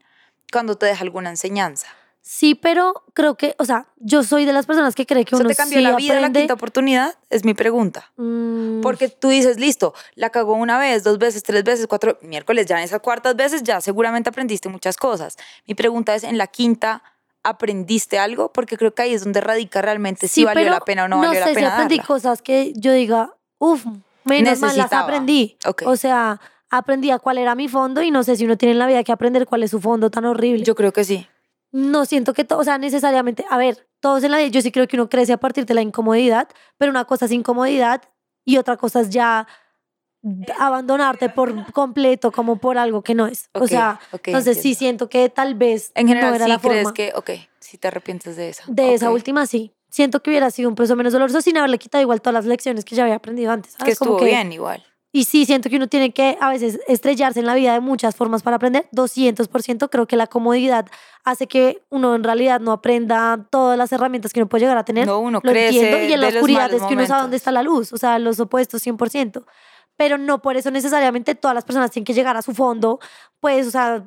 cuando 0.53 0.77
te 0.77 0.85
deja 0.85 1.01
alguna 1.03 1.31
enseñanza. 1.31 1.87
Sí, 2.25 2.55
pero 2.55 2.93
creo 3.13 3.35
que, 3.35 3.53
o 3.59 3.65
sea, 3.65 3.85
yo 3.97 4.23
soy 4.23 4.45
de 4.45 4.53
las 4.53 4.65
personas 4.65 4.95
que 4.95 5.05
cree 5.05 5.25
que 5.25 5.35
¿Eso 5.35 5.41
uno 5.43 5.49
te 5.49 5.57
cambió 5.57 5.79
sí 5.79 5.83
la 5.83 5.95
vida 5.97 6.13
la 6.13 6.19
aprende. 6.19 6.39
quinta 6.39 6.53
oportunidad? 6.53 7.15
Es 7.29 7.43
mi 7.43 7.53
pregunta. 7.53 8.13
Mm, 8.15 8.79
Porque 8.79 9.09
tú 9.09 9.27
dices, 9.27 9.59
listo, 9.59 9.93
la 10.15 10.29
cagó 10.29 10.53
una 10.53 10.79
vez, 10.79 11.03
dos 11.03 11.17
veces, 11.19 11.43
tres 11.43 11.65
veces, 11.65 11.85
cuatro, 11.85 12.17
miércoles, 12.21 12.65
ya 12.65 12.77
en 12.77 12.83
esas 12.85 13.01
cuartas 13.01 13.35
veces 13.35 13.61
ya 13.63 13.81
seguramente 13.81 14.29
aprendiste 14.29 14.69
muchas 14.69 14.95
cosas. 14.95 15.35
Mi 15.67 15.75
pregunta 15.75 16.15
es, 16.15 16.23
¿en 16.23 16.37
la 16.37 16.47
quinta 16.47 17.03
aprendiste 17.43 18.17
algo? 18.19 18.53
Porque 18.53 18.77
creo 18.77 18.93
que 18.95 19.01
ahí 19.01 19.13
es 19.13 19.23
donde 19.25 19.41
radica 19.41 19.81
realmente 19.81 20.29
si 20.29 20.45
valió 20.45 20.69
la 20.69 20.79
pena 20.79 21.03
o 21.03 21.07
no, 21.09 21.17
valió 21.17 21.33
sé 21.33 21.39
la 21.41 21.47
si 21.47 21.55
pena 21.55 21.73
aprendí 21.73 21.97
darla. 21.97 22.07
cosas 22.07 22.41
que 22.41 22.71
yo 22.77 22.93
diga, 22.93 23.35
uff, 23.57 23.85
menos 24.23 24.59
mal 24.61 24.77
las 24.77 24.93
aprendí. 24.93 25.57
Ok. 25.65 25.83
O 25.85 25.97
sea, 25.97 26.39
aprendí 26.69 27.11
a 27.11 27.19
cuál 27.19 27.37
era 27.37 27.53
mi 27.53 27.67
fondo 27.67 28.01
y 28.01 28.11
no 28.11 28.23
sé 28.23 28.37
si 28.37 28.45
uno 28.45 28.57
tiene 28.57 28.71
en 28.71 28.79
la 28.79 28.87
vida 28.87 29.03
que 29.03 29.11
aprender 29.11 29.45
cuál 29.45 29.63
es 29.63 29.71
su 29.71 29.81
fondo 29.81 30.09
tan 30.09 30.23
horrible. 30.23 30.63
Yo 30.63 30.73
creo 30.75 30.93
que 30.93 31.03
sí. 31.03 31.27
No 31.73 32.05
siento 32.05 32.33
que 32.33 32.45
todo, 32.45 32.59
o 32.59 32.63
sea, 32.63 32.77
necesariamente, 32.77 33.43
a 33.49 33.57
ver, 33.57 33.87
todos 33.99 34.23
en 34.23 34.31
la 34.31 34.37
vida, 34.37 34.47
yo 34.47 34.61
sí 34.61 34.71
creo 34.71 34.87
que 34.87 34.95
uno 34.95 35.09
crece 35.09 35.33
a 35.33 35.37
partir 35.37 35.65
de 35.65 35.73
la 35.73 35.81
incomodidad, 35.81 36.47
pero 36.77 36.91
una 36.91 37.05
cosa 37.05 37.25
es 37.25 37.31
incomodidad 37.31 38.03
y 38.45 38.57
otra 38.57 38.77
cosa 38.77 39.01
es 39.01 39.09
ya 39.09 39.47
abandonarte 40.59 41.29
por 41.29 41.71
completo 41.73 42.31
como 42.31 42.57
por 42.57 42.77
algo 42.77 43.01
que 43.01 43.15
no 43.15 43.25
es. 43.25 43.49
o 43.53 43.67
sea, 43.67 43.99
entonces 44.23 44.61
sí 44.61 44.75
siento 44.75 45.09
que 45.09 45.29
tal 45.29 45.55
vez 45.55 45.91
En 45.95 46.07
general, 46.07 46.29
no 46.29 46.35
era 46.35 46.45
sí 46.45 46.51
la 46.51 46.59
crees 46.59 46.83
forma. 46.83 46.93
que, 46.93 47.11
ok, 47.15 47.29
si 47.59 47.77
te 47.79 47.87
arrepientes 47.87 48.35
de 48.35 48.49
esa. 48.49 48.63
De 48.67 48.93
esa 48.93 49.09
última 49.09 49.45
sí. 49.47 49.73
Siento 49.89 50.21
que 50.23 50.31
hubiera 50.31 50.49
sido 50.49 50.69
un 50.69 50.75
proceso 50.75 50.95
menos 50.95 51.13
doloroso 51.13 51.41
sin 51.41 51.57
haberle 51.57 51.77
quitado 51.77 52.01
igual 52.01 52.21
todas 52.21 52.33
las 52.33 52.45
lecciones 52.45 52.83
que 52.85 52.95
ya 52.95 53.03
había 53.03 53.15
aprendido 53.15 53.51
antes. 53.51 53.73
Que 53.75 53.79
¿sabes? 53.79 53.99
Como 53.99 54.11
estuvo 54.13 54.25
bien 54.25 54.51
igual. 54.51 54.83
Y 55.15 55.25
sí, 55.25 55.45
siento 55.45 55.69
que 55.69 55.75
uno 55.75 55.87
tiene 55.87 56.11
que 56.11 56.37
a 56.41 56.49
veces 56.49 56.79
estrellarse 56.87 57.39
en 57.39 57.45
la 57.45 57.53
vida 57.53 57.73
de 57.73 57.79
muchas 57.81 58.15
formas 58.15 58.41
para 58.41 58.55
aprender. 58.55 58.87
200% 58.91 59.89
creo 59.89 60.07
que 60.07 60.15
la 60.15 60.25
comodidad 60.25 60.87
hace 61.23 61.45
que 61.47 61.83
uno 61.89 62.15
en 62.15 62.23
realidad 62.23 62.59
no 62.59 62.71
aprenda 62.71 63.45
todas 63.51 63.77
las 63.77 63.91
herramientas 63.91 64.33
que 64.33 64.39
uno 64.41 64.49
puede 64.49 64.61
llegar 64.63 64.77
a 64.77 64.83
tener. 64.85 65.05
No, 65.05 65.19
uno 65.19 65.39
Lo 65.43 65.51
crece 65.51 65.67
entiendo. 65.77 66.07
Y 66.09 66.13
en 66.13 66.21
la 66.21 66.27
oscuridad 66.29 66.73
es 66.73 66.81
que 66.81 66.93
uno 66.95 67.05
sabe 67.05 67.21
dónde 67.21 67.35
momentos. 67.35 67.35
está 67.35 67.51
la 67.51 67.61
luz. 67.63 67.93
O 67.93 67.97
sea, 67.97 68.17
los 68.17 68.39
opuestos 68.39 68.81
100%. 68.85 69.45
Pero 69.95 70.17
no 70.17 70.41
por 70.41 70.57
eso 70.57 70.71
necesariamente 70.71 71.35
todas 71.35 71.53
las 71.53 71.63
personas 71.63 71.91
tienen 71.91 72.05
que 72.05 72.13
llegar 72.15 72.35
a 72.35 72.41
su 72.41 72.55
fondo. 72.55 72.99
Pues, 73.39 73.67
o 73.67 73.71
sea, 73.71 74.03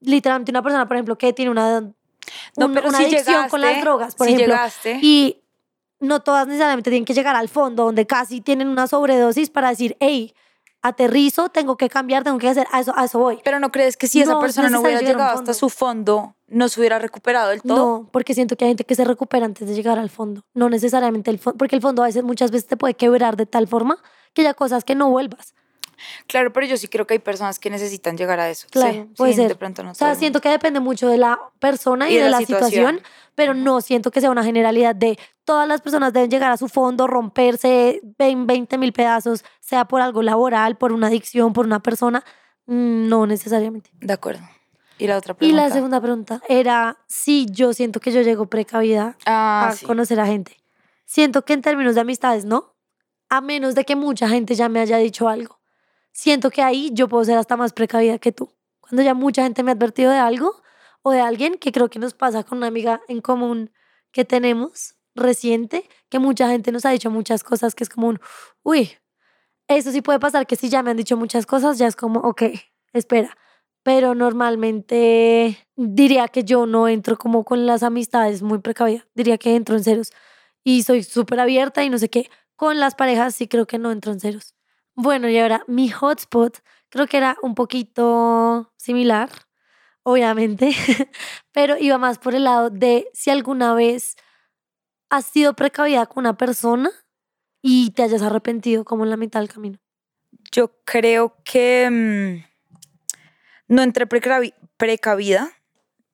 literalmente 0.00 0.50
una 0.52 0.62
persona, 0.62 0.86
por 0.86 0.96
ejemplo, 0.98 1.16
que 1.16 1.32
tiene 1.32 1.50
una, 1.50 1.80
No, 1.80 2.66
un- 2.66 2.74
pero 2.74 2.88
una 2.90 2.98
si 2.98 3.04
adicción 3.06 3.48
con 3.48 3.62
las 3.62 3.70
llegaste, 3.70 3.80
drogas, 3.88 4.14
por 4.16 4.26
si 4.26 4.34
ejemplo. 4.34 4.54
llegaste, 4.54 4.98
Y 5.00 5.38
no 5.98 6.20
todas 6.20 6.46
necesariamente 6.46 6.90
tienen 6.90 7.06
que 7.06 7.14
llegar 7.14 7.36
al 7.36 7.48
fondo, 7.48 7.84
donde 7.84 8.06
casi 8.06 8.42
tienen 8.42 8.68
una 8.68 8.86
sobredosis 8.86 9.48
para 9.48 9.70
decir, 9.70 9.96
hey, 10.00 10.34
aterrizo, 10.82 11.48
tengo 11.48 11.76
que 11.76 11.88
cambiar, 11.88 12.24
tengo 12.24 12.38
que 12.38 12.48
hacer, 12.48 12.66
a 12.72 12.80
eso, 12.80 12.92
a 12.96 13.04
eso 13.04 13.18
voy. 13.18 13.40
pero 13.44 13.60
¿no 13.60 13.70
crees 13.70 13.96
que 13.96 14.08
si 14.08 14.20
esa 14.20 14.32
No 14.32 14.38
es 14.38 14.42
persona 14.42 14.68
no 14.68 14.80
hubiera 14.80 15.00
llegado 15.00 15.38
hasta 15.38 15.54
su 15.54 15.70
fondo, 15.70 16.34
no 16.48 16.68
se 16.68 16.80
hubiera 16.80 16.98
recuperado 16.98 17.50
del 17.50 17.62
todo? 17.62 17.76
No, 17.76 18.08
porque 18.10 18.34
siento 18.34 18.56
que 18.56 18.64
hay 18.64 18.70
gente 18.70 18.84
que 18.84 18.94
se 18.94 19.04
recupera 19.04 19.46
antes 19.46 19.66
de 19.68 19.74
llegar 19.74 19.98
al 19.98 20.10
fondo. 20.10 20.44
No 20.54 20.68
necesariamente 20.68 21.30
el 21.30 21.38
fondo, 21.38 21.56
porque 21.56 21.76
el 21.76 21.82
fondo 21.82 22.02
a 22.02 22.06
veces, 22.06 22.24
muchas 22.24 22.50
veces 22.50 22.66
te 22.66 22.76
puede 22.76 22.94
quebrar 22.94 23.36
de 23.36 23.46
tal 23.46 23.68
forma 23.68 23.98
que 24.34 24.42
haya 24.42 24.54
cosas 24.54 24.84
que 24.84 24.94
no 24.94 25.08
vuelvas. 25.08 25.54
Claro, 26.26 26.52
pero 26.52 26.66
yo 26.66 26.76
sí 26.76 26.88
creo 26.88 27.06
que 27.06 27.14
hay 27.14 27.18
personas 27.20 27.58
que 27.58 27.70
necesitan 27.70 28.16
llegar 28.16 28.40
a 28.40 28.48
eso. 28.50 28.66
Claro, 28.70 28.92
Sí, 28.92 29.08
puede 29.16 29.32
sí, 29.32 29.40
ser. 29.40 29.48
De 29.48 29.54
pronto 29.56 29.82
no 29.82 29.90
O 29.92 29.94
sea, 29.94 30.14
siento 30.14 30.40
que 30.40 30.48
depende 30.48 30.80
mucho 30.80 31.08
de 31.08 31.18
la 31.18 31.38
persona 31.58 32.08
y, 32.10 32.16
de, 32.16 32.28
la, 32.30 32.38
situación, 32.38 33.00
pero 33.34 33.54
no 33.54 33.80
siento 33.80 34.10
que 34.10 34.20
sea 34.20 34.30
una 34.30 34.44
generalidad 34.44 34.94
de 34.94 35.18
todas 35.44 35.66
las 35.66 35.80
personas 35.80 36.12
deben 36.12 36.30
llegar 36.30 36.50
a 36.52 36.56
su 36.56 36.68
fondo, 36.68 37.06
romperse 37.06 38.00
en 38.18 38.46
20 38.46 38.78
mil 38.78 38.92
pedazos, 38.92 39.44
sea 39.60 39.86
por 39.86 40.00
algo 40.00 40.22
laboral, 40.22 40.76
por 40.76 40.92
una 40.92 41.08
adicción, 41.08 41.52
por 41.52 41.66
una 41.66 41.80
persona. 41.80 42.24
Mm, 42.66 43.08
No 43.08 43.26
necesariamente. 43.26 43.90
De 44.00 44.12
acuerdo. 44.12 44.42
Y 44.98 45.06
la 45.08 45.16
otra 45.16 45.32
Y 45.32 45.36
pregunta. 45.36 45.62
la 45.64 45.70
segunda 45.70 46.00
pregunta 46.00 46.42
era 46.48 46.98
si 47.08 47.46
yo 47.50 47.72
siento 47.72 47.98
que 47.98 48.12
yo 48.12 48.20
llego 48.22 48.46
precavida 48.46 49.16
Ah, 49.26 49.68
a 49.70 49.72
sí. 49.76 49.84
conocer 49.84 50.20
a 50.20 50.26
gente. 50.26 50.58
Siento 51.04 51.44
que 51.44 51.54
en 51.54 51.62
términos 51.62 51.94
de 51.96 52.02
amistades, 52.02 52.44
no. 52.44 52.74
A 53.28 53.40
menos 53.40 53.74
de 53.74 53.84
que 53.84 53.96
mucha 53.96 54.28
gente 54.28 54.54
ya 54.54 54.68
me 54.68 54.78
haya 54.80 54.98
dicho 54.98 55.28
algo. 55.28 55.58
Siento 56.12 56.50
que 56.50 56.62
ahí 56.62 56.90
yo 56.92 57.08
puedo 57.08 57.24
ser 57.24 57.38
hasta 57.38 57.56
más 57.56 57.72
precavida 57.72 58.18
que 58.18 58.32
tú. 58.32 58.52
Cuando 58.80 59.02
ya 59.02 59.14
mucha 59.14 59.42
gente 59.44 59.62
me 59.62 59.70
ha 59.70 59.74
advertido 59.74 60.10
de 60.12 60.18
algo 60.18 60.62
o 61.02 61.10
de 61.10 61.20
alguien 61.20 61.54
que 61.58 61.72
creo 61.72 61.88
que 61.88 61.98
nos 61.98 62.14
pasa 62.14 62.44
con 62.44 62.58
una 62.58 62.66
amiga 62.68 63.00
en 63.08 63.20
común 63.20 63.70
que 64.12 64.24
tenemos 64.24 64.94
reciente, 65.14 65.88
que 66.10 66.18
mucha 66.18 66.48
gente 66.48 66.70
nos 66.72 66.84
ha 66.84 66.90
dicho 66.90 67.10
muchas 67.10 67.42
cosas 67.44 67.74
que 67.74 67.84
es 67.84 67.90
como 67.90 68.08
un, 68.08 68.20
uy, 68.62 68.90
eso 69.68 69.92
sí 69.92 70.02
puede 70.02 70.20
pasar 70.20 70.46
que 70.46 70.56
si 70.56 70.68
ya 70.68 70.82
me 70.82 70.90
han 70.90 70.96
dicho 70.96 71.16
muchas 71.16 71.46
cosas, 71.46 71.78
ya 71.78 71.86
es 71.86 71.96
como, 71.96 72.20
ok, 72.20 72.42
espera. 72.92 73.36
Pero 73.82 74.14
normalmente 74.14 75.58
diría 75.76 76.28
que 76.28 76.44
yo 76.44 76.66
no 76.66 76.88
entro 76.88 77.18
como 77.18 77.44
con 77.44 77.66
las 77.66 77.82
amistades 77.82 78.42
muy 78.42 78.58
precavida. 78.60 79.06
Diría 79.14 79.38
que 79.38 79.56
entro 79.56 79.76
en 79.76 79.84
ceros. 79.84 80.12
Y 80.64 80.84
soy 80.84 81.02
súper 81.04 81.40
abierta 81.40 81.82
y 81.84 81.90
no 81.90 81.98
sé 81.98 82.08
qué. 82.10 82.30
Con 82.56 82.78
las 82.80 82.94
parejas 82.94 83.34
sí 83.34 83.48
creo 83.48 83.66
que 83.66 83.78
no 83.78 83.90
entro 83.92 84.12
en 84.12 84.20
ceros. 84.20 84.54
Bueno, 84.94 85.28
y 85.28 85.38
ahora 85.38 85.64
mi 85.66 85.88
hotspot 85.90 86.58
creo 86.90 87.06
que 87.06 87.16
era 87.16 87.36
un 87.42 87.54
poquito 87.54 88.72
similar, 88.76 89.30
obviamente, 90.02 90.72
pero 91.52 91.78
iba 91.78 91.98
más 91.98 92.18
por 92.18 92.34
el 92.34 92.44
lado 92.44 92.70
de 92.70 93.08
si 93.14 93.30
alguna 93.30 93.74
vez 93.74 94.16
has 95.10 95.26
sido 95.26 95.54
precavida 95.54 96.06
con 96.06 96.22
una 96.22 96.36
persona 96.36 96.90
y 97.62 97.90
te 97.92 98.02
hayas 98.02 98.22
arrepentido 98.22 98.84
como 98.84 99.04
en 99.04 99.10
la 99.10 99.16
mitad 99.16 99.40
del 99.40 99.48
camino. 99.48 99.78
Yo 100.52 100.72
creo 100.84 101.36
que 101.44 101.88
mm, 101.90 102.44
no 103.68 103.82
entré 103.82 104.08
precavi- 104.08 104.54
precavida. 104.76 105.50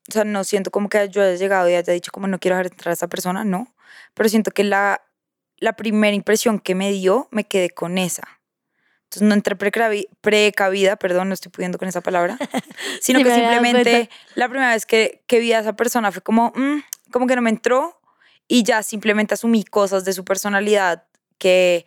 O 0.08 0.12
sea, 0.12 0.24
no 0.24 0.44
siento 0.44 0.70
como 0.70 0.88
que 0.88 1.08
yo 1.10 1.22
haya 1.22 1.34
llegado 1.36 1.68
y 1.68 1.74
haya 1.74 1.92
dicho 1.92 2.12
como 2.12 2.28
no 2.28 2.38
quiero 2.38 2.56
dejar 2.56 2.72
entrar 2.72 2.90
a 2.90 2.94
esta 2.94 3.08
persona, 3.08 3.44
no. 3.44 3.74
Pero 4.14 4.28
siento 4.28 4.50
que 4.52 4.64
la, 4.64 5.02
la 5.58 5.74
primera 5.74 6.14
impresión 6.14 6.60
que 6.60 6.74
me 6.74 6.92
dio, 6.92 7.28
me 7.30 7.44
quedé 7.44 7.70
con 7.70 7.98
esa. 7.98 8.37
Entonces 9.08 9.26
no 9.26 9.32
entré 9.34 9.56
precavi- 9.56 10.06
precavida, 10.20 10.96
perdón, 10.96 11.28
no 11.28 11.34
estoy 11.34 11.50
pudiendo 11.50 11.78
con 11.78 11.88
esa 11.88 12.02
palabra, 12.02 12.36
sino 13.00 13.20
Sí, 13.20 13.24
que 13.24 13.34
simplemente 13.34 14.10
la 14.34 14.48
primera 14.50 14.72
vez 14.72 14.84
que, 14.84 15.22
que 15.26 15.40
vi 15.40 15.54
a 15.54 15.60
esa 15.60 15.74
persona 15.76 16.12
fue 16.12 16.20
como, 16.20 16.52
mm, 16.54 16.82
como 17.10 17.26
que 17.26 17.34
no 17.34 17.40
me 17.40 17.48
entró 17.48 17.98
y 18.46 18.64
ya 18.64 18.82
simplemente 18.82 19.32
asumí 19.32 19.64
cosas 19.64 20.04
de 20.04 20.12
su 20.12 20.26
personalidad 20.26 21.04
que 21.38 21.86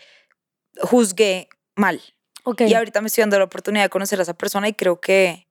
juzgué 0.82 1.48
mal. 1.76 2.02
Ok. 2.44 2.62
Y 2.62 2.74
ahorita 2.74 3.02
me 3.02 3.08
estoy 3.08 3.22
dando 3.22 3.38
la 3.38 3.46
oportunidad 3.46 3.84
de 3.86 3.90
conocer 3.90 4.20
a 4.20 4.24
esa 4.24 4.34
persona 4.34 4.68
y 4.68 4.74
creo 4.74 5.00
que, 5.00 5.48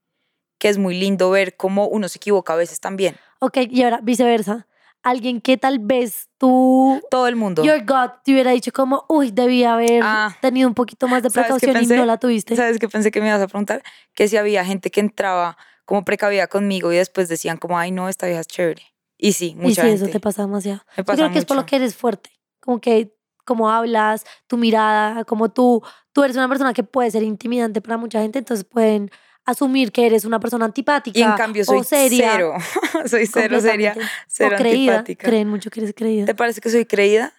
que 0.59 0.69
es 0.69 0.79
muy 0.79 0.99
lindo 0.99 1.31
ver 1.31 1.57
cómo 1.57 1.87
uno 1.87 2.09
se 2.09 2.19
equivoca 2.19 2.55
a 2.55 2.57
veces 2.57 2.81
también. 2.81 3.17
Ok, 3.39 3.59
y 3.71 3.83
ahora 3.85 4.01
viceversa. 4.03 4.67
Alguien 5.03 5.41
que 5.41 5.57
tal 5.57 5.79
vez 5.79 6.29
tú, 6.39 7.01
Todo 7.11 7.27
el 7.27 7.37
mundo. 7.37 7.63
your 7.65 7.81
God, 7.85 8.11
te 8.25 8.33
hubiera 8.33 8.51
dicho 8.51 8.71
como, 8.73 9.07
uy, 9.09 9.31
debía 9.31 9.75
haber 9.75 10.03
Ah. 10.05 10.37
tenido 10.43 10.69
un 10.69 10.75
poquito 10.75 11.09
más 11.09 11.23
de 11.23 11.31
¿Sabes 11.31 11.53
qué 11.61 11.67
precaución 11.69 11.97
y 11.97 12.01
no 12.01 12.05
la 12.07 12.19
tuviste. 12.19 12.55
¿Sabes 12.55 12.79
qué 12.79 12.89
pensé 12.89 13.11
que 13.11 13.21
me 13.21 13.29
ibas 13.29 13.41
a 13.41 13.47
preguntar? 13.49 13.83
Que 14.15 14.29
si 14.29 14.37
había 14.37 14.65
gente 14.65 14.91
que 14.91 15.01
entraba 15.01 15.57
como 15.87 16.05
precavida 16.05 16.47
conmigo 16.49 16.93
y 16.93 16.97
después 16.97 17.29
decían 17.29 17.57
como, 17.57 17.79
ay 17.79 17.93
no, 17.93 18.09
esta 18.09 18.27
vieja 18.27 18.41
es 18.41 18.47
chévere. 18.47 18.83
Y 19.17 19.33
sí, 19.33 19.49
Y 19.49 19.55
mucha 19.55 19.83
sí, 19.83 19.89
gente. 19.89 20.05
eso 20.05 20.13
te 20.13 20.21
pasa 20.21 20.43
demasiado. 20.43 20.83
Me 20.97 21.03
Yo 21.03 21.05
pasa 21.05 21.17
creo 21.17 21.33
que 21.33 21.39
es 21.39 21.45
por 21.47 21.57
lo 21.57 21.63
mucho. 21.63 21.71
que 21.71 21.77
eres 21.77 21.95
fuerte. 21.97 22.31
Como 22.61 22.81
que, 22.81 23.15
como 23.47 23.71
hablas, 23.71 24.25
tu 24.47 24.57
mirada, 24.59 25.25
como 25.25 25.51
tú, 25.51 25.83
tú 26.13 26.23
eres 26.25 26.37
una 26.37 26.49
persona 26.49 26.73
que 26.75 26.85
puede 26.85 27.11
ser 27.11 27.23
intimidante 27.23 27.81
para 27.81 27.97
mucha 27.97 28.21
gente, 28.21 28.39
entonces 28.39 28.65
pueden 28.65 29.11
asumir 29.51 29.93
que 29.93 30.07
eres 30.07 30.25
una 30.25 30.41
persona 30.41 30.65
antipática 30.65 31.19
Y 31.19 31.23
en 31.23 31.33
cambio 31.33 31.65
soy 31.65 31.79
o 31.79 31.85
seria. 31.85 32.33
cero. 32.33 32.55
soy 33.07 33.27
cero 33.27 33.61
seria, 33.61 33.95
cero 34.27 34.57
o 34.57 34.59
creída. 34.59 34.99
antipática. 34.99 35.27
Creen 35.29 35.49
mucho 35.49 35.71
que 35.71 35.81
eres 35.81 35.95
creída. 35.95 36.27
¿Te 36.27 36.35
parece 36.35 36.61
que 36.61 36.71
soy 36.71 36.85
creída? 36.87 37.33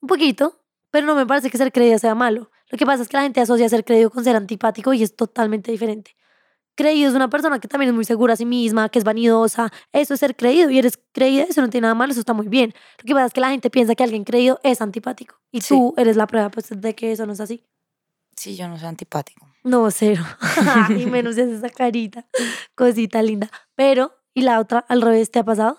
Un 0.00 0.08
poquito, 0.08 0.60
pero 0.90 1.06
no 1.06 1.14
me 1.14 1.26
parece 1.26 1.50
que 1.50 1.58
ser 1.58 1.72
creída 1.72 1.98
sea 1.98 2.14
malo. 2.14 2.50
Lo 2.70 2.76
que 2.78 2.84
pasa 2.84 3.02
es 3.02 3.08
que 3.08 3.16
la 3.16 3.22
gente 3.22 3.40
asocia 3.40 3.68
ser 3.68 3.84
creído 3.84 4.10
con 4.10 4.24
ser 4.24 4.36
antipático 4.36 4.92
y 4.92 5.02
es 5.02 5.16
totalmente 5.16 5.70
diferente. 5.72 6.14
Creído 6.74 7.08
es 7.10 7.16
una 7.16 7.28
persona 7.28 7.58
que 7.58 7.66
también 7.66 7.88
es 7.88 7.94
muy 7.94 8.04
segura 8.04 8.34
a 8.34 8.36
sí 8.36 8.44
misma, 8.44 8.88
que 8.88 9.00
es 9.00 9.04
vanidosa. 9.04 9.72
Eso 9.92 10.14
es 10.14 10.20
ser 10.20 10.36
creído 10.36 10.70
y 10.70 10.78
eres 10.78 10.96
creída, 11.12 11.42
eso 11.44 11.60
no 11.60 11.68
tiene 11.70 11.86
nada 11.86 11.94
malo, 11.94 12.12
eso 12.12 12.20
está 12.20 12.34
muy 12.34 12.46
bien. 12.46 12.72
Lo 12.98 13.04
que 13.04 13.14
pasa 13.14 13.26
es 13.26 13.32
que 13.32 13.40
la 13.40 13.50
gente 13.50 13.68
piensa 13.68 13.96
que 13.96 14.04
alguien 14.04 14.22
creído 14.22 14.60
es 14.62 14.80
antipático 14.80 15.40
y 15.50 15.60
Sí. 15.62 15.68
tú 15.74 15.94
eres 15.96 16.16
la 16.16 16.28
prueba 16.28 16.50
pues, 16.50 16.66
de 16.70 16.94
que 16.94 17.10
eso 17.10 17.26
no 17.26 17.32
es 17.32 17.40
así. 17.40 17.64
Sí, 18.38 18.54
yo 18.56 18.68
no 18.68 18.78
soy 18.78 18.88
antipático. 18.88 19.48
No, 19.64 19.90
cero. 19.90 20.22
y 20.96 21.06
menos 21.06 21.36
es 21.36 21.48
esa 21.48 21.68
carita. 21.70 22.24
Cosita 22.76 23.20
linda. 23.20 23.50
Pero, 23.74 24.14
y 24.32 24.42
la 24.42 24.60
otra, 24.60 24.78
al 24.88 25.02
revés, 25.02 25.32
¿te 25.32 25.40
ha 25.40 25.44
pasado? 25.44 25.78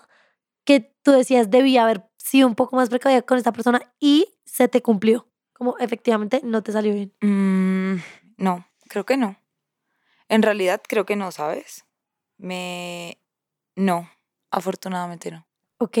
Que 0.64 0.94
tú 1.02 1.12
decías, 1.12 1.50
debía 1.50 1.84
haber 1.84 2.04
sido 2.18 2.46
un 2.46 2.54
poco 2.54 2.76
más 2.76 2.90
precavida 2.90 3.22
con 3.22 3.38
esta 3.38 3.52
persona 3.52 3.80
y 3.98 4.26
se 4.44 4.68
te 4.68 4.82
cumplió. 4.82 5.26
Como 5.54 5.78
efectivamente 5.78 6.42
no 6.44 6.62
te 6.62 6.72
salió 6.72 6.92
bien. 6.92 7.14
Mm, 7.22 8.02
no, 8.36 8.66
creo 8.88 9.06
que 9.06 9.16
no. 9.16 9.36
En 10.28 10.42
realidad 10.42 10.82
creo 10.86 11.06
que 11.06 11.16
no, 11.16 11.32
¿sabes? 11.32 11.86
Me... 12.36 13.18
No, 13.74 14.10
afortunadamente 14.50 15.30
no. 15.30 15.46
Ok, 15.78 15.96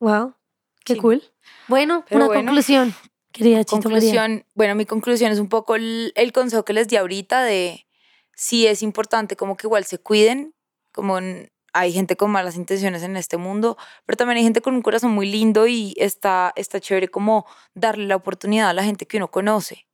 wow. 0.00 0.34
Qué 0.84 0.94
Sí. 0.94 1.00
cool. 1.00 1.22
Bueno, 1.68 2.04
Pero 2.08 2.16
una 2.20 2.26
bueno, 2.28 2.46
conclusión, 2.46 2.94
querida 3.32 3.64
Chito 3.64 3.88
María. 3.90 4.12
Conclusión, 4.12 4.46
bueno, 4.54 4.74
mi 4.74 4.86
conclusión 4.86 5.32
es 5.32 5.38
un 5.38 5.48
poco 5.48 5.74
el, 5.76 6.12
el 6.16 6.32
consejo 6.32 6.64
que 6.64 6.72
les 6.72 6.88
di 6.88 6.96
ahorita 6.96 7.42
de 7.42 7.86
si 8.34 8.66
es 8.66 8.82
importante 8.82 9.36
como 9.36 9.56
que 9.56 9.66
igual 9.66 9.84
se 9.84 9.98
cuiden, 9.98 10.54
como 10.92 11.18
en- 11.18 11.50
hay 11.74 11.92
gente 11.92 12.16
con 12.16 12.30
malas 12.30 12.56
intenciones 12.56 13.02
en 13.02 13.16
este 13.16 13.36
mundo, 13.36 13.76
pero 14.06 14.16
también 14.16 14.38
hay 14.38 14.44
gente 14.44 14.62
con 14.62 14.74
un 14.74 14.82
corazón 14.82 15.12
muy 15.12 15.30
lindo 15.30 15.66
y 15.66 15.94
está, 15.98 16.52
está 16.56 16.80
chévere 16.80 17.08
como 17.08 17.46
darle 17.74 18.06
la 18.06 18.16
oportunidad 18.16 18.70
a 18.70 18.72
la 18.72 18.84
gente 18.84 19.06
que 19.06 19.18
uno 19.18 19.30
conoce. 19.30 19.86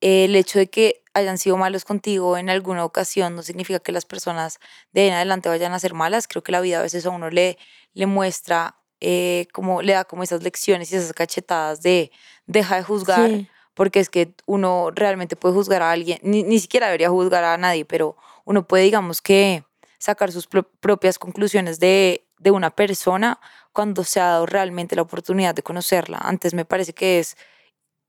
El 0.00 0.36
hecho 0.36 0.58
de 0.58 0.68
que 0.68 1.02
hayan 1.14 1.38
sido 1.38 1.56
malos 1.56 1.84
contigo 1.84 2.36
en 2.36 2.50
alguna 2.50 2.84
ocasión 2.84 3.34
no 3.34 3.42
significa 3.42 3.78
que 3.80 3.92
las 3.92 4.04
personas 4.04 4.58
de 4.92 5.02
ahí 5.02 5.08
en 5.08 5.14
adelante 5.14 5.48
vayan 5.48 5.72
a 5.72 5.78
ser 5.78 5.94
malas. 5.94 6.28
Creo 6.28 6.42
que 6.42 6.52
la 6.52 6.60
vida 6.60 6.78
a 6.80 6.82
veces 6.82 7.06
a 7.06 7.10
uno 7.10 7.30
le, 7.30 7.56
le 7.94 8.06
muestra, 8.06 8.78
eh, 9.00 9.46
como 9.52 9.82
le 9.82 9.92
da 9.92 10.04
como 10.04 10.22
esas 10.22 10.42
lecciones 10.42 10.92
y 10.92 10.96
esas 10.96 11.12
cachetadas 11.12 11.82
de 11.82 12.10
deja 12.46 12.76
de 12.76 12.82
juzgar, 12.82 13.30
Sí. 13.30 13.48
porque 13.74 14.00
es 14.00 14.08
que 14.08 14.32
uno 14.46 14.90
realmente 14.90 15.36
puede 15.36 15.54
juzgar 15.54 15.82
a 15.82 15.90
alguien, 15.90 16.18
ni, 16.22 16.42
ni 16.42 16.58
siquiera 16.58 16.86
debería 16.86 17.10
juzgar 17.10 17.44
a 17.44 17.56
nadie, 17.58 17.84
pero 17.84 18.16
uno 18.44 18.66
puede, 18.66 18.84
digamos 18.84 19.20
que, 19.20 19.64
sacar 19.98 20.30
sus 20.32 20.46
pro- 20.46 20.68
propias 20.80 21.18
conclusiones 21.18 21.78
de, 21.80 22.26
de 22.38 22.50
una 22.50 22.70
persona 22.70 23.38
cuando 23.72 24.04
se 24.04 24.20
ha 24.20 24.26
dado 24.26 24.46
realmente 24.46 24.96
la 24.96 25.02
oportunidad 25.02 25.54
de 25.54 25.62
conocerla. 25.62 26.18
Antes 26.22 26.54
me 26.54 26.64
parece 26.64 26.92
que 26.94 27.18
es 27.18 27.36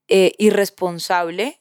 eh, 0.08 0.32
irresponsable 0.38 1.60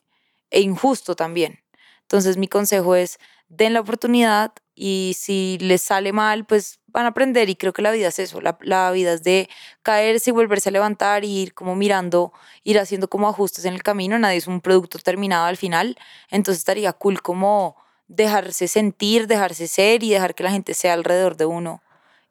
e 0.52 0.62
injusto 0.62 1.16
también. 1.16 1.60
Entonces 2.04 2.38
mi 2.38 2.48
consejo 2.48 2.96
es, 2.96 3.20
den 3.50 3.74
la 3.74 3.82
oportunidad 3.82 4.54
y 4.76 5.16
si 5.18 5.58
les 5.60 5.82
sale 5.82 6.14
mal, 6.14 6.46
pues 6.46 6.80
van 6.98 7.06
a 7.06 7.10
aprender 7.10 7.48
y 7.50 7.56
creo 7.56 7.74
que 7.74 7.84
la 7.84 7.92
vida 7.92 8.08
es 8.08 8.18
eso, 8.18 8.42
la, 8.42 8.58
la 8.62 8.90
vida 8.92 9.14
es 9.14 9.22
de 9.24 9.50
caerse 9.84 10.32
y 10.32 10.34
volverse 10.34 10.70
a 10.70 10.72
levantar 10.72 11.24
y 11.24 11.30
ir 11.44 11.54
como 11.54 11.76
mirando, 11.76 12.34
ir 12.64 12.80
haciendo 12.80 13.08
como 13.08 13.30
ajustes 13.30 13.66
en 13.66 13.74
el 13.76 13.84
camino, 13.84 14.18
nadie 14.18 14.38
es 14.38 14.48
un 14.48 14.62
producto 14.62 14.98
terminado 14.98 15.46
al 15.46 15.58
final, 15.58 15.96
entonces 16.32 16.60
estaría 16.60 16.92
cool 16.94 17.22
como 17.22 17.76
dejarse 18.08 18.68
sentir, 18.68 19.28
dejarse 19.28 19.68
ser 19.68 20.02
y 20.02 20.10
dejar 20.10 20.34
que 20.34 20.44
la 20.44 20.52
gente 20.52 20.74
sea 20.74 20.94
alrededor 20.94 21.38
de 21.38 21.46
uno 21.46 21.82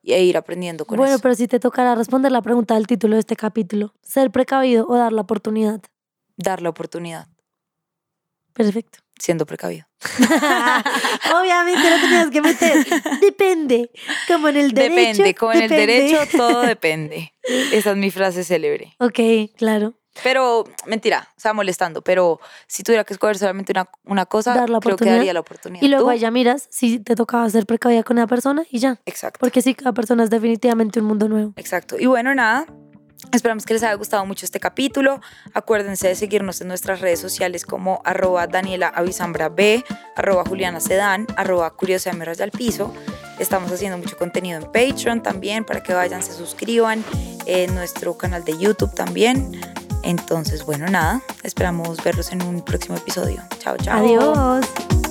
y 0.03 0.15
e 0.15 0.23
ir 0.25 0.37
aprendiendo 0.37 0.85
con 0.85 0.99
Bueno, 0.99 1.15
eso. 1.15 1.23
pero 1.23 1.35
si 1.35 1.47
te 1.47 1.61
tocará 1.61 1.95
responder 1.95 2.33
la 2.33 2.43
pregunta 2.43 2.75
del 2.75 2.87
título 2.87 3.15
de 3.15 3.21
este 3.21 3.37
capítulo, 3.37 3.95
ser 4.03 4.31
precavido 4.31 4.87
o 4.89 4.97
dar 4.97 5.13
la 5.13 5.23
oportunidad. 5.23 5.81
Dar 6.37 6.61
la 6.61 6.71
oportunidad, 6.71 7.29
Perfecto. 8.53 9.06
Siendo 9.19 9.47
precavido. 9.47 9.87
Obviamente 11.35 11.91
lo 11.91 11.97
tenías 12.01 12.31
que 12.31 12.43
meter. 12.43 12.87
Depende. 13.21 13.91
Como 14.29 14.49
en 14.49 14.57
el 14.57 14.73
derecho. 14.73 14.95
Depende, 14.95 15.35
como 15.35 15.53
en 15.53 15.63
el 15.63 15.69
derecho 15.69 16.19
todo 16.37 16.61
depende. 16.67 17.33
Esa 17.73 17.91
es 17.91 17.97
mi 17.97 18.11
frase 18.11 18.45
célebre. 18.45 18.95
Ok, 18.99 19.21
claro. 19.57 19.95
Pero, 20.23 20.65
mentira, 20.87 21.29
o 21.37 21.41
sea, 21.41 21.53
molestando, 21.53 22.03
pero 22.03 22.41
si 22.67 22.83
tuviera 22.83 23.05
que 23.05 23.13
escoger 23.13 23.37
solamente 23.37 23.73
una, 23.73 23.91
una 24.05 24.27
cosa, 24.27 24.55
Dar 24.55 24.71
la 24.71 24.81
creo 24.81 24.97
que 24.97 25.05
daría 25.05 25.35
la 25.35 25.41
oportunidad. 25.41 25.83
Y 25.83 25.89
luego 25.89 26.11
¿Tú? 26.11 26.17
ya 26.17 26.31
miras 26.31 26.69
si 26.71 26.99
te 26.99 27.15
tocaba 27.15 27.49
ser 27.51 27.67
precavida 27.67 28.03
con 28.03 28.17
una 28.17 28.27
persona 28.27 28.65
y 28.71 28.79
ya. 28.79 28.99
Exacto. 29.05 29.39
Porque 29.41 29.63
sí, 29.63 29.75
cada 29.75 29.93
persona 29.93 30.25
es 30.25 30.31
definitivamente 30.31 31.01
un 31.01 31.07
mundo 31.07 31.29
nuevo. 31.29 31.53
Exacto. 31.57 31.97
Y 31.99 32.07
bueno, 32.07 32.35
nada. 32.35 32.67
Esperamos 33.37 33.67
que 33.67 33.75
les 33.75 33.83
haya 33.83 33.95
gustado 33.95 34.25
mucho 34.25 34.47
este 34.47 34.59
capítulo. 34.59 35.21
Acuérdense 35.53 36.09
de 36.09 36.15
seguirnos 36.15 36.63
en 36.63 36.69
nuestras 36.69 37.01
redes 37.03 37.21
sociales 37.21 37.67
como 37.67 38.01
arroba 38.05 38.47
Daniela 38.47 38.89
Avisambra 38.89 39.51
B, 39.51 39.85
arroba 40.17 40.43
Juliana 40.45 40.81
Sedán, 40.81 41.27
arroba 41.37 41.71
Curiosa 41.71 42.11
al 42.11 42.51
Piso. 42.51 42.95
Estamos 43.39 43.71
haciendo 43.71 43.99
mucho 43.99 44.17
contenido 44.17 44.59
en 44.59 44.65
Patreon 44.65 45.23
también 45.23 45.65
para 45.65 45.83
que 45.83 45.93
vayan, 45.93 46.23
se 46.23 46.33
suscriban. 46.33 47.05
En 47.45 47.75
nuestro 47.75 48.17
canal 48.17 48.43
de 48.43 48.59
YouTube 48.59 48.95
también. 48.95 49.61
Entonces, 50.03 50.65
bueno, 50.65 50.87
nada. 50.89 51.21
Esperamos 51.43 52.03
verlos 52.03 52.33
en 52.33 52.43
un 52.43 52.65
próximo 52.65 52.97
episodio. 52.97 53.43
Chao, 53.59 53.77
chao. 53.77 53.99
Adiós. 53.99 55.06